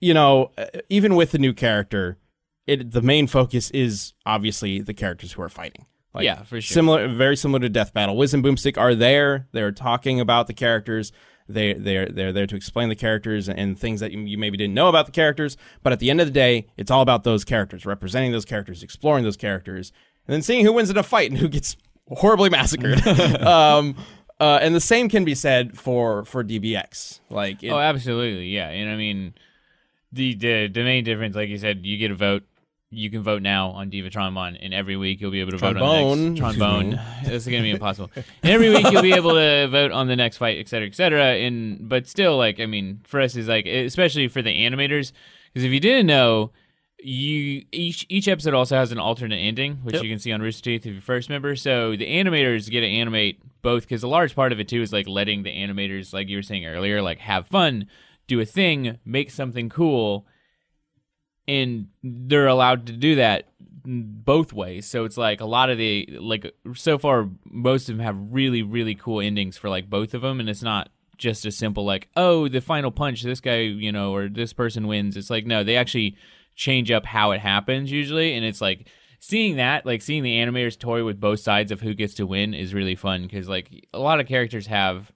you 0.00 0.14
know, 0.14 0.52
uh, 0.58 0.66
even 0.88 1.14
with 1.16 1.32
the 1.32 1.38
new 1.38 1.52
character, 1.52 2.18
it 2.66 2.92
the 2.92 3.02
main 3.02 3.26
focus 3.26 3.70
is 3.72 4.12
obviously 4.24 4.80
the 4.80 4.94
characters 4.94 5.32
who 5.32 5.42
are 5.42 5.48
fighting. 5.48 5.86
Like, 6.12 6.24
Yeah, 6.24 6.42
for 6.42 6.60
sure. 6.60 6.74
Similar, 6.74 7.08
very 7.08 7.36
similar 7.36 7.60
to 7.60 7.68
Death 7.68 7.92
Battle. 7.94 8.16
Wiz 8.16 8.34
and 8.34 8.42
Boomstick 8.42 8.76
are 8.76 8.94
there. 8.94 9.46
They're 9.52 9.72
talking 9.72 10.20
about 10.20 10.46
the 10.46 10.54
characters. 10.54 11.12
They 11.48 11.72
they're 11.72 12.06
they're 12.06 12.32
there 12.32 12.46
to 12.46 12.56
explain 12.56 12.88
the 12.88 12.96
characters 12.96 13.48
and 13.48 13.78
things 13.78 14.00
that 14.00 14.12
you, 14.12 14.38
maybe 14.38 14.56
didn't 14.56 14.74
know 14.74 14.88
about 14.88 15.06
the 15.06 15.12
characters. 15.12 15.56
But 15.82 15.92
at 15.92 15.98
the 15.98 16.10
end 16.10 16.20
of 16.20 16.26
the 16.26 16.32
day, 16.32 16.68
it's 16.76 16.90
all 16.90 17.02
about 17.02 17.24
those 17.24 17.44
characters, 17.44 17.84
representing 17.84 18.32
those 18.32 18.44
characters, 18.44 18.82
exploring 18.82 19.24
those 19.24 19.36
characters, 19.36 19.92
and 20.26 20.34
then 20.34 20.42
seeing 20.42 20.64
who 20.64 20.72
wins 20.72 20.90
in 20.90 20.96
a 20.96 21.02
fight 21.02 21.30
and 21.30 21.38
who 21.38 21.48
gets 21.48 21.76
horribly 22.08 22.50
massacred. 22.50 23.04
um, 23.40 23.96
uh, 24.38 24.58
and 24.62 24.74
the 24.74 24.80
same 24.80 25.08
can 25.08 25.24
be 25.24 25.34
said 25.34 25.76
for 25.76 26.24
for 26.24 26.42
DBX. 26.44 27.20
Like, 27.30 27.62
it, 27.62 27.70
Oh, 27.70 27.78
absolutely, 27.78 28.46
yeah. 28.46 28.68
And 28.68 28.90
I 28.90 28.96
mean, 28.96 29.34
the, 30.12 30.34
the 30.34 30.68
the 30.68 30.82
main 30.82 31.04
difference, 31.04 31.36
like 31.36 31.48
you 31.48 31.58
said, 31.58 31.84
you 31.84 31.98
get 31.98 32.10
a 32.10 32.14
vote. 32.14 32.44
You 32.92 33.08
can 33.08 33.22
vote 33.22 33.40
now 33.40 33.68
on 33.68 33.88
D.Va 33.88 34.10
Tron 34.10 34.34
Bonne, 34.34 34.56
and 34.56 34.74
every 34.74 34.96
week 34.96 35.20
you'll 35.20 35.30
be 35.30 35.38
able 35.40 35.52
to 35.52 35.58
vote 35.58 35.76
on 35.76 36.18
the 36.18 36.30
next 36.30 36.38
trombone. 36.40 37.00
this 37.22 37.46
is 37.46 37.46
gonna 37.46 37.62
be 37.62 37.70
impossible. 37.70 38.10
And 38.16 38.24
every 38.52 38.68
week 38.68 38.90
you'll 38.90 39.00
be 39.02 39.12
able 39.12 39.34
to 39.34 39.68
vote 39.68 39.92
on 39.92 40.08
the 40.08 40.16
next 40.16 40.38
fight, 40.38 40.58
et 40.58 40.68
cetera, 40.68 40.88
et 40.88 40.96
cetera. 40.96 41.24
And 41.36 41.88
but 41.88 42.08
still, 42.08 42.36
like 42.36 42.58
I 42.58 42.66
mean, 42.66 43.00
for 43.04 43.20
us 43.20 43.36
is 43.36 43.46
like, 43.46 43.66
especially 43.66 44.26
for 44.26 44.42
the 44.42 44.50
animators, 44.50 45.12
because 45.52 45.64
if 45.64 45.70
you 45.70 45.78
didn't 45.78 46.06
know, 46.06 46.50
you 46.98 47.64
each 47.70 48.06
each 48.08 48.26
episode 48.26 48.54
also 48.54 48.74
has 48.74 48.90
an 48.90 48.98
alternate 48.98 49.36
ending, 49.38 49.76
which 49.84 49.94
Yep. 49.94 50.02
you 50.02 50.10
can 50.10 50.18
see 50.18 50.32
on 50.32 50.42
Rooster 50.42 50.62
Teeth 50.64 50.84
if 50.84 50.92
you're 50.92 51.00
first 51.00 51.30
member. 51.30 51.54
So 51.54 51.92
the 51.94 52.06
animators 52.06 52.68
get 52.68 52.80
to 52.80 52.88
animate 52.88 53.38
both 53.62 53.82
because 53.84 54.02
a 54.02 54.08
large 54.08 54.34
part 54.34 54.50
of 54.50 54.58
it 54.58 54.66
too 54.68 54.82
is 54.82 54.92
like 54.92 55.06
letting 55.06 55.44
the 55.44 55.50
animators, 55.50 56.12
like 56.12 56.28
you 56.28 56.38
were 56.38 56.42
saying 56.42 56.66
earlier, 56.66 57.00
like 57.02 57.20
have 57.20 57.46
fun, 57.46 57.86
do 58.26 58.40
a 58.40 58.44
thing, 58.44 58.98
make 59.04 59.30
something 59.30 59.68
cool, 59.68 60.26
and 61.50 61.88
they're 62.04 62.46
allowed 62.46 62.86
to 62.86 62.92
do 62.92 63.16
that 63.16 63.48
both 63.84 64.52
ways. 64.52 64.86
So 64.86 65.04
it's 65.04 65.16
like 65.16 65.40
a 65.40 65.46
lot 65.46 65.68
of 65.68 65.78
the 65.78 66.06
like 66.20 66.54
so 66.74 66.96
far 66.96 67.28
most 67.44 67.88
of 67.88 67.96
them 67.96 68.04
have 68.04 68.16
really 68.30 68.62
really 68.62 68.94
cool 68.94 69.20
endings 69.20 69.56
for 69.56 69.68
like 69.68 69.90
both 69.90 70.14
of 70.14 70.22
them, 70.22 70.38
and 70.38 70.48
it's 70.48 70.62
not 70.62 70.90
just 71.18 71.44
a 71.44 71.50
simple 71.50 71.84
like 71.84 72.08
oh 72.16 72.48
the 72.48 72.62
final 72.62 72.90
punch 72.90 73.22
this 73.22 73.40
guy 73.40 73.58
you 73.58 73.92
know 73.92 74.14
or 74.14 74.28
this 74.28 74.52
person 74.52 74.86
wins. 74.86 75.16
It's 75.16 75.30
like 75.30 75.44
no 75.44 75.64
they 75.64 75.76
actually 75.76 76.16
change 76.54 76.90
up 76.90 77.04
how 77.04 77.32
it 77.32 77.40
happens 77.40 77.90
usually, 77.90 78.34
and 78.34 78.44
it's 78.44 78.60
like 78.60 78.86
seeing 79.18 79.56
that 79.56 79.84
like 79.84 80.02
seeing 80.02 80.22
the 80.22 80.36
animators 80.36 80.78
toy 80.78 81.04
with 81.04 81.18
both 81.18 81.40
sides 81.40 81.72
of 81.72 81.80
who 81.80 81.94
gets 81.94 82.14
to 82.14 82.26
win 82.26 82.54
is 82.54 82.72
really 82.72 82.94
fun 82.94 83.22
because 83.22 83.48
like 83.48 83.88
a 83.92 83.98
lot 83.98 84.20
of 84.20 84.26
characters 84.26 84.68
have 84.68 85.10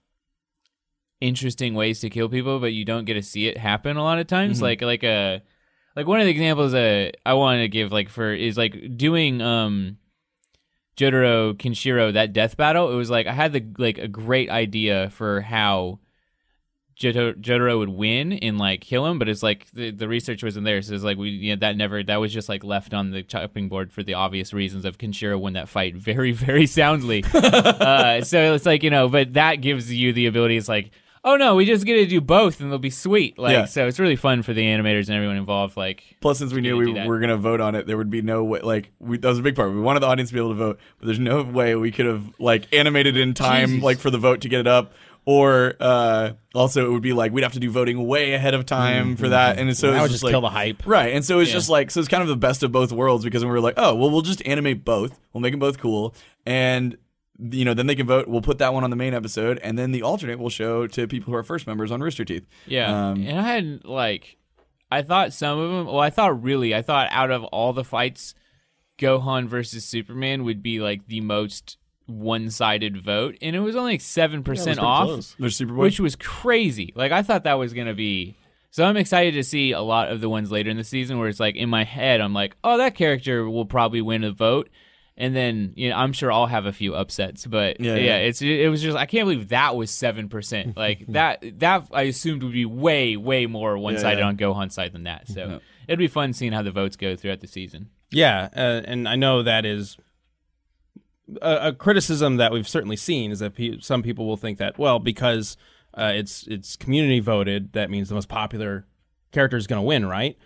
interesting 1.20 1.75
ways 1.75 2.01
to 2.01 2.11
kill 2.11 2.29
people 2.29 2.59
but 2.59 2.75
you 2.75 2.85
don't 2.85 3.07
get 3.07 3.14
to 3.14 3.23
see 3.23 3.47
it 3.47 3.57
happen 3.57 3.97
a 3.97 4.03
lot 4.03 4.18
of 4.18 4.27
times 4.27 4.57
mm-hmm. 4.57 4.64
like 4.64 4.83
like 4.83 5.03
a 5.05 5.40
like 5.97 6.07
one 6.07 6.21
of 6.21 6.27
the 6.27 6.31
examples 6.31 6.73
that 6.73 7.17
I 7.25 7.35
wanted 7.35 7.63
to 7.63 7.69
give 7.69 7.93
like 7.93 8.09
for 8.09 8.33
is 8.33 8.57
like 8.57 8.97
doing 8.97 9.41
um 9.41 9.99
Jotaro 10.97 11.55
Kenshiro 11.55 12.13
that 12.13 12.33
death 12.33 12.57
battle. 12.57 12.93
It 12.93 12.97
was 12.97 13.11
like 13.11 13.27
I 13.27 13.33
had 13.33 13.53
the 13.53 13.65
like 13.79 13.99
a 13.99 14.09
great 14.09 14.51
idea 14.51 15.11
for 15.11 15.41
how 15.41 15.99
Jotaro, 16.97 17.35
Jotaro 17.35 17.79
would 17.79 17.89
win 17.89 18.33
and 18.33 18.59
like 18.59 18.81
kill 18.81 19.05
him, 19.07 19.19
but 19.19 19.29
it's 19.29 19.43
like 19.43 19.69
the, 19.73 19.91
the 19.91 20.07
research 20.07 20.45
wasn't 20.45 20.65
there. 20.65 20.81
So 20.83 20.95
it's 20.95 21.03
like 21.03 21.19
we 21.19 21.31
you 21.31 21.55
know, 21.55 21.61
that 21.61 21.77
never 21.77 22.03
that 22.05 22.17
was 22.17 22.33
just 22.33 22.49
like 22.49 22.63
left 22.63 22.95
on 22.95 23.11
the 23.11 23.23
chopping 23.23 23.69
board 23.69 23.93
for 23.93 24.03
the 24.03 24.15
obvious 24.15 24.53
reasons 24.53 24.85
of 24.85 24.99
Kenshiro 24.99 25.39
won 25.39 25.55
that 25.55 25.69
fight 25.69 25.97
very 25.97 26.33
very 26.33 26.67
soundly. 26.67 27.25
uh, 27.35 28.23
so 28.23 28.55
it's 28.55 28.67
like 28.67 28.83
you 28.83 28.91
know, 28.91 29.09
but 29.09 29.35
that 29.35 29.57
gives 29.57 29.93
you 29.93 30.13
the 30.13 30.27
ability. 30.27 30.57
It's 30.57 30.69
like 30.69 30.93
oh 31.25 31.37
no, 31.37 31.55
we 31.57 31.65
just 31.65 31.85
get 31.87 31.95
to 31.97 32.07
do 32.07 32.21
both 32.21 32.61
and 32.61 32.71
they'll 32.71 32.79
be 32.79 32.91
sweet. 32.91 33.39
Like 33.39 33.53
Yeah. 33.53 33.65
so, 33.65 33.87
it's 33.87 33.99
really 33.99 34.17
fun 34.17 34.43
for 34.43 34.53
the 34.53 34.63
animators 34.63 35.07
and 35.09 35.17
everyone 35.17 35.37
involved. 35.37 35.77
Like 35.77 36.17
Plus, 36.21 36.39
since 36.39 36.53
we 36.53 36.61
knew 36.61 36.77
we 36.77 36.93
were 36.93 37.19
going 37.19 37.31
to 37.31 37.37
vote 37.37 37.61
on 37.61 37.75
it, 37.75 37.87
there 37.87 37.97
would 37.97 38.11
be 38.11 38.23
no 38.23 38.45
way. 38.45 38.61
Like, 38.61 38.93
we, 39.01 39.17
that 39.19 39.29
was 39.29 39.39
a 39.39 39.43
big 39.43 39.57
part. 39.57 39.73
We 39.73 39.81
wanted 39.81 40.01
the 40.01 40.07
audience 40.07 40.31
to 40.31 40.35
be 40.35 40.41
able 40.41 40.51
to 40.51 40.55
vote, 40.57 40.79
but 40.99 41.07
there's 41.07 41.19
no 41.19 41.43
way 41.43 41.75
we 41.75 41.91
could 41.91 42.07
have 42.07 42.23
like 42.39 42.73
animated 42.75 43.17
in 43.17 43.33
time, 43.35 43.69
Jesus. 43.69 43.83
like 43.85 43.99
for 43.99 44.11
the 44.11 44.19
vote 44.19 44.43
to 44.43 44.49
get 44.49 44.61
it 44.61 44.67
up. 44.67 44.93
Or 45.27 45.75
uh, 45.81 46.33
also, 46.55 46.85
it 46.85 46.91
would 46.93 47.01
be 47.01 47.15
like 47.15 47.33
we'd 47.33 47.45
have 47.45 47.55
to 47.55 47.59
do 47.59 47.71
voting 47.71 48.07
way 48.07 48.35
ahead 48.35 48.53
of 48.53 48.67
time 48.67 49.17
for 49.17 49.31
that, 49.31 49.59
and 49.59 49.75
so 49.75 49.87
that 49.87 49.97
it 49.97 50.01
would 50.01 50.03
was 50.03 50.11
just 50.13 50.23
like, 50.23 50.33
kill 50.33 50.43
the 50.43 50.51
hype. 50.51 50.83
Right, 50.85 51.15
and 51.15 51.25
so 51.25 51.39
it's 51.41 51.49
Yeah. 51.49 51.55
just 51.57 51.71
like 51.71 51.91
so 51.91 52.01
it's 52.01 52.11
kind 52.11 52.21
of 52.23 52.29
the 52.29 52.37
best 52.37 52.63
of 52.63 52.73
both 52.73 52.93
worlds 52.93 53.25
because 53.25 53.43
we 53.43 53.51
were 53.51 53.61
like, 53.63 53.73
oh 53.79 53.95
well, 53.95 54.11
we'll 54.11 54.21
just 54.21 54.47
animate 54.47 54.85
both. 54.85 55.19
We'll 55.33 55.41
make 55.41 55.55
them 55.55 55.61
both 55.61 55.79
cool, 55.79 56.15
and 56.45 56.99
you 57.38 57.64
know 57.64 57.75
then 57.75 57.87
they 57.87 57.94
can 57.94 58.07
vote. 58.07 58.29
We'll 58.29 58.42
put 58.42 58.59
that 58.59 58.73
one 58.75 58.85
on 58.85 58.90
the 58.90 58.97
main 58.97 59.14
episode, 59.14 59.59
and 59.62 59.79
then 59.79 59.90
the 59.92 60.03
alternate 60.03 60.38
we'll 60.38 60.51
show 60.51 60.87
to 60.87 61.07
people 61.09 61.33
who 61.33 61.37
are 61.38 61.42
first 61.42 61.66
members 61.66 61.90
on 61.90 62.01
Rooster 62.01 62.25
Teeth. 62.25 62.47
Yeah, 62.66 63.09
Um, 63.11 63.27
and 63.27 63.38
I 63.38 63.42
had 63.42 63.85
like, 63.85 64.37
I 64.90 65.03
thought 65.03 65.33
some 65.33 65.59
of 65.59 65.70
them. 65.70 65.87
Well, 65.87 66.01
I 66.01 66.11
thought 66.11 66.42
really, 66.42 66.75
I 66.75 66.83
thought 66.83 67.09
out 67.11 67.31
of 67.31 67.44
all 67.44 67.73
the 67.73 67.85
fights, 67.85 68.35
Gohan 68.99 69.47
versus 69.49 69.85
Superman 69.85 70.44
would 70.44 70.62
be 70.62 70.81
like 70.81 71.07
the 71.07 71.20
most 71.20 71.77
one-sided 72.07 73.03
vote, 73.03 73.37
and 73.42 73.57
it 73.57 73.61
was 73.61 73.77
only 73.77 73.92
like 73.92 74.01
seven 74.01 74.42
percent 74.42 74.79
pretty 74.79 74.87
off, 74.87 75.07
close. 75.07 75.37
There's 75.38 75.59
Superboy. 75.59 75.77
which 75.79 76.01
was 76.01 76.16
crazy. 76.16 76.92
Like 76.94 77.12
I 77.12 77.23
thought 77.23 77.44
that 77.44 77.55
was 77.59 77.73
gonna 77.73 77.94
be. 77.94 78.37
So 78.70 78.85
I'm 78.85 78.97
excited 78.97 79.35
to 79.35 79.44
see 79.44 79.70
a 79.70 79.81
lot 79.81 80.11
of 80.11 80.20
the 80.20 80.29
ones 80.29 80.51
later 80.51 80.68
in 80.68 80.77
the 80.77 80.83
season 80.85 81.18
where 81.20 81.29
it's 81.29 81.38
like 81.38 81.55
in 81.55 81.68
my 81.68 81.85
head 81.85 82.20
I'm 82.20 82.35
like, 82.35 82.57
oh, 82.64 82.79
that 82.79 82.97
character 82.97 83.49
will 83.49 83.66
probably 83.66 84.03
win 84.03 84.25
a 84.25 84.33
vote. 84.33 84.68
And 85.16 85.35
then 85.35 85.72
you 85.77 85.90
know, 85.90 85.96
I'm 85.96 86.12
sure 86.12 86.33
I'll 86.33 86.46
have 86.46 86.66
a 86.66 86.72
few 86.72 86.94
upsets, 86.94 87.46
but 87.46 87.81
Yeah, 87.81 87.94
yeah, 87.94 88.00
yeah. 88.00 88.16
it's 88.16 88.42
it 88.42 88.68
was 88.68 88.83
just 88.83 88.96
I 88.96 89.07
can't 89.07 89.27
believe 89.27 89.50
that 89.50 89.77
was 89.77 89.90
seven 89.90 90.29
percent. 90.29 90.77
Like 90.85 91.07
that 91.09 91.44
that 91.61 91.87
I 91.92 92.03
assumed 92.03 92.42
would 92.42 92.53
be 92.53 92.64
way 92.64 93.16
way 93.16 93.46
more 93.46 93.79
one 93.79 93.96
sided 93.98 94.20
yeah. 94.20 94.27
on 94.27 94.37
Gohan's 94.37 94.75
side 94.75 94.92
than 94.92 95.04
that. 95.04 95.29
So 95.29 95.60
it'd 95.87 95.98
be 95.98 96.08
fun 96.08 96.33
seeing 96.33 96.52
how 96.52 96.62
the 96.62 96.73
votes 96.73 96.96
go 96.96 97.15
throughout 97.15 97.40
the 97.40 97.46
season. 97.46 97.90
Yeah, 98.10 98.48
uh, 98.56 98.83
and 98.85 99.08
I 99.08 99.17
know 99.17 99.42
that 99.42 99.65
is 99.65 99.96
a, 101.40 101.69
a 101.69 101.73
criticism 101.73 102.37
that 102.37 102.52
we've 102.52 102.69
certainly 102.69 102.96
seen 102.96 103.31
is 103.31 103.38
that 103.38 103.54
pe- 103.54 103.81
some 103.81 104.02
people 104.02 104.27
will 104.27 104.37
think 104.37 104.58
that 104.58 104.79
well 104.79 104.98
because 104.98 105.56
uh, 105.96 106.12
it's 106.15 106.46
it's 106.48 106.77
community 106.77 107.21
voted 107.21 107.73
that 107.73 107.90
means 107.90 108.08
the 108.08 108.15
most 108.15 108.29
popular 108.29 108.87
character 109.33 109.56
is 109.56 109.67
going 109.67 109.81
to 109.81 109.87
win, 109.87 110.06
right? 110.06 110.37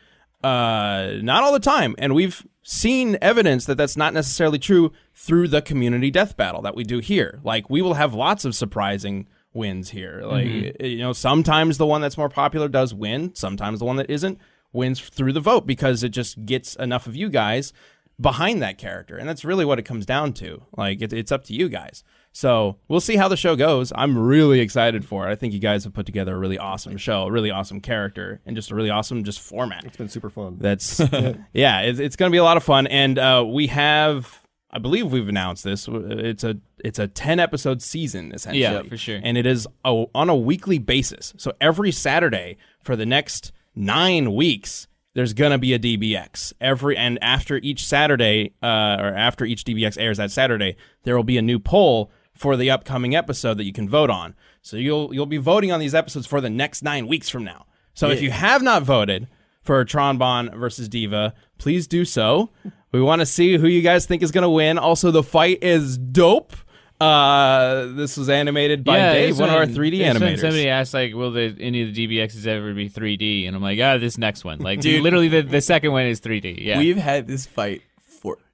Uh, 0.43 1.15
not 1.21 1.43
all 1.43 1.53
the 1.53 1.59
time, 1.59 1.95
and 1.99 2.15
we've 2.15 2.47
seen 2.63 3.19
evidence 3.21 3.65
that 3.67 3.77
that's 3.77 3.97
not 3.97 4.15
necessarily 4.15 4.59
true 4.59 4.93
through 5.15 5.49
the 5.49 5.63
community 5.63 6.11
death 6.11 6.37
battle 6.37 6.63
that 6.63 6.77
we 6.77 6.85
do 6.85 6.99
here. 6.99 7.41
Like 7.43 7.69
we 7.69 7.83
will 7.83 7.95
have 7.95 8.15
lots 8.15 8.45
of 8.45 8.55
surprising 8.55 9.27
wins 9.53 9.91
here. 9.91 10.23
Like 10.25 10.47
you 10.81 10.99
know, 10.99 11.13
sometimes 11.13 11.79
the 11.79 11.87
one 11.87 12.01
that's 12.01 12.19
more 12.19 12.29
popular 12.29 12.69
does 12.69 12.95
win, 12.95 13.35
sometimes 13.35 13.81
the 13.81 13.85
one 13.85 13.97
that 13.97 14.11
isn't 14.11 14.39
wins 14.73 15.01
through 15.01 15.33
the 15.33 15.41
vote 15.41 15.67
because 15.67 16.03
it 16.05 16.11
just 16.11 16.45
gets 16.45 16.77
enough 16.77 17.07
of 17.07 17.17
you 17.17 17.29
guys 17.29 17.73
behind 18.21 18.63
that 18.63 18.79
character, 18.79 19.17
and 19.17 19.29
that's 19.29 19.45
really 19.45 19.65
what 19.65 19.79
it 19.79 19.85
comes 19.85 20.07
down 20.07 20.33
to. 20.35 20.63
Like 20.77 21.03
it, 21.03 21.13
it's 21.13 21.33
up 21.33 21.45
to 21.45 21.55
you 21.55 21.69
guys. 21.69 22.05
So 22.33 22.77
we'll 22.89 23.01
see 23.01 23.17
how 23.17 23.29
the 23.29 23.37
show 23.37 23.57
goes. 23.57 23.93
I'm 23.97 24.17
really 24.17 24.61
excited 24.61 25.05
for 25.05 25.29
it. 25.29 25.33
I 25.33 25.35
think 25.35 25.53
you 25.53 25.59
guys 25.59 25.85
have 25.85 25.93
put 25.93 26.07
together 26.07 26.35
a 26.35 26.39
really 26.39 26.59
awesome 26.59 26.97
show, 26.97 27.25
a 27.25 27.31
really 27.31 27.51
awesome 27.51 27.81
character, 27.81 28.41
and 28.47 28.55
just 28.55 28.71
a 28.71 28.75
really 28.75 28.91
awesome 28.91 29.25
just 29.25 29.41
format. 29.41 29.85
It's 29.85 29.97
been 29.97 30.09
super 30.09 30.31
fun. 30.31 30.57
That's 30.61 31.01
yeah, 31.53 31.81
it's, 31.81 31.99
it's 31.99 32.17
going 32.17 32.31
to 32.31 32.33
be 32.33 32.39
a 32.39 32.45
lot 32.45 32.57
of 32.57 32.63
fun, 32.63 32.87
and 32.87 33.19
uh, 33.19 33.45
we 33.47 33.69
have, 33.69 34.47
I 34.71 34.79
believe 34.79 35.11
we've 35.11 35.29
announced 35.29 35.65
this. 35.65 35.89
It's 35.91 36.45
a 36.45 36.59
it's 36.79 36.99
a 36.99 37.09
ten 37.09 37.41
episode 37.41 37.83
season 37.83 38.33
essentially. 38.33 38.63
Yeah, 38.63 38.83
for 38.83 38.97
sure. 38.97 39.21
And 39.23 39.37
it 39.37 39.47
is 39.47 39.67
a, 39.85 40.05
on 40.15 40.29
a 40.29 40.37
weekly 40.37 40.79
basis. 40.79 41.35
So 41.39 41.53
every 41.61 41.91
Saturday 41.91 42.57
for 42.81 42.95
the 42.95 43.07
next 43.07 43.53
nine 43.75 44.35
weeks, 44.35 44.87
there's 45.15 45.33
going 45.33 45.51
to 45.51 45.59
be 45.59 45.73
a 45.73 45.79
DBX 45.79 46.53
every 46.61 46.97
and 46.97 47.19
after 47.21 47.57
each 47.57 47.85
Saturday, 47.85 48.53
uh, 48.63 48.99
or 49.01 49.13
after 49.15 49.45
each 49.45 49.65
DBX 49.65 49.99
airs 49.99 50.19
that 50.19 50.31
Saturday, 50.31 50.77
there 51.03 51.17
will 51.17 51.25
be 51.25 51.39
a 51.39 51.43
new 51.43 51.59
poll 51.59 52.13
for 52.39 52.57
the 52.57 52.71
upcoming 52.71 53.17
episode 53.17 53.59
that 53.59 53.65
you 53.65 53.73
can 53.73 53.89
vote 53.89 54.11
on. 54.11 54.35
So 54.63 54.77
you'll 54.77 55.13
you'll 55.13 55.27
be 55.27 55.39
voting 55.39 55.73
on 55.73 55.81
these 55.81 55.95
episodes 55.95 56.27
for 56.27 56.41
the 56.41 56.49
next 56.49 56.83
nine 56.83 57.09
weeks 57.09 57.29
from 57.29 57.45
now. 57.45 57.67
So 57.95 58.11
if 58.11 58.23
you 58.23 58.31
have 58.31 58.63
not 58.63 58.85
voted 58.85 59.27
for 59.61 59.85
Tron 59.85 60.19
Bonne 60.19 60.57
versus 60.57 60.89
D.Va, 60.89 61.35
please 61.59 61.89
do 61.89 62.05
so. 62.05 62.51
We 62.93 63.03
want 63.03 63.21
to 63.21 63.27
see 63.27 63.57
who 63.57 63.67
you 63.67 63.83
guys 63.83 64.07
think 64.07 64.23
is 64.23 64.31
going 64.31 64.43
to 64.43 64.49
win. 64.49 64.79
Also, 64.79 65.11
the 65.11 65.25
fight 65.25 65.59
is 65.63 65.99
dope. 65.99 66.55
Uh, 67.01 67.87
this 67.93 68.17
was 68.17 68.29
animated 68.29 68.85
by 68.85 68.99
Dave, 68.99 69.39
one 69.39 69.49
of 69.49 69.57
our 69.57 69.67
3D 69.67 70.01
it's 70.01 70.19
animators. 70.19 70.41
Somebody 70.41 70.69
asked 70.69 70.95
like, 70.95 71.13
"Will 71.13 71.33
the, 71.33 71.57
any 71.61 71.83
of 71.83 71.95
the 71.95 72.07
DBXs 72.07 72.47
ever 72.47 72.73
be 72.73 72.89
3D?" 72.89 73.47
And 73.47 73.57
I'm 73.57 73.63
like, 73.63 73.79
"Ah, 73.81 73.99
this 73.99 74.17
next 74.17 74.45
one." 74.45 74.59
Like, 74.61 74.81
dude, 74.81 75.03
literally 75.05 75.29
the, 75.29 75.43
the 75.43 75.61
second 75.61 75.93
one 75.93 76.07
is 76.07 76.21
3D. 76.21 76.65
Yeah, 76.65 76.79
We've 76.79 76.97
had 76.97 77.27
this 77.27 77.47
fight 77.47 77.83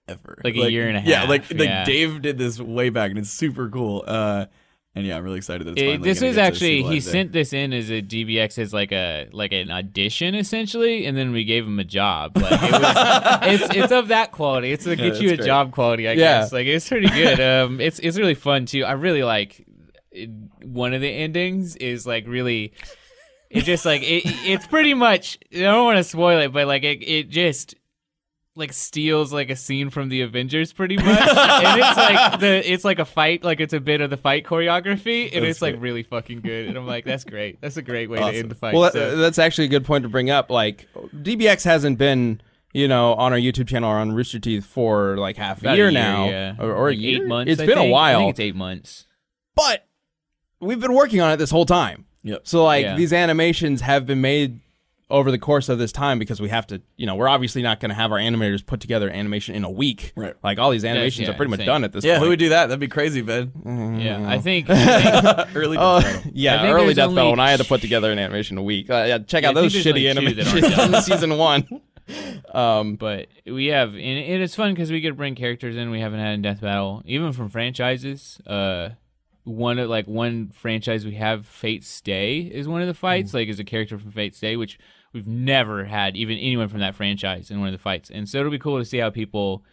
forever, 0.06 0.38
Like 0.44 0.56
like 0.56 0.66
a 0.66 0.70
year 0.72 0.88
and 0.88 0.96
a 0.98 1.00
Yeah, 1.08 1.20
half, 1.20 1.28
like 1.28 1.50
like 1.50 1.60
yeah. 1.68 1.84
Dave 1.84 2.22
did 2.22 2.38
this 2.38 2.60
way 2.60 2.90
back, 2.90 3.10
and 3.10 3.18
it's 3.18 3.30
super 3.30 3.68
cool. 3.68 4.04
Uh, 4.06 4.46
and 4.96 5.04
yeah, 5.04 5.16
I'm 5.16 5.24
really 5.24 5.38
excited 5.38 5.66
that 5.66 5.72
it's 5.72 5.80
It- 5.82 6.02
this 6.02 6.20
was 6.20 6.38
actually 6.38 6.82
he 6.84 7.00
sent 7.00 7.32
this 7.32 7.52
in 7.52 7.72
as 7.72 7.90
a 7.90 8.00
DBX 8.00 8.58
as 8.58 8.72
like 8.72 8.92
a 8.92 9.28
like 9.32 9.52
an 9.52 9.70
audition 9.70 10.34
essentially, 10.36 11.06
and 11.06 11.16
then 11.16 11.32
we 11.32 11.44
gave 11.44 11.64
him 11.66 11.78
a 11.80 11.84
job. 11.84 12.36
Like 12.36 12.52
it 12.62 12.70
was, 12.72 13.60
it's 13.62 13.74
it's 13.76 13.92
of 13.92 14.08
that 14.08 14.30
quality. 14.30 14.70
It's 14.72 14.84
to 14.84 14.94
get 14.94 15.20
you 15.20 15.30
a 15.32 15.36
great. 15.36 15.46
job 15.46 15.72
quality, 15.72 16.08
I 16.08 16.12
Yeah. 16.12 16.40
guess. 16.42 16.52
Like 16.52 16.66
it's 16.66 16.88
pretty 16.88 17.08
good. 17.08 17.40
Um, 17.40 17.80
it's 17.80 17.98
it's 17.98 18.16
really 18.16 18.34
fun 18.34 18.66
too. 18.66 18.84
I 18.84 18.92
really 18.92 19.24
like 19.24 19.64
it, 20.12 20.30
one 20.62 20.94
of 20.94 21.00
the 21.00 21.10
endings 21.10 21.74
is 21.76 22.06
like 22.06 22.26
really. 22.28 22.72
It's 23.50 23.66
just 23.66 23.84
like 23.84 24.02
it, 24.02 24.22
it's 24.44 24.66
pretty 24.66 24.94
much. 24.94 25.38
I 25.54 25.58
don't 25.60 25.84
want 25.84 25.98
to 25.98 26.04
spoil 26.04 26.40
it, 26.40 26.52
but 26.52 26.66
like 26.66 26.82
it, 26.82 27.02
it 27.04 27.28
just 27.30 27.74
like 28.56 28.72
steals 28.72 29.32
like 29.32 29.50
a 29.50 29.56
scene 29.56 29.90
from 29.90 30.08
the 30.08 30.20
Avengers 30.20 30.72
pretty 30.72 30.96
much. 30.96 31.06
and 31.06 31.80
it's 31.80 31.96
like 31.96 32.38
the 32.40 32.72
it's 32.72 32.84
like 32.84 32.98
a 33.00 33.04
fight, 33.04 33.42
like 33.42 33.58
it's 33.60 33.72
a 33.72 33.80
bit 33.80 34.00
of 34.00 34.10
the 34.10 34.16
fight 34.16 34.44
choreography, 34.44 35.30
and 35.34 35.44
it's 35.44 35.60
like 35.60 35.74
really 35.80 36.02
fucking 36.04 36.40
good. 36.40 36.68
And 36.68 36.76
I'm 36.76 36.86
like, 36.86 37.04
that's 37.04 37.24
great. 37.24 37.60
That's 37.60 37.76
a 37.76 37.82
great 37.82 38.08
way 38.10 38.18
to 38.18 38.24
end 38.26 38.50
the 38.50 38.54
fight. 38.54 38.74
Well, 38.74 38.90
So- 38.92 39.10
that, 39.10 39.16
that's 39.16 39.38
actually 39.38 39.64
a 39.64 39.68
good 39.70 39.84
point 39.84 40.02
to 40.04 40.08
bring 40.08 40.30
up. 40.30 40.50
Like, 40.50 40.88
DBX 41.14 41.64
hasn't 41.64 41.98
been, 41.98 42.40
you 42.72 42.86
know, 42.86 43.14
on 43.14 43.32
our 43.32 43.38
YouTube 43.38 43.66
channel 43.68 43.90
or 43.90 43.96
on 43.98 44.12
Rooster 44.12 44.38
Teeth 44.38 44.64
for 44.64 45.16
like 45.16 45.36
half 45.36 45.58
a 45.58 45.60
about 45.62 45.76
year 45.76 45.88
a 45.88 45.92
now, 45.92 46.28
yeah. 46.28 46.54
or, 46.60 46.72
or 46.72 46.88
a 46.88 46.92
Like 46.92 47.00
year? 47.00 47.22
eight 47.22 47.26
months. 47.28 47.52
It's 47.52 47.60
I 47.60 47.66
been 47.66 47.78
a 47.78 47.80
think. 47.82 47.88
I 47.90 47.92
while, 47.92 48.18
think 48.20 48.30
it's 48.30 48.40
eight 48.40 48.54
months. 48.56 49.06
but 49.56 49.86
we've 50.60 50.80
been 50.80 50.94
working 50.94 51.20
on 51.20 51.32
it 51.32 51.36
this 51.38 51.50
whole 51.50 51.66
time. 51.66 52.06
Yep. 52.22 52.42
So 52.46 52.64
like 52.64 52.84
Yeah. 52.84 52.96
these 52.96 53.12
animations 53.12 53.80
have 53.82 54.06
been 54.06 54.20
made 54.20 54.60
over 55.10 55.30
the 55.30 55.38
course 55.38 55.68
of 55.68 55.78
this 55.78 55.92
time 55.92 56.18
because 56.18 56.40
we 56.40 56.48
have 56.48 56.66
to, 56.66 56.80
you 56.96 57.04
know, 57.06 57.14
we're 57.14 57.28
obviously 57.28 57.62
not 57.62 57.78
going 57.78 57.90
to 57.90 57.94
have 57.94 58.10
our 58.10 58.18
animators 58.18 58.64
put 58.64 58.80
together 58.80 59.10
animation 59.10 59.54
in 59.54 59.62
a 59.62 59.70
week. 59.70 60.12
Right. 60.16 60.34
Like 60.42 60.58
all 60.58 60.70
these 60.70 60.84
animations 60.84 61.28
yeah, 61.28 61.34
are 61.34 61.36
pretty 61.36 61.50
much 61.50 61.60
insane. 61.60 61.66
done 61.66 61.84
at 61.84 61.92
this 61.92 62.04
Yeah, 62.04 62.14
point. 62.14 62.24
who 62.24 62.28
would 62.30 62.38
do 62.38 62.48
that? 62.48 62.66
That'd 62.66 62.80
be 62.80 62.88
crazy, 62.88 63.20
Ben. 63.20 63.52
Yeah, 64.00 64.26
I 64.28 64.38
think. 64.38 64.66
I 64.70 65.44
think- 65.44 65.56
Early. 65.56 65.76
Death 65.76 66.02
Battle. 66.04 66.30
yeah, 66.34 66.54
I 66.54 66.62
think 66.62 66.74
early 66.74 66.94
Death 66.94 67.04
only- 67.08 67.16
Battle 67.16 67.30
when 67.32 67.40
I 67.40 67.50
had 67.50 67.60
to 67.60 67.66
put 67.66 67.80
together 67.82 68.10
an 68.10 68.18
animation 68.18 68.54
in 68.56 68.62
a 68.62 68.64
week. 68.64 68.88
Uh, 68.88 69.04
yeah, 69.06 69.18
check 69.18 69.42
Yeah, 69.42 69.50
out 69.50 69.54
those 69.54 69.74
shitty 69.74 69.88
only 69.88 70.08
animations 70.08 70.78
aren't 70.78 70.96
season 71.04 71.36
one. 71.36 71.68
Um, 72.52 72.96
but 72.96 73.28
we 73.46 73.68
have, 73.68 73.94
and, 73.94 73.98
and 74.02 74.42
it's 74.42 74.54
fun 74.54 74.74
because 74.74 74.90
we 74.92 75.00
could 75.00 75.16
bring 75.16 75.34
characters 75.34 75.74
in 75.74 75.90
we 75.90 76.00
haven't 76.00 76.20
had 76.20 76.34
in 76.34 76.42
Death 76.42 76.60
Battle, 76.60 77.02
even 77.06 77.32
from 77.32 77.48
franchises. 77.48 78.38
Uh, 78.46 78.90
one 79.44 79.78
of 79.78 79.88
like 79.88 80.06
one 80.06 80.50
franchise 80.50 81.04
we 81.04 81.14
have, 81.14 81.46
Fate 81.46 81.84
Stay, 81.84 82.38
is 82.40 82.66
one 82.66 82.80
of 82.82 82.88
the 82.88 82.94
fights. 82.94 83.30
Mm. 83.30 83.34
Like, 83.34 83.48
is 83.48 83.60
a 83.60 83.64
character 83.64 83.98
from 83.98 84.10
Fate 84.10 84.34
Stay, 84.34 84.56
which 84.56 84.78
we've 85.12 85.26
never 85.26 85.84
had 85.84 86.16
even 86.16 86.38
anyone 86.38 86.68
from 86.68 86.80
that 86.80 86.94
franchise 86.94 87.50
in 87.50 87.60
one 87.60 87.68
of 87.68 87.72
the 87.72 87.78
fights, 87.78 88.10
and 88.10 88.28
so 88.28 88.38
it'll 88.38 88.50
be 88.50 88.58
cool 88.58 88.78
to 88.78 88.84
see 88.84 88.98
how 88.98 89.10
people 89.10 89.64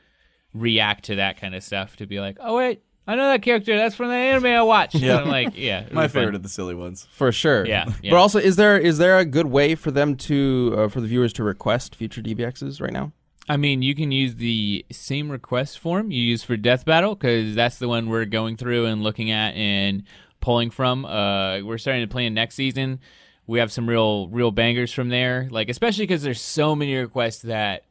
react 0.54 1.06
to 1.06 1.16
that 1.16 1.40
kind 1.40 1.56
of 1.56 1.64
stuff. 1.64 1.96
To 1.98 2.06
be 2.06 2.20
like, 2.20 2.38
oh 2.40 2.58
wait, 2.58 2.82
I 3.08 3.16
know 3.16 3.30
that 3.30 3.42
character. 3.42 3.76
That's 3.78 3.96
from 3.96 4.10
the 4.10 4.16
anime 4.16 4.46
I 4.48 4.62
watched. 4.62 4.96
Yeah. 4.96 5.18
And 5.18 5.20
I'm 5.22 5.28
like, 5.30 5.58
yeah, 5.58 5.82
My 5.92 6.04
be 6.04 6.08
fun. 6.08 6.10
favorite 6.10 6.36
of 6.36 6.44
the 6.44 6.50
silly 6.50 6.76
ones. 6.76 7.08
for 7.12 7.32
sure. 7.32 7.66
Yeah, 7.66 7.86
yeah. 8.04 8.12
But 8.12 8.18
also, 8.18 8.40
is 8.40 8.58
there 8.58 8.78
is 8.78 8.98
there 8.98 9.18
a 9.18 9.26
good 9.26 9.48
way 9.48 9.76
for 9.76 9.92
them 9.92 10.16
to 10.18 10.76
uh, 10.78 10.88
for 10.90 11.02
the 11.02 11.08
viewers 11.08 11.34
to 11.34 11.44
request 11.44 11.96
future 11.96 12.22
DBXs 12.22 12.82
right 12.82 12.94
now? 12.94 13.12
I 13.50 13.58
mean, 13.58 13.82
you 13.82 13.96
can 13.96 14.12
use 14.12 14.36
the 14.36 14.86
same 14.92 15.32
request 15.32 15.80
form 15.80 16.12
you 16.12 16.22
use 16.22 16.44
for 16.44 16.56
Death 16.56 16.86
Battle 16.86 17.16
because 17.16 17.56
that's 17.56 17.80
the 17.80 17.88
one 17.88 18.10
we're 18.10 18.26
going 18.26 18.56
through 18.56 18.86
and 18.86 19.02
looking 19.02 19.32
at 19.32 19.56
and 19.56 20.04
pulling 20.40 20.70
from. 20.70 21.06
Uh, 21.06 21.62
we're 21.62 21.78
starting 21.78 22.04
to 22.04 22.12
plan 22.12 22.34
next 22.34 22.56
season. 22.56 23.00
We 23.48 23.60
have 23.60 23.72
some 23.72 23.90
real, 23.90 24.30
real 24.30 24.52
bangers 24.52 24.94
from 24.94 25.10
there. 25.10 25.48
Like 25.52 25.70
especially 25.70 26.06
because 26.06 26.22
there's 26.22 26.42
so 26.42 26.76
many 26.76 26.96
requests 26.96 27.42
that 27.44 27.86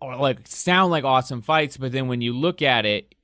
are 0.00 0.16
like 0.16 0.46
sound 0.46 0.90
like 0.90 1.04
awesome 1.04 1.40
fights, 1.40 1.76
but 1.76 1.92
then 1.92 2.06
when 2.06 2.20
you 2.20 2.32
look 2.34 2.60
at 2.60 2.84
it 2.84 3.14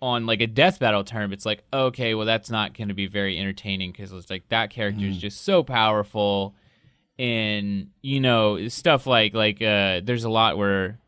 on 0.00 0.26
like 0.26 0.40
a 0.40 0.46
Death 0.46 0.78
Battle 0.78 1.04
term, 1.04 1.32
it's 1.32 1.44
like 1.46 1.62
okay, 1.72 2.14
well 2.14 2.26
that's 2.26 2.50
not 2.50 2.76
going 2.76 2.88
to 2.88 2.94
be 2.94 3.06
very 3.06 3.38
entertaining 3.38 3.92
because 3.92 4.12
it's 4.12 4.30
like 4.30 4.48
that 4.48 4.70
character 4.70 5.04
is 5.04 5.18
just 5.18 5.42
so 5.42 5.62
powerful 5.62 6.54
and 7.18 7.90
you 8.02 8.20
know 8.20 8.68
stuff 8.68 9.06
like 9.06 9.34
like 9.34 9.62
uh 9.62 10.00
there's 10.02 10.24
a 10.24 10.30
lot 10.30 10.58
where 10.58 10.98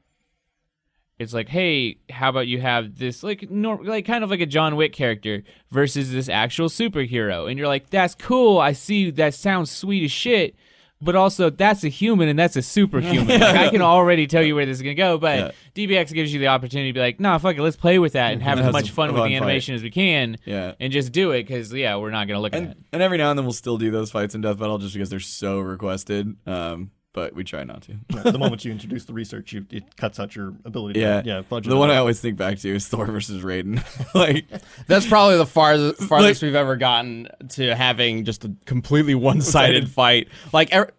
it's 1.18 1.34
like 1.34 1.48
hey 1.48 1.98
how 2.10 2.28
about 2.28 2.46
you 2.46 2.60
have 2.60 2.96
this 2.98 3.22
like 3.22 3.50
nor- 3.50 3.82
like 3.84 4.06
kind 4.06 4.22
of 4.22 4.30
like 4.30 4.40
a 4.40 4.46
john 4.46 4.76
wick 4.76 4.92
character 4.92 5.42
versus 5.70 6.12
this 6.12 6.28
actual 6.28 6.68
superhero. 6.68 7.48
And 7.48 7.58
you're 7.58 7.68
like 7.68 7.90
that's 7.90 8.14
cool. 8.14 8.58
I 8.58 8.72
see 8.72 9.10
that 9.12 9.34
sounds 9.34 9.70
sweet 9.70 10.04
as 10.04 10.12
shit 10.12 10.54
but 11.02 11.14
also 11.14 11.50
that's 11.50 11.84
a 11.84 11.88
human 11.88 12.28
and 12.28 12.38
that's 12.38 12.56
a 12.56 12.62
superhuman 12.62 13.26
like, 13.40 13.54
i 13.56 13.68
can 13.68 13.82
already 13.82 14.26
tell 14.26 14.42
you 14.42 14.54
where 14.54 14.64
this 14.64 14.78
is 14.78 14.82
gonna 14.82 14.94
go 14.94 15.18
but 15.18 15.54
dbx 15.74 16.12
gives 16.12 16.32
you 16.32 16.40
the 16.40 16.46
opportunity 16.46 16.90
to 16.90 16.94
be 16.94 17.00
like 17.00 17.20
nah 17.20 17.36
fuck 17.38 17.56
it 17.56 17.62
let's 17.62 17.76
play 17.76 17.98
with 17.98 18.14
that 18.14 18.32
and 18.32 18.42
have 18.42 18.58
as 18.58 18.72
much 18.72 18.86
some 18.86 18.94
fun 18.94 19.12
with 19.12 19.20
fun 19.20 19.28
the 19.30 19.34
fight. 19.36 19.42
animation 19.42 19.74
as 19.74 19.82
we 19.82 19.90
can 19.90 20.36
Yeah. 20.44 20.72
and 20.80 20.92
just 20.92 21.12
do 21.12 21.32
it 21.32 21.42
because 21.42 21.72
yeah 21.72 21.96
we're 21.96 22.10
not 22.10 22.26
gonna 22.28 22.40
look 22.40 22.54
at 22.54 22.62
it 22.62 22.66
And, 22.68 22.84
and 22.94 23.02
every 23.02 23.18
now 23.18 23.30
and 23.30 23.38
then 23.38 23.44
we'll 23.44 23.52
still 23.52 23.76
do 23.78 23.90
those 23.90 24.10
fights 24.10 24.34
in 24.34 24.40
Death 24.40 24.58
Battle 24.58 24.78
just 24.78 24.94
because 24.94 25.10
they're 25.10 25.20
so 25.20 25.60
requested. 25.60 26.34
Um, 26.46 26.90
but 27.16 27.34
we 27.34 27.42
try 27.44 27.64
not 27.64 27.80
to. 27.80 27.96
the 28.30 28.38
moment 28.38 28.62
you 28.66 28.70
introduce 28.70 29.06
the 29.06 29.14
research, 29.14 29.54
you, 29.54 29.64
it 29.70 29.96
cuts 29.96 30.20
out 30.20 30.36
your 30.36 30.52
ability. 30.66 31.00
Yeah, 31.00 31.22
to, 31.22 31.28
yeah. 31.28 31.42
Fudge 31.42 31.66
The 31.66 31.74
one 31.74 31.88
out. 31.88 31.94
I 31.94 31.96
always 31.96 32.20
think 32.20 32.36
back 32.36 32.58
to 32.58 32.74
is 32.76 32.86
Thor 32.86 33.06
versus 33.06 33.42
Raiden. 33.42 33.82
like, 34.14 34.44
That's 34.86 35.06
probably 35.06 35.38
the 35.38 35.46
farthest, 35.46 36.02
farthest 36.02 36.42
we've 36.42 36.54
ever 36.54 36.76
gotten 36.76 37.26
to 37.48 37.74
having 37.74 38.26
just 38.26 38.44
a 38.44 38.54
completely 38.66 39.14
one-sided 39.14 39.88
fight. 39.90 40.28
Like 40.52 40.74
er- 40.74 40.92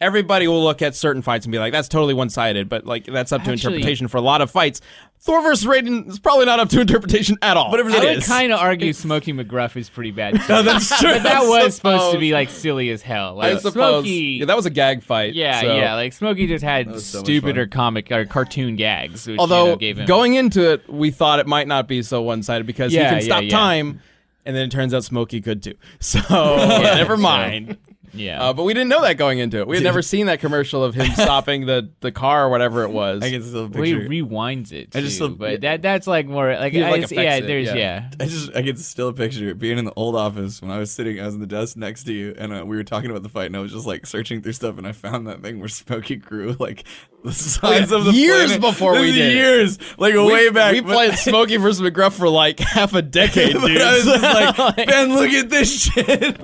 everybody 0.00 0.46
will 0.48 0.62
look 0.62 0.80
at 0.82 0.94
certain 0.94 1.22
fights 1.22 1.44
and 1.46 1.52
be 1.52 1.58
like, 1.58 1.72
"That's 1.72 1.88
totally 1.88 2.14
one-sided," 2.14 2.68
but 2.68 2.84
like 2.86 3.04
that's 3.06 3.32
up 3.32 3.42
to 3.44 3.50
Actually- 3.52 3.74
interpretation 3.74 4.08
for 4.08 4.16
a 4.18 4.22
lot 4.22 4.40
of 4.40 4.50
fights. 4.50 4.80
Thor 5.20 5.42
versus 5.42 5.66
Raiden 5.66 6.06
is 6.08 6.20
probably 6.20 6.46
not 6.46 6.60
up 6.60 6.68
to 6.68 6.80
interpretation 6.82 7.36
at 7.42 7.56
all. 7.56 7.72
Whatever 7.72 7.90
I 7.90 7.92
that 7.98 8.16
would 8.18 8.24
kind 8.24 8.52
of 8.52 8.60
argue 8.60 8.92
Smokey 8.92 9.32
McGruff 9.32 9.76
is 9.76 9.90
pretty 9.90 10.12
bad. 10.12 10.34
Too. 10.40 10.62
that's 10.62 10.96
true. 11.00 11.10
But 11.14 11.24
that 11.24 11.42
I 11.42 11.48
was 11.64 11.74
supposed 11.74 12.12
to 12.12 12.20
be 12.20 12.32
like 12.32 12.50
silly 12.50 12.90
as 12.90 13.02
hell. 13.02 13.40
I 13.40 13.50
Like 13.54 13.60
suppose 13.62 14.04
Smokey, 14.04 14.10
yeah, 14.38 14.44
that 14.44 14.54
was 14.56 14.66
a 14.66 14.70
gag 14.70 15.02
fight. 15.02 15.34
yeah, 15.34 15.60
so- 15.60 15.74
yeah. 15.76 15.94
Like 15.96 16.12
Smokey 16.12 16.46
just 16.46 16.62
had 16.62 16.86
was 16.86 17.04
so 17.04 17.18
much 17.18 17.24
stupid 17.26 17.58
or 17.58 17.66
comic 17.66 18.12
or 18.12 18.26
cartoon 18.26 18.76
gags. 18.76 19.26
Which, 19.26 19.40
Although 19.40 19.64
you 19.64 19.70
know, 19.72 19.76
gave 19.76 19.98
him 19.98 20.06
going 20.06 20.34
into 20.36 20.70
it, 20.70 20.88
we 20.88 21.10
thought 21.10 21.40
it 21.40 21.48
might 21.48 21.66
not 21.66 21.88
be 21.88 22.00
so 22.04 22.22
one-sided 22.22 22.64
because 22.68 22.92
Yeah, 22.92 23.08
he 23.08 23.16
can 23.16 23.22
stop 23.24 23.42
yeah. 23.42 23.48
time, 23.50 24.00
and 24.46 24.54
then 24.54 24.66
it 24.66 24.70
turns 24.70 24.94
out 24.94 25.02
Smokey 25.02 25.40
could 25.40 25.64
too. 25.64 25.74
So 25.98 26.20
never 26.20 27.16
so- 27.16 27.22
mind. 27.22 27.76
Yeah. 28.12 28.42
Uh, 28.42 28.52
but 28.52 28.64
we 28.64 28.74
didn't 28.74 28.88
know 28.88 29.02
that 29.02 29.14
going 29.16 29.38
into 29.38 29.58
it. 29.58 29.66
We 29.68 29.76
had 29.76 29.84
never 29.84 30.02
seen 30.12 30.26
that 30.26 30.40
commercial 30.40 30.82
of 30.84 30.94
him 30.94 31.10
stopping 31.12 31.66
the, 31.66 31.90
the 32.00 32.12
car 32.12 32.46
or 32.46 32.48
whatever 32.50 32.82
it 32.82 32.90
was. 32.90 33.22
I 33.24 33.30
can 33.30 33.42
still 33.42 33.68
well, 33.68 33.82
he 33.82 33.94
rewinds 33.94 34.72
it. 34.72 34.94
I 34.96 35.00
just 35.00 35.18
too, 35.18 35.24
still- 35.26 35.28
but 35.36 35.60
that 35.62 35.82
that's 35.82 36.06
like 36.06 36.26
more 36.26 36.54
like, 36.54 36.74
I 36.74 36.90
like, 36.90 37.00
just- 37.02 37.12
yeah. 37.12 37.36
it, 37.36 37.46
There's 37.46 37.66
yeah. 37.68 37.74
yeah. 37.74 38.10
I 38.20 38.24
just 38.26 38.54
I 38.54 38.62
can 38.62 38.76
still 38.76 39.08
a 39.08 39.12
picture 39.12 39.48
it 39.48 39.58
being 39.58 39.78
in 39.78 39.84
the 39.84 39.94
old 39.94 40.16
office 40.16 40.60
when 40.62 40.70
I 40.70 40.78
was 40.78 40.90
sitting. 40.90 41.20
I 41.20 41.26
was 41.26 41.34
in 41.34 41.40
the 41.40 41.46
desk 41.46 41.76
next 41.76 42.04
to 42.04 42.12
you, 42.12 42.34
and 42.38 42.52
uh, 42.52 42.64
we 42.66 42.76
were 42.76 42.84
talking 42.84 43.10
about 43.10 43.22
the 43.22 43.28
fight, 43.28 43.46
and 43.46 43.56
I 43.56 43.60
was 43.60 43.72
just 43.72 43.86
like 43.86 44.06
searching 44.06 44.42
through 44.42 44.52
stuff, 44.52 44.78
and 44.78 44.86
I 44.86 44.92
found 44.92 45.26
that 45.26 45.42
thing 45.42 45.58
where 45.58 45.68
Smokey 45.68 46.16
grew 46.16 46.56
like 46.58 46.84
the 47.24 47.32
size 47.32 47.90
of 47.92 48.04
the 48.04 48.12
years 48.12 48.46
planet. 48.56 48.60
before 48.60 48.92
This 48.94 49.00
we 49.02 49.12
did 49.12 49.32
years, 49.34 49.78
like 49.98 50.14
we, 50.14 50.24
way 50.24 50.50
back. 50.50 50.72
We 50.74 50.80
but- 50.80 50.92
played 50.94 51.14
Smokey 51.18 51.56
versus 51.56 51.80
McGruff 51.80 52.12
for 52.12 52.28
like 52.28 52.58
half 52.60 52.94
a 52.94 53.02
decade, 53.02 53.54
dude. 53.54 53.82
I 53.82 53.94
was 53.96 54.04
just 54.04 54.22
like, 54.22 54.86
Ben, 54.86 55.14
look 55.14 55.30
at 55.30 55.50
this 55.50 55.82
shit. 55.82 56.38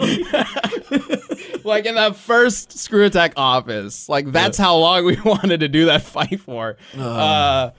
Like 1.65 1.87
in 1.87 1.95
that 1.97 2.17
first 2.17 2.71
ScrewAttack 2.71 3.33
office. 3.37 4.09
Like 4.09 4.31
that's 4.31 4.59
how 4.59 4.77
long 4.77 5.05
we 5.05 5.21
wanted 5.25 5.61
to 5.61 5.69
do 5.69 5.87
that 5.87 6.03
fight 6.03 6.41
for. 6.41 6.77
Uh, 6.97 7.71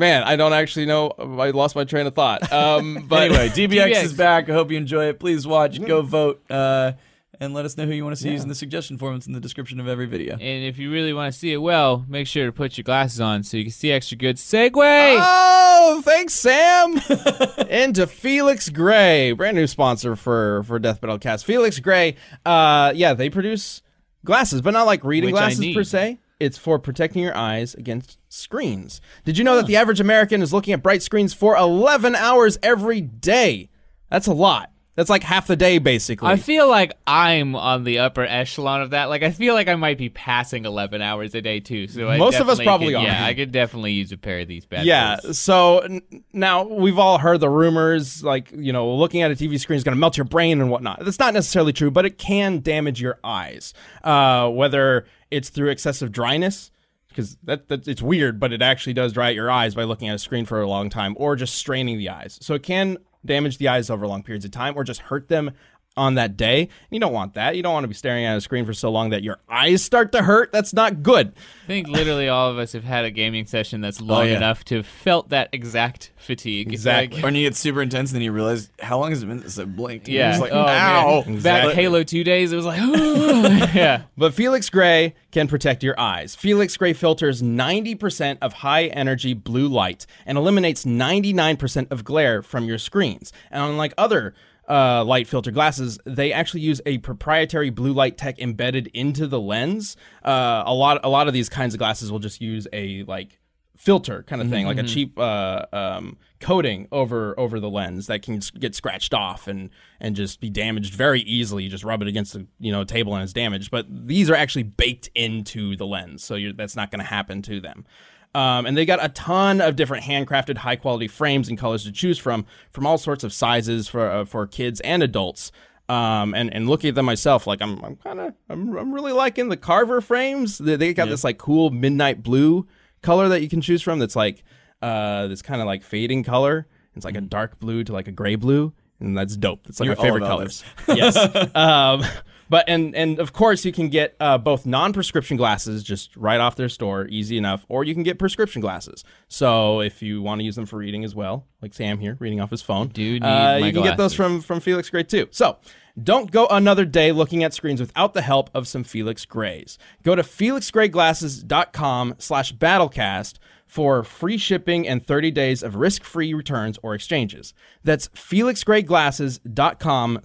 Man, 0.00 0.22
I 0.22 0.36
don't 0.36 0.54
actually 0.54 0.86
know. 0.86 1.10
I 1.10 1.50
lost 1.50 1.76
my 1.76 1.84
train 1.84 2.06
of 2.06 2.14
thought. 2.14 2.50
Um, 2.50 3.04
but 3.08 3.24
anyway, 3.30 3.48
DBX, 3.54 3.92
DBX. 3.92 4.02
is 4.04 4.14
back. 4.14 4.48
I 4.48 4.54
hope 4.54 4.70
you 4.70 4.78
enjoy 4.78 5.08
it. 5.08 5.20
Please 5.20 5.46
watch, 5.46 5.78
go 5.84 6.00
vote, 6.00 6.42
uh, 6.50 6.92
and 7.40 7.54
let 7.54 7.64
us 7.64 7.76
know 7.76 7.86
who 7.86 7.92
you 7.92 8.04
want 8.04 8.14
to 8.14 8.22
see 8.22 8.30
using 8.30 8.48
the 8.48 8.54
suggestion 8.54 8.98
form. 8.98 9.16
It's 9.16 9.26
in 9.26 9.32
the 9.32 9.40
description 9.40 9.80
of 9.80 9.88
every 9.88 10.06
video. 10.06 10.34
And 10.34 10.64
if 10.64 10.78
you 10.78 10.92
really 10.92 11.12
want 11.14 11.32
to 11.32 11.38
see 11.38 11.52
it 11.52 11.56
well, 11.56 12.04
make 12.06 12.26
sure 12.26 12.44
to 12.44 12.52
put 12.52 12.76
your 12.76 12.84
glasses 12.84 13.20
on 13.20 13.42
so 13.42 13.56
you 13.56 13.64
can 13.64 13.72
see 13.72 13.90
extra 13.90 14.18
good. 14.18 14.36
Segue. 14.36 14.72
Oh, 14.76 16.02
thanks, 16.04 16.34
Sam. 16.34 17.00
Into 17.68 18.06
Felix 18.06 18.68
Gray, 18.68 19.32
brand 19.32 19.56
new 19.56 19.66
sponsor 19.66 20.14
for 20.16 20.62
for 20.64 20.78
Death 20.78 21.00
Battle 21.00 21.18
Cast. 21.18 21.46
Felix 21.46 21.78
Gray, 21.80 22.16
uh, 22.44 22.92
yeah, 22.94 23.14
they 23.14 23.30
produce 23.30 23.82
glasses, 24.24 24.60
but 24.60 24.72
not 24.72 24.84
like 24.86 25.02
reading 25.02 25.32
Which 25.32 25.40
glasses 25.40 25.74
per 25.74 25.84
se. 25.84 26.18
It's 26.38 26.56
for 26.56 26.78
protecting 26.78 27.22
your 27.22 27.36
eyes 27.36 27.74
against 27.74 28.18
screens. 28.30 29.02
Did 29.24 29.36
you 29.36 29.44
know 29.44 29.56
that 29.56 29.66
the 29.66 29.76
average 29.76 30.00
American 30.00 30.40
is 30.40 30.54
looking 30.54 30.72
at 30.72 30.82
bright 30.82 31.02
screens 31.02 31.34
for 31.34 31.54
11 31.54 32.14
hours 32.16 32.58
every 32.62 33.02
day? 33.02 33.68
That's 34.10 34.26
a 34.26 34.32
lot. 34.32 34.70
That's 35.00 35.08
like 35.08 35.22
half 35.22 35.46
the 35.46 35.56
day, 35.56 35.78
basically. 35.78 36.28
I 36.28 36.36
feel 36.36 36.68
like 36.68 36.92
I'm 37.06 37.56
on 37.56 37.84
the 37.84 38.00
upper 38.00 38.20
echelon 38.22 38.82
of 38.82 38.90
that. 38.90 39.06
Like 39.06 39.22
I 39.22 39.30
feel 39.30 39.54
like 39.54 39.66
I 39.66 39.74
might 39.74 39.96
be 39.96 40.10
passing 40.10 40.66
11 40.66 41.00
hours 41.00 41.34
a 41.34 41.40
day 41.40 41.58
too. 41.58 41.86
So 41.86 42.06
I 42.06 42.18
Most 42.18 42.38
of 42.38 42.50
us 42.50 42.60
probably 42.60 42.88
could- 42.88 42.96
are. 42.96 43.04
Yeah, 43.04 43.24
I 43.24 43.32
could 43.32 43.50
definitely 43.50 43.92
use 43.92 44.12
a 44.12 44.18
pair 44.18 44.40
of 44.40 44.48
these 44.48 44.66
bad 44.66 44.84
Yeah. 44.84 45.16
boys. 45.24 45.38
So 45.38 45.78
n- 45.78 46.02
now 46.34 46.64
we've 46.64 46.98
all 46.98 47.16
heard 47.16 47.40
the 47.40 47.48
rumors, 47.48 48.22
like 48.22 48.52
you 48.54 48.74
know, 48.74 48.94
looking 48.94 49.22
at 49.22 49.30
a 49.30 49.34
TV 49.34 49.58
screen 49.58 49.78
is 49.78 49.84
going 49.84 49.94
to 49.96 49.98
melt 49.98 50.18
your 50.18 50.26
brain 50.26 50.60
and 50.60 50.70
whatnot. 50.70 51.02
That's 51.02 51.18
not 51.18 51.32
necessarily 51.32 51.72
true, 51.72 51.90
but 51.90 52.04
it 52.04 52.18
can 52.18 52.60
damage 52.60 53.00
your 53.00 53.18
eyes. 53.24 53.72
Uh, 54.04 54.50
whether 54.50 55.06
it's 55.30 55.48
through 55.48 55.70
excessive 55.70 56.12
dryness, 56.12 56.70
because 57.08 57.38
that, 57.44 57.68
that 57.68 57.88
it's 57.88 58.02
weird, 58.02 58.38
but 58.38 58.52
it 58.52 58.60
actually 58.60 58.92
does 58.92 59.14
dry 59.14 59.28
out 59.28 59.34
your 59.34 59.50
eyes 59.50 59.74
by 59.74 59.84
looking 59.84 60.08
at 60.10 60.14
a 60.16 60.18
screen 60.18 60.44
for 60.44 60.60
a 60.60 60.68
long 60.68 60.90
time, 60.90 61.14
or 61.16 61.36
just 61.36 61.54
straining 61.54 61.96
the 61.96 62.10
eyes. 62.10 62.38
So 62.42 62.52
it 62.52 62.62
can 62.62 62.98
damage 63.24 63.58
the 63.58 63.68
eyes 63.68 63.90
over 63.90 64.06
long 64.06 64.22
periods 64.22 64.44
of 64.44 64.50
time, 64.50 64.74
or 64.76 64.84
just 64.84 65.00
hurt 65.02 65.28
them 65.28 65.50
on 65.96 66.14
that 66.14 66.36
day. 66.36 66.68
You 66.90 67.00
don't 67.00 67.12
want 67.12 67.34
that. 67.34 67.56
You 67.56 67.62
don't 67.62 67.72
want 67.72 67.84
to 67.84 67.88
be 67.88 67.94
staring 67.94 68.24
at 68.24 68.36
a 68.36 68.40
screen 68.40 68.64
for 68.64 68.72
so 68.72 68.90
long 68.90 69.10
that 69.10 69.22
your 69.22 69.38
eyes 69.48 69.82
start 69.82 70.12
to 70.12 70.22
hurt. 70.22 70.52
That's 70.52 70.72
not 70.72 71.02
good. 71.02 71.32
I 71.64 71.66
think 71.66 71.88
literally 71.88 72.28
all 72.28 72.50
of 72.50 72.58
us 72.58 72.72
have 72.72 72.84
had 72.84 73.04
a 73.04 73.10
gaming 73.10 73.44
session 73.46 73.80
that's 73.80 74.00
long 74.00 74.22
oh, 74.22 74.24
yeah. 74.24 74.36
enough 74.36 74.64
to 74.66 74.76
have 74.76 74.86
felt 74.86 75.30
that 75.30 75.48
exact 75.52 76.12
fatigue. 76.16 76.72
Exactly. 76.72 77.16
Like, 77.16 77.24
Or 77.24 77.26
when 77.26 77.34
you 77.34 77.46
get 77.46 77.56
super 77.56 77.82
intense, 77.82 78.10
and 78.10 78.16
then 78.16 78.22
you 78.22 78.32
realize 78.32 78.70
how 78.80 78.98
long 78.98 79.10
has 79.10 79.22
it 79.22 79.26
been 79.26 79.40
since 79.40 79.58
I 79.58 79.64
blinked? 79.64 80.06
And 80.06 80.14
yeah. 80.14 80.32
You're 80.32 80.40
like, 80.40 80.52
oh, 80.52 80.66
ow. 80.66 81.24
Exactly. 81.26 81.70
Back 81.70 81.74
Halo 81.74 82.02
2 82.02 82.24
days, 82.24 82.52
it 82.52 82.56
was 82.56 82.66
like, 82.66 82.80
yeah. 83.74 84.02
But 84.16 84.32
Felix 84.32 84.70
Gray 84.70 85.14
can 85.32 85.48
protect 85.48 85.82
your 85.82 85.98
eyes. 85.98 86.34
Felix 86.34 86.76
Gray 86.76 86.92
filters 86.92 87.42
90% 87.42 88.38
of 88.40 88.54
high 88.54 88.86
energy 88.86 89.34
blue 89.34 89.68
light 89.68 90.06
and 90.24 90.38
eliminates 90.38 90.84
99% 90.84 91.90
of 91.90 92.04
glare 92.04 92.42
from 92.42 92.64
your 92.64 92.78
screens. 92.78 93.32
And 93.50 93.62
unlike 93.62 93.92
other 93.98 94.34
uh, 94.70 95.04
light 95.04 95.26
filter 95.26 95.50
glasses, 95.50 95.98
they 96.04 96.32
actually 96.32 96.60
use 96.60 96.80
a 96.86 96.98
proprietary 96.98 97.70
blue 97.70 97.92
light 97.92 98.16
tech 98.16 98.38
embedded 98.38 98.86
into 98.94 99.26
the 99.26 99.40
lens. 99.40 99.96
Uh, 100.24 100.62
a 100.64 100.72
lot, 100.72 101.00
a 101.04 101.08
lot 101.08 101.26
of 101.26 101.34
these 101.34 101.48
kinds 101.48 101.74
of 101.74 101.78
glasses 101.78 102.12
will 102.12 102.20
just 102.20 102.40
use 102.40 102.68
a 102.72 103.02
like 103.02 103.40
filter 103.76 104.22
kind 104.24 104.42
of 104.42 104.50
thing, 104.50 104.66
like 104.66 104.76
a 104.76 104.82
cheap 104.82 105.18
uh, 105.18 105.64
um, 105.72 106.18
coating 106.38 106.86
over 106.92 107.38
over 107.40 107.58
the 107.58 107.70
lens 107.70 108.08
that 108.08 108.20
can 108.20 108.40
get 108.58 108.74
scratched 108.74 109.14
off 109.14 109.48
and 109.48 109.70
and 110.00 110.14
just 110.14 110.38
be 110.40 110.50
damaged 110.50 110.92
very 110.94 111.22
easily. 111.22 111.64
You 111.64 111.70
just 111.70 111.82
rub 111.82 112.02
it 112.02 112.08
against 112.08 112.34
the 112.34 112.46
you 112.58 112.70
know 112.70 112.84
table 112.84 113.14
and 113.14 113.24
it's 113.24 113.32
damaged. 113.32 113.70
But 113.70 113.86
these 113.88 114.28
are 114.28 114.34
actually 114.34 114.64
baked 114.64 115.08
into 115.14 115.76
the 115.76 115.86
lens, 115.86 116.22
so 116.22 116.34
you're, 116.34 116.52
that's 116.52 116.76
not 116.76 116.90
going 116.90 117.00
to 117.00 117.06
happen 117.06 117.40
to 117.42 117.60
them. 117.60 117.86
Um, 118.34 118.66
and 118.66 118.76
they 118.76 118.84
got 118.84 119.04
a 119.04 119.08
ton 119.08 119.60
of 119.60 119.74
different 119.74 120.04
handcrafted, 120.04 120.58
high 120.58 120.76
quality 120.76 121.08
frames 121.08 121.48
and 121.48 121.58
colors 121.58 121.84
to 121.84 121.92
choose 121.92 122.18
from, 122.18 122.46
from 122.70 122.86
all 122.86 122.96
sorts 122.96 123.24
of 123.24 123.32
sizes 123.32 123.88
for 123.88 124.08
uh, 124.08 124.24
for 124.24 124.46
kids 124.46 124.80
and 124.80 125.02
adults. 125.02 125.50
Um, 125.88 126.34
and, 126.34 126.54
and 126.54 126.68
looking 126.68 126.90
at 126.90 126.94
them 126.94 127.06
myself, 127.06 127.48
like 127.48 127.60
I'm, 127.60 127.84
I'm 127.84 127.96
kind 127.96 128.20
of, 128.20 128.34
I'm, 128.48 128.76
I'm 128.76 128.94
really 128.94 129.10
liking 129.10 129.48
the 129.48 129.56
Carver 129.56 130.00
frames. 130.00 130.58
They, 130.58 130.76
they 130.76 130.94
got 130.94 131.08
this 131.08 131.24
like 131.24 131.36
cool 131.36 131.70
midnight 131.70 132.22
blue 132.22 132.68
color 133.02 133.28
that 133.28 133.42
you 133.42 133.48
can 133.48 133.60
choose 133.60 133.82
from. 133.82 133.98
That's 133.98 134.14
like, 134.14 134.44
uh, 134.82 135.26
this 135.26 135.42
kind 135.42 135.60
of 135.60 135.66
like 135.66 135.82
fading 135.82 136.22
color. 136.22 136.68
It's 136.94 137.04
like 137.04 137.16
a 137.16 137.20
dark 137.20 137.58
blue 137.58 137.82
to 137.84 137.92
like 137.92 138.06
a 138.06 138.12
gray 138.12 138.36
blue, 138.36 138.72
and 139.00 139.18
that's 139.18 139.36
dope. 139.36 139.66
It's 139.68 139.80
like 139.80 139.86
You're 139.86 139.96
my 139.96 140.02
favorite 140.02 140.22
colors. 140.22 140.64
yes. 140.88 141.16
Um, 141.56 142.04
but 142.50 142.66
and 142.68 142.94
and 142.94 143.18
of 143.18 143.32
course 143.32 143.64
you 143.64 143.72
can 143.72 143.88
get 143.88 144.14
uh, 144.20 144.36
both 144.36 144.66
non-prescription 144.66 145.38
glasses 145.38 145.82
just 145.82 146.14
right 146.16 146.40
off 146.40 146.56
their 146.56 146.68
store, 146.68 147.06
easy 147.08 147.38
enough, 147.38 147.64
or 147.68 147.84
you 147.84 147.94
can 147.94 148.02
get 148.02 148.18
prescription 148.18 148.60
glasses. 148.60 149.02
So 149.28 149.80
if 149.80 150.02
you 150.02 150.20
want 150.20 150.40
to 150.40 150.44
use 150.44 150.56
them 150.56 150.66
for 150.66 150.76
reading 150.76 151.04
as 151.04 151.14
well, 151.14 151.46
like 151.62 151.72
Sam 151.72 151.98
here 151.98 152.18
reading 152.20 152.40
off 152.40 152.50
his 152.50 152.60
phone, 152.60 152.88
need 153.20 153.24
uh, 153.24 153.60
you 153.62 153.72
can 153.72 153.84
get 153.84 153.96
those 153.96 154.12
from 154.12 154.42
from 154.42 154.60
Felix 154.60 154.90
Gray 154.90 155.04
too. 155.04 155.28
So. 155.30 155.56
Don't 156.00 156.30
go 156.30 156.46
another 156.46 156.84
day 156.86 157.10
looking 157.10 157.42
at 157.42 157.52
screens 157.52 157.80
without 157.80 158.14
the 158.14 158.22
help 158.22 158.48
of 158.54 158.68
some 158.68 158.84
Felix 158.84 159.24
Grays. 159.26 159.76
Go 160.04 160.14
to 160.14 160.22
felixgrayglasses.com 160.22 162.14
slash 162.16 162.54
battlecast 162.54 163.38
for 163.66 164.02
free 164.02 164.38
shipping 164.38 164.88
and 164.88 165.04
30 165.04 165.30
days 165.32 165.62
of 165.62 165.76
risk-free 165.76 166.32
returns 166.32 166.78
or 166.82 166.94
exchanges. 166.94 167.52
That's 167.84 168.08
felixgrayglasses.com 168.08 170.20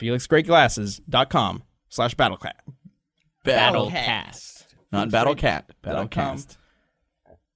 slash 0.00 0.26
battlecast. 0.26 1.04
felixgrayglasses.com 1.08 1.62
slash 1.88 2.14
battlecast. 2.16 2.52
Battlecast. 3.44 4.64
Not 4.92 5.10
Battle 5.10 5.34
Cat. 5.34 5.70
Dot 5.82 6.10
com. 6.10 6.36
Battlecast. 6.36 6.56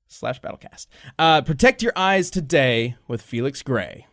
Slash 0.07 0.40
battlecast. 0.40 0.86
Uh, 1.18 1.42
protect 1.42 1.82
your 1.82 1.92
eyes 1.97 2.30
today 2.30 2.97
with 3.09 3.20
Felix 3.20 3.62
Gray. 3.62 4.07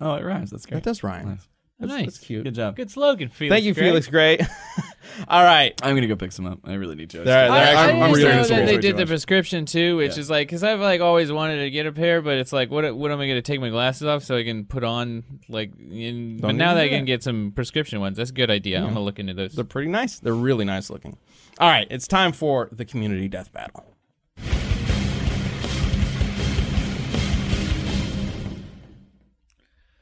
Oh, 0.00 0.14
it 0.14 0.22
rhymes. 0.24 0.50
That's 0.50 0.64
That 0.66 0.70
great. 0.72 0.84
does 0.84 1.02
rhyme. 1.02 1.28
Nice. 1.30 1.48
That's, 1.80 1.92
Nice. 1.92 2.04
that's 2.06 2.18
cute. 2.18 2.42
Good 2.44 2.54
job. 2.56 2.74
Good 2.74 2.90
slogan, 2.90 3.28
Felix. 3.28 3.54
Thank 3.54 3.64
you, 3.64 3.72
Gray. 3.72 3.84
Felix 3.84 4.08
Gray. 4.08 4.38
All 5.28 5.44
right. 5.44 5.78
I'm 5.82 5.94
gonna 5.94 6.08
go 6.08 6.16
pick 6.16 6.32
some 6.32 6.44
up. 6.46 6.58
I 6.64 6.74
really 6.74 6.96
need 6.96 7.10
to. 7.10 7.18
They're- 7.18 7.24
they're 7.26 7.50
I, 7.50 7.58
actually- 7.60 8.00
I 8.00 8.04
I'm 8.04 8.10
just 8.14 8.22
really 8.24 8.36
know 8.36 8.44
that 8.44 8.66
they 8.66 8.78
did 8.78 8.96
the 8.96 9.06
prescription 9.06 9.64
too, 9.64 9.96
which 9.96 10.14
Yeah. 10.14 10.20
is 10.20 10.28
like 10.30 10.48
because 10.48 10.64
I've 10.64 10.80
like 10.80 11.00
always 11.00 11.30
wanted 11.30 11.62
to 11.62 11.70
get 11.70 11.86
a 11.86 11.92
pair, 11.92 12.20
but 12.20 12.36
it's 12.38 12.52
like 12.52 12.70
what 12.72 12.96
what 12.96 13.10
am 13.12 13.20
I 13.20 13.26
going 13.26 13.38
to 13.38 13.42
take 13.42 13.60
my 13.60 13.68
glasses 13.68 14.08
off 14.08 14.24
so 14.24 14.36
I 14.36 14.42
can 14.42 14.64
put 14.64 14.82
on 14.82 15.22
like? 15.48 15.70
In, 15.78 16.38
but 16.40 16.56
now 16.56 16.74
that 16.74 16.82
I 16.82 16.88
can 16.88 17.00
that. 17.02 17.06
get 17.06 17.22
some 17.22 17.52
prescription 17.54 18.00
ones, 18.00 18.16
that's 18.16 18.30
a 18.30 18.34
good 18.34 18.50
idea. 18.50 18.78
I'm 18.78 18.88
gonna 18.88 19.00
look 19.00 19.18
into 19.20 19.34
those. 19.34 19.52
They're 19.52 19.64
pretty 19.64 19.88
nice. 19.90 20.18
They're 20.18 20.34
really 20.34 20.64
nice 20.64 20.90
looking. 20.90 21.16
All 21.60 21.68
right, 21.70 21.86
it's 21.90 22.08
time 22.08 22.32
for 22.32 22.68
the 22.72 22.84
community 22.84 23.28
death 23.28 23.52
battle. 23.52 23.84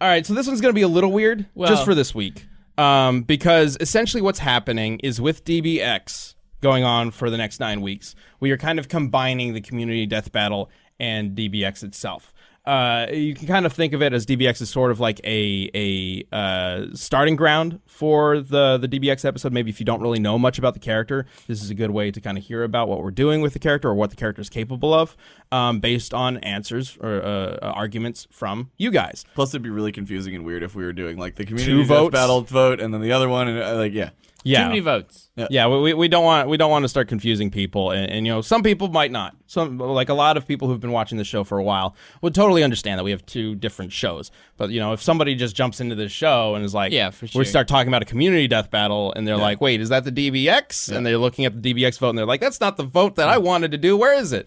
All 0.00 0.08
right, 0.08 0.26
so 0.26 0.34
this 0.34 0.46
one's 0.46 0.60
going 0.60 0.72
to 0.72 0.74
be 0.78 0.82
a 0.82 0.88
little 0.88 1.10
weird 1.10 1.46
Well- 1.54 1.70
just 1.70 1.84
for 1.84 1.94
this 1.94 2.14
week. 2.14 2.46
Um, 2.78 3.22
because 3.22 3.78
essentially 3.80 4.20
what's 4.20 4.40
happening 4.40 5.00
is 5.02 5.18
with 5.18 5.44
DBX 5.44 6.34
going 6.60 6.84
on 6.84 7.10
for 7.10 7.30
the 7.30 7.38
next 7.38 7.58
nine 7.58 7.80
weeks, 7.80 8.14
we 8.38 8.50
are 8.50 8.58
kind 8.58 8.78
of 8.78 8.88
combining 8.88 9.54
the 9.54 9.62
community 9.62 10.04
death 10.04 10.30
battle 10.30 10.70
and 11.00 11.34
DBX 11.34 11.82
itself. 11.82 12.34
Uh, 12.66 13.06
you 13.12 13.32
can 13.34 13.46
kind 13.46 13.64
of 13.64 13.72
think 13.72 13.92
of 13.92 14.02
it 14.02 14.12
as 14.12 14.26
DBX 14.26 14.60
is 14.60 14.68
sort 14.68 14.90
of 14.90 14.98
like 14.98 15.20
a 15.22 15.70
a 15.74 16.24
uh, 16.34 16.86
starting 16.94 17.36
ground 17.36 17.80
for 17.86 18.40
the 18.40 18.76
the 18.76 18.88
DBX 18.88 19.24
episode. 19.24 19.52
Maybe 19.52 19.70
if 19.70 19.78
you 19.78 19.86
don't 19.86 20.00
really 20.00 20.18
know 20.18 20.36
much 20.36 20.58
about 20.58 20.74
the 20.74 20.80
character, 20.80 21.26
this 21.46 21.62
is 21.62 21.70
a 21.70 21.74
good 21.74 21.90
way 21.92 22.10
to 22.10 22.20
kind 22.20 22.36
of 22.36 22.42
hear 22.44 22.64
about 22.64 22.88
what 22.88 23.02
we're 23.04 23.12
doing 23.12 23.40
with 23.40 23.52
the 23.52 23.60
character 23.60 23.88
or 23.88 23.94
what 23.94 24.10
the 24.10 24.16
character 24.16 24.42
is 24.42 24.50
capable 24.50 24.92
of, 24.92 25.16
um, 25.52 25.78
based 25.78 26.12
on 26.12 26.38
answers 26.38 26.98
or 27.00 27.22
uh, 27.22 27.56
arguments 27.62 28.26
from 28.32 28.70
you 28.76 28.90
guys. 28.90 29.24
Plus, 29.34 29.50
it'd 29.50 29.62
be 29.62 29.70
really 29.70 29.92
confusing 29.92 30.34
and 30.34 30.44
weird 30.44 30.64
if 30.64 30.74
we 30.74 30.84
were 30.84 30.92
doing 30.92 31.16
like 31.18 31.36
the 31.36 31.44
community 31.44 31.70
Two 31.70 31.84
votes? 31.84 32.12
battle 32.12 32.40
vote 32.40 32.80
and 32.80 32.92
then 32.92 33.00
the 33.00 33.12
other 33.12 33.28
one, 33.28 33.46
and 33.46 33.62
uh, 33.62 33.76
like 33.76 33.92
yeah. 33.92 34.10
Yeah, 34.46 34.62
Too 34.62 34.68
many 34.68 34.80
votes. 34.80 35.28
Yeah, 35.50 35.66
we, 35.66 35.80
we- 35.80 35.94
we 35.94 36.08
don't 36.08 36.24
want 36.24 36.48
we 36.48 36.56
don't 36.56 36.70
want 36.70 36.84
to 36.84 36.88
start 36.88 37.08
confusing 37.08 37.50
people, 37.50 37.90
and, 37.90 38.08
and 38.10 38.26
you 38.26 38.32
know 38.32 38.40
some 38.40 38.62
people 38.62 38.88
might 38.88 39.10
not. 39.10 39.36
Some 39.46 39.78
like 39.78 40.08
a 40.08 40.14
lot 40.14 40.36
of 40.36 40.46
people 40.46 40.68
who've 40.68 40.80
been 40.80 40.92
watching 40.92 41.18
the 41.18 41.24
show 41.24 41.42
for 41.44 41.58
a 41.58 41.62
while 41.62 41.94
would 42.22 42.34
totally 42.34 42.62
understand 42.62 42.98
that 42.98 43.04
we 43.04 43.10
have 43.10 43.26
two 43.26 43.54
different 43.56 43.92
shows. 43.92 44.30
But 44.56 44.70
you 44.70 44.78
know, 44.80 44.92
if 44.92 45.02
somebody 45.02 45.34
just 45.34 45.54
jumps 45.56 45.80
into 45.80 45.94
this 45.94 46.12
show 46.12 46.54
and 46.54 46.64
is 46.64 46.72
like, 46.74 46.92
Yeah, 46.92 47.10
for 47.10 47.26
sure. 47.26 47.40
we 47.40 47.44
start 47.44 47.66
talking 47.68 47.88
about 47.88 48.02
a 48.02 48.06
community 48.06 48.46
death 48.48 48.70
battle, 48.70 49.12
and 49.14 49.26
they're 49.26 49.36
like, 49.36 49.60
wait, 49.60 49.80
is 49.80 49.88
that 49.90 50.04
the 50.04 50.12
DBX? 50.12 50.94
And 50.94 51.04
they're 51.04 51.18
looking 51.18 51.44
at 51.44 51.60
the 51.60 51.74
DBX 51.74 51.98
vote, 51.98 52.10
and 52.10 52.18
they're 52.18 52.24
like, 52.24 52.40
that's 52.40 52.60
not 52.60 52.76
the 52.76 52.84
vote 52.84 53.16
that 53.16 53.28
I 53.28 53.38
wanted 53.38 53.72
to 53.72 53.78
do. 53.78 53.96
Where 53.96 54.14
is 54.14 54.32
it? 54.32 54.46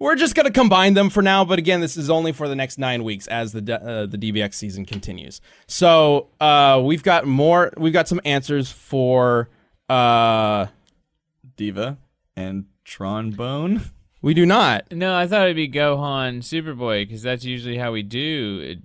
We're 0.00 0.14
just 0.14 0.34
gonna 0.34 0.50
combine 0.52 0.94
them 0.94 1.10
for 1.10 1.22
now, 1.22 1.44
but 1.44 1.58
again, 1.58 1.80
this 1.80 1.96
is 1.96 2.08
only 2.08 2.32
for 2.32 2.46
the 2.48 2.54
next 2.54 2.78
nine 2.78 3.02
weeks 3.02 3.26
as 3.26 3.52
the 3.52 3.60
uh, 3.82 4.06
the 4.06 4.16
DBX 4.16 4.54
season 4.54 4.84
continues. 4.84 5.40
So 5.66 6.28
uh, 6.40 6.80
we've 6.84 7.02
got 7.02 7.26
more. 7.26 7.72
We've 7.76 7.92
got 7.92 8.08
some 8.08 8.20
answers 8.24 8.70
for. 8.70 9.48
Uh, 9.88 10.66
D.Va 11.56 11.98
and 12.36 12.66
Tron 12.84 13.30
Bonne. 13.32 13.82
we 14.22 14.32
do 14.34 14.46
not. 14.46 14.92
No, 14.92 15.16
I 15.16 15.26
thought 15.26 15.44
it'd 15.44 15.56
be 15.56 15.68
Gohan 15.68 16.38
Superboy 16.38 17.06
because 17.06 17.22
that's 17.22 17.44
usually 17.44 17.78
how 17.78 17.92
we 17.92 18.02
do. 18.02 18.76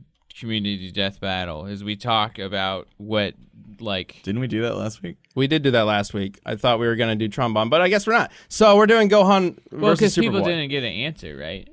It. 0.43 0.45
community 0.45 0.91
death 0.91 1.19
battle 1.19 1.65
is 1.65 1.83
we 1.83 1.95
talk 1.95 2.39
about 2.39 2.87
what 2.97 3.35
like 3.79 4.21
Didn't 4.23 4.41
we 4.41 4.47
do 4.47 4.61
that 4.63 4.75
last 4.75 5.01
week? 5.01 5.17
We 5.35 5.47
did 5.47 5.63
do 5.63 5.71
that 5.71 5.83
last 5.83 6.13
week. 6.13 6.39
I 6.45 6.55
thought 6.55 6.79
we 6.79 6.87
were 6.87 6.95
going 6.95 7.17
to 7.17 7.27
do 7.27 7.29
Tron 7.29 7.53
Bonne, 7.53 7.69
but 7.69 7.81
I 7.81 7.89
guess 7.89 8.05
we're 8.05 8.13
not. 8.13 8.31
So 8.49 8.75
we're 8.77 8.87
doing 8.87 9.09
Gohan 9.09 9.57
well 9.71 9.95
versus 9.95 10.15
because 10.15 10.15
people 10.15 10.41
Superboy. 10.41 10.45
didn't 10.45 10.69
get 10.69 10.83
an 10.83 10.91
answer 10.91 11.35
right. 11.35 11.67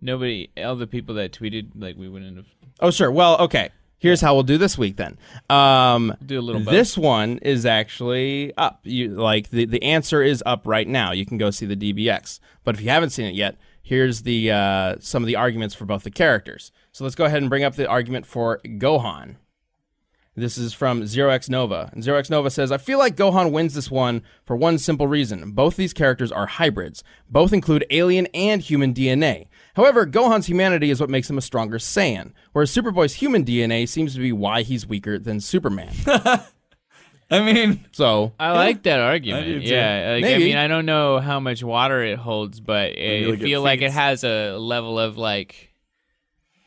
Nobody, 0.00 0.50
all 0.62 0.76
the 0.76 0.86
people 0.86 1.14
that 1.16 1.32
tweeted 1.32 1.70
like 1.74 1.96
we 1.96 2.08
wouldn't 2.08 2.36
have. 2.36 2.46
Oh, 2.80 2.90
sure. 2.90 3.10
Well, 3.10 3.38
okay. 3.38 3.70
Here's 3.98 4.20
how 4.20 4.34
we'll 4.34 4.42
do 4.42 4.58
this 4.58 4.76
week 4.76 4.96
then. 4.96 5.16
Um, 5.48 6.14
Do 6.24 6.38
a 6.38 6.42
little 6.42 6.60
both. 6.62 6.72
This 6.72 6.98
one 6.98 7.38
is 7.38 7.64
actually 7.64 8.52
up. 8.58 8.80
You 8.82 9.08
like 9.08 9.48
the 9.48 9.64
the 9.64 9.82
answer 9.82 10.22
is 10.22 10.42
up 10.44 10.66
right 10.66 10.86
now. 10.86 11.12
You 11.12 11.24
can 11.24 11.38
go 11.38 11.50
see 11.50 11.64
the 11.64 11.76
DBX. 11.76 12.38
But 12.64 12.74
if 12.74 12.82
you 12.82 12.90
haven't 12.90 13.10
seen 13.10 13.24
it 13.24 13.34
yet, 13.34 13.56
here's 13.82 14.22
the 14.22 14.50
uh, 14.50 14.96
some 15.00 15.22
of 15.22 15.26
the 15.26 15.36
arguments 15.36 15.74
for 15.74 15.86
both 15.86 16.02
the 16.02 16.10
characters. 16.10 16.70
So 16.94 17.02
let's 17.02 17.16
go 17.16 17.24
ahead 17.24 17.42
and 17.42 17.50
bring 17.50 17.64
up 17.64 17.74
the 17.74 17.88
argument 17.88 18.24
for 18.24 18.60
Gohan. 18.64 19.34
This 20.36 20.56
is 20.56 20.72
from 20.72 21.08
Zero 21.08 21.28
X 21.28 21.48
Nova. 21.48 21.90
And 21.92 22.04
Zero 22.04 22.16
X 22.16 22.30
Nova 22.30 22.50
says, 22.50 22.70
I 22.70 22.76
feel 22.76 23.00
like 23.00 23.16
Gohan 23.16 23.50
wins 23.50 23.74
this 23.74 23.90
one 23.90 24.22
for 24.44 24.54
one 24.54 24.78
simple 24.78 25.08
reason. 25.08 25.50
Both 25.50 25.74
these 25.74 25.92
characters 25.92 26.30
are 26.30 26.46
hybrids. 26.46 27.02
Both 27.28 27.52
include 27.52 27.84
alien 27.90 28.28
and 28.32 28.62
human 28.62 28.94
DNA. 28.94 29.48
However, 29.74 30.06
Gohan's 30.06 30.46
humanity 30.46 30.88
is 30.88 31.00
what 31.00 31.10
makes 31.10 31.28
him 31.28 31.36
a 31.36 31.40
stronger 31.40 31.78
Saiyan, 31.78 32.30
whereas 32.52 32.70
Superboy's 32.72 33.14
human 33.14 33.44
DNA 33.44 33.88
seems 33.88 34.14
to 34.14 34.20
be 34.20 34.30
why 34.30 34.62
he's 34.62 34.86
weaker 34.86 35.18
than 35.18 35.40
Superman. 35.40 35.92
I 37.28 37.40
mean, 37.40 37.86
so, 37.90 38.34
I 38.38 38.52
like 38.52 38.84
that 38.84 39.00
argument. 39.00 39.46
do 39.46 39.60
too. 39.62 39.66
yeah, 39.66 40.12
like, 40.14 40.24
I 40.24 40.28
Maybe. 40.28 40.44
mean, 40.44 40.56
I 40.58 40.68
don't 40.68 40.86
know 40.86 41.18
how 41.18 41.40
much 41.40 41.64
water 41.64 42.04
it 42.04 42.18
holds, 42.18 42.60
but 42.60 42.92
I 42.92 42.94
Maybe, 42.96 43.30
like, 43.32 43.40
it 43.40 43.42
feel 43.42 43.62
like 43.62 43.82
it 43.82 43.90
has 43.90 44.22
a 44.22 44.56
level 44.56 45.00
of 45.00 45.18
like, 45.18 45.73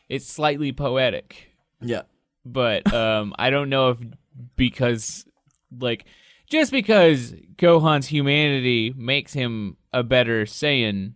it's 0.10 0.28
slightly 0.28 0.72
poetic. 0.72 1.52
yeah. 1.82 2.04
but 2.46 2.92
um, 2.94 3.34
I 3.38 3.50
don't 3.50 3.70
know 3.70 3.90
if 3.90 4.00
because 4.56 5.26
like 5.80 6.06
just 6.50 6.72
because 6.72 7.34
Gohan's 7.58 8.08
humanity 8.08 8.94
makes 8.96 9.34
him 9.34 9.78
a 9.94 10.04
better 10.04 10.46
Saiyan 10.46 11.14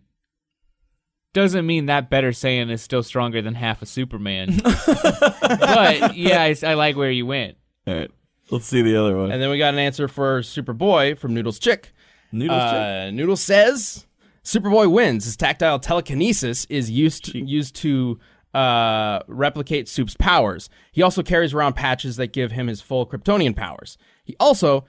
doesn't 1.32 1.66
mean 1.66 1.86
that 1.86 2.10
better 2.10 2.30
Saiyan 2.30 2.70
is 2.70 2.82
still 2.82 3.02
stronger 3.02 3.40
than 3.40 3.54
half 3.54 3.80
a 3.80 3.86
Superman. 3.86 4.60
but 4.86 6.14
yeah, 6.14 6.42
I, 6.42 6.56
I 6.62 6.74
like 6.74 6.96
where 6.96 7.10
you 7.10 7.24
went. 7.24 7.56
All 7.86 7.94
right. 7.94 8.10
Let's 8.50 8.66
see 8.66 8.82
the 8.82 8.96
other 8.96 9.16
one. 9.16 9.30
and 9.30 9.40
then 9.40 9.48
we 9.48 9.56
got 9.56 9.72
an 9.72 9.80
answer 9.80 10.08
for 10.08 10.40
Superboy 10.42 11.16
from 11.16 11.32
Noodles 11.32 11.58
Chick. 11.58 11.94
Noodles 12.32 12.60
chick. 12.62 12.74
Uh, 12.74 13.10
Noodle 13.10 13.36
says 13.36 14.06
Superboy 14.44 14.90
wins. 14.90 15.24
His 15.24 15.36
tactile 15.36 15.78
telekinesis 15.78 16.66
is 16.66 16.90
used 16.90 17.34
used 17.34 17.76
to 17.76 18.18
uh, 18.54 19.20
replicate 19.26 19.88
Soup's 19.88 20.16
powers. 20.16 20.68
He 20.92 21.02
also 21.02 21.22
carries 21.22 21.54
around 21.54 21.74
patches 21.74 22.16
that 22.16 22.32
give 22.32 22.52
him 22.52 22.66
his 22.66 22.80
full 22.80 23.06
Kryptonian 23.06 23.56
powers. 23.56 23.96
He 24.24 24.36
also 24.38 24.84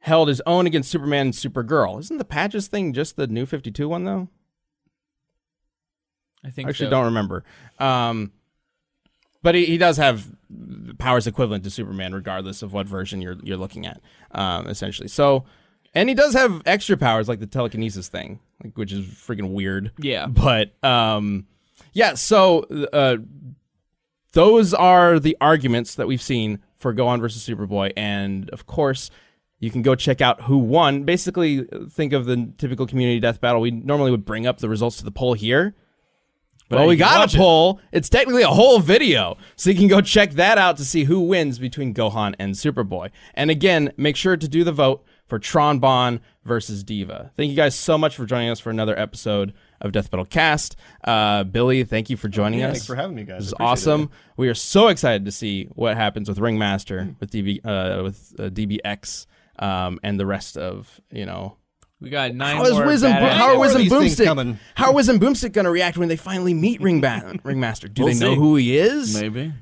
held 0.00 0.28
his 0.28 0.42
own 0.46 0.66
against 0.66 0.90
Superman 0.90 1.26
and 1.26 1.34
Supergirl. 1.34 2.00
Isn't 2.00 2.18
the 2.18 2.24
patches 2.24 2.68
thing 2.68 2.92
just 2.92 3.16
the 3.16 3.26
new 3.26 3.46
52 3.46 3.88
one 3.88 4.04
though? 4.04 4.28
I 6.44 6.50
think 6.50 6.66
I 6.66 6.70
actually 6.70 6.86
so. 6.86 6.90
don't 6.90 7.04
remember. 7.06 7.44
Um, 7.78 8.32
but 9.42 9.54
he, 9.54 9.66
he 9.66 9.78
does 9.78 9.96
have 9.96 10.30
powers 10.98 11.26
equivalent 11.26 11.64
to 11.64 11.70
Superman, 11.70 12.14
regardless 12.14 12.62
of 12.62 12.72
what 12.72 12.86
version 12.86 13.20
you're 13.20 13.36
you're 13.42 13.56
looking 13.56 13.86
at, 13.86 14.00
um, 14.32 14.66
essentially. 14.66 15.08
So, 15.08 15.44
and 15.94 16.08
he 16.08 16.14
does 16.14 16.34
have 16.34 16.62
extra 16.66 16.96
powers 16.96 17.28
like 17.28 17.40
the 17.40 17.46
telekinesis 17.46 18.08
thing, 18.08 18.40
like, 18.62 18.76
which 18.76 18.92
is 18.92 19.06
freaking 19.06 19.52
weird. 19.52 19.92
Yeah. 19.98 20.26
But 20.26 20.72
um, 20.84 21.46
yeah. 21.92 22.14
So 22.14 22.64
uh, 22.92 23.16
those 24.32 24.74
are 24.74 25.18
the 25.18 25.36
arguments 25.40 25.94
that 25.96 26.06
we've 26.06 26.22
seen 26.22 26.60
for 26.76 26.94
Gohan 26.94 27.20
versus 27.20 27.46
Superboy, 27.46 27.92
and 27.96 28.48
of 28.50 28.66
course. 28.66 29.10
You 29.62 29.70
can 29.70 29.82
go 29.82 29.94
check 29.94 30.22
out 30.22 30.44
who 30.44 30.56
won. 30.56 31.04
Basically, 31.04 31.68
think 31.90 32.14
of 32.14 32.24
the 32.24 32.50
typical 32.56 32.86
community 32.86 33.20
death 33.20 33.42
battle. 33.42 33.60
We 33.60 33.70
normally 33.70 34.10
would 34.10 34.24
bring 34.24 34.46
up 34.46 34.56
the 34.56 34.70
results 34.70 34.96
to 34.96 35.04
the 35.04 35.10
poll 35.10 35.34
here, 35.34 35.74
well, 36.70 36.86
we 36.86 36.96
got 36.96 37.32
a 37.32 37.36
it. 37.36 37.38
poll. 37.38 37.80
It's 37.92 38.08
technically 38.08 38.42
a 38.42 38.48
whole 38.48 38.78
video. 38.78 39.36
So 39.56 39.70
you 39.70 39.76
can 39.76 39.88
go 39.88 40.00
check 40.00 40.32
that 40.32 40.56
out 40.56 40.76
to 40.76 40.84
see 40.84 41.04
who 41.04 41.20
wins 41.20 41.58
between 41.58 41.92
Gohan 41.92 42.34
and 42.38 42.54
Superboy. 42.54 43.10
And 43.34 43.50
again, 43.50 43.92
make 43.96 44.16
sure 44.16 44.36
to 44.36 44.48
do 44.48 44.62
the 44.62 44.72
vote 44.72 45.04
for 45.26 45.38
Tron 45.38 45.80
Bonne 45.80 46.20
versus 46.44 46.84
D.Va. 46.84 47.32
Thank 47.36 47.50
you 47.50 47.56
guys 47.56 47.74
so 47.74 47.98
much 47.98 48.16
for 48.16 48.24
joining 48.24 48.50
us 48.50 48.60
for 48.60 48.70
another 48.70 48.98
episode 48.98 49.52
of 49.80 49.92
Death 49.92 50.10
Battle 50.10 50.24
Cast. 50.26 50.76
Uh, 51.04 51.44
Billy, 51.44 51.84
thank 51.84 52.10
you 52.10 52.16
for 52.16 52.28
joining 52.28 52.60
Yeah, 52.60 52.66
us. 52.68 52.72
thanks 52.72 52.86
for 52.86 52.94
having 52.96 53.16
me, 53.16 53.24
guys. 53.24 53.38
This 53.38 53.46
is 53.48 53.52
Appreciate 53.54 53.66
it. 53.66 53.70
awesome. 53.72 54.10
We 54.36 54.48
are 54.48 54.54
so 54.54 54.88
excited 54.88 55.24
to 55.24 55.32
see 55.32 55.68
what 55.74 55.96
happens 55.96 56.28
with 56.28 56.38
Ringmaster, 56.38 57.14
with 57.20 57.30
DB, 57.30 57.60
uh, 57.64 58.02
with 58.02 58.34
uh, 58.38 58.44
DBX, 58.50 59.26
um, 59.58 59.98
and 60.02 60.18
the 60.18 60.26
rest 60.26 60.56
of 60.56 61.00
you 61.10 61.26
know 61.26 61.56
We 62.00 62.10
got 62.10 62.34
nine 62.34 62.56
how 62.56 62.62
is 62.64 62.72
more 62.72 62.86
Wiz 62.86 63.02
and, 63.02 63.14
badass- 63.14 63.32
how 63.32 63.46
are 63.48 63.52
More 63.54 63.60
Wiz 63.60 63.74
and 63.74 63.84
Boomstick 63.90 64.24
coming. 64.24 64.58
How 64.74 64.86
are 64.86 64.94
Wiz 64.94 65.08
and 65.08 65.20
Boomstick 65.20 65.52
going 65.52 65.66
to 65.66 65.70
react 65.70 65.98
when 65.98 66.08
they 66.08 66.16
finally 66.16 66.54
meet 66.54 66.80
Ringba- 66.80 67.40
Ringmaster? 67.44 67.88
Do 67.88 68.04
We'll 68.04 68.14
they 68.14 68.18
know 68.20 68.32
see. 68.34 68.36
who 68.38 68.56
he 68.56 68.78
is? 68.78 69.20
Maybe. 69.20 69.52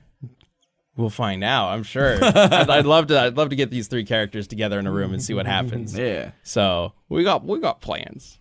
We'll 0.97 1.11
find 1.11 1.45
out. 1.45 1.69
I'm 1.69 1.83
sure. 1.85 2.19
I'd, 2.23 2.69
I'd 2.71 2.87
love 2.87 3.07
to. 3.09 3.21
I'd 3.21 3.37
love 3.37 3.51
to 3.51 3.57
get 3.57 3.71
these 3.71 3.87
three 3.87 4.05
characters 4.05 4.49
together 4.49 4.79
in 4.81 4.87
a 4.89 4.91
room 4.93 5.13
and 5.13 5.23
see 5.23 5.33
what 5.35 5.47
happens. 5.47 5.97
Yeah. 5.99 6.33
So 6.43 6.93
we 7.09 7.23
got 7.25 7.45
we 7.45 7.61
got 7.61 7.81
plans. 7.81 8.39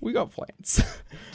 We 0.00 0.12
got 0.12 0.30
plans. 0.32 0.82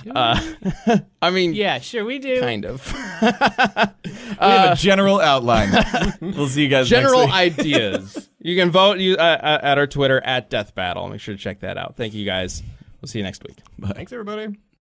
Uh, 0.09 0.39
I 1.21 1.29
mean, 1.31 1.53
Yeah, 1.53 1.79
sure 1.79 2.03
we 2.05 2.19
do. 2.19 2.39
kind 2.39 2.65
of. 2.65 2.85
We 4.41 4.47
have 4.47 4.73
a 4.73 4.75
general 4.81 5.19
outline. 5.19 5.71
we'll 6.21 6.47
see 6.47 6.63
you 6.63 6.67
guys 6.69 6.89
General 6.89 7.27
next 7.27 7.57
week. 7.57 7.75
ideas. 7.75 8.29
You 8.39 8.55
can 8.55 8.71
vote 8.71 8.97
you 8.97 9.15
uh, 9.15 9.17
uh, 9.43 9.59
at 9.61 9.77
our 9.77 9.85
Twitter 9.87 10.19
at 10.21 10.49
Death 10.49 10.73
Battle. 10.73 11.07
Make 11.09 11.19
sure 11.21 11.35
to 11.35 11.39
check 11.41 11.59
that 11.59 11.77
out. 11.77 11.95
Thank 11.95 12.13
you 12.15 12.25
guys. 12.25 12.63
We'll 13.01 13.07
see 13.09 13.19
you 13.19 13.23
next 13.23 13.43
week. 13.43 13.57
Thanks, 13.93 14.11
everybody. 14.11 14.57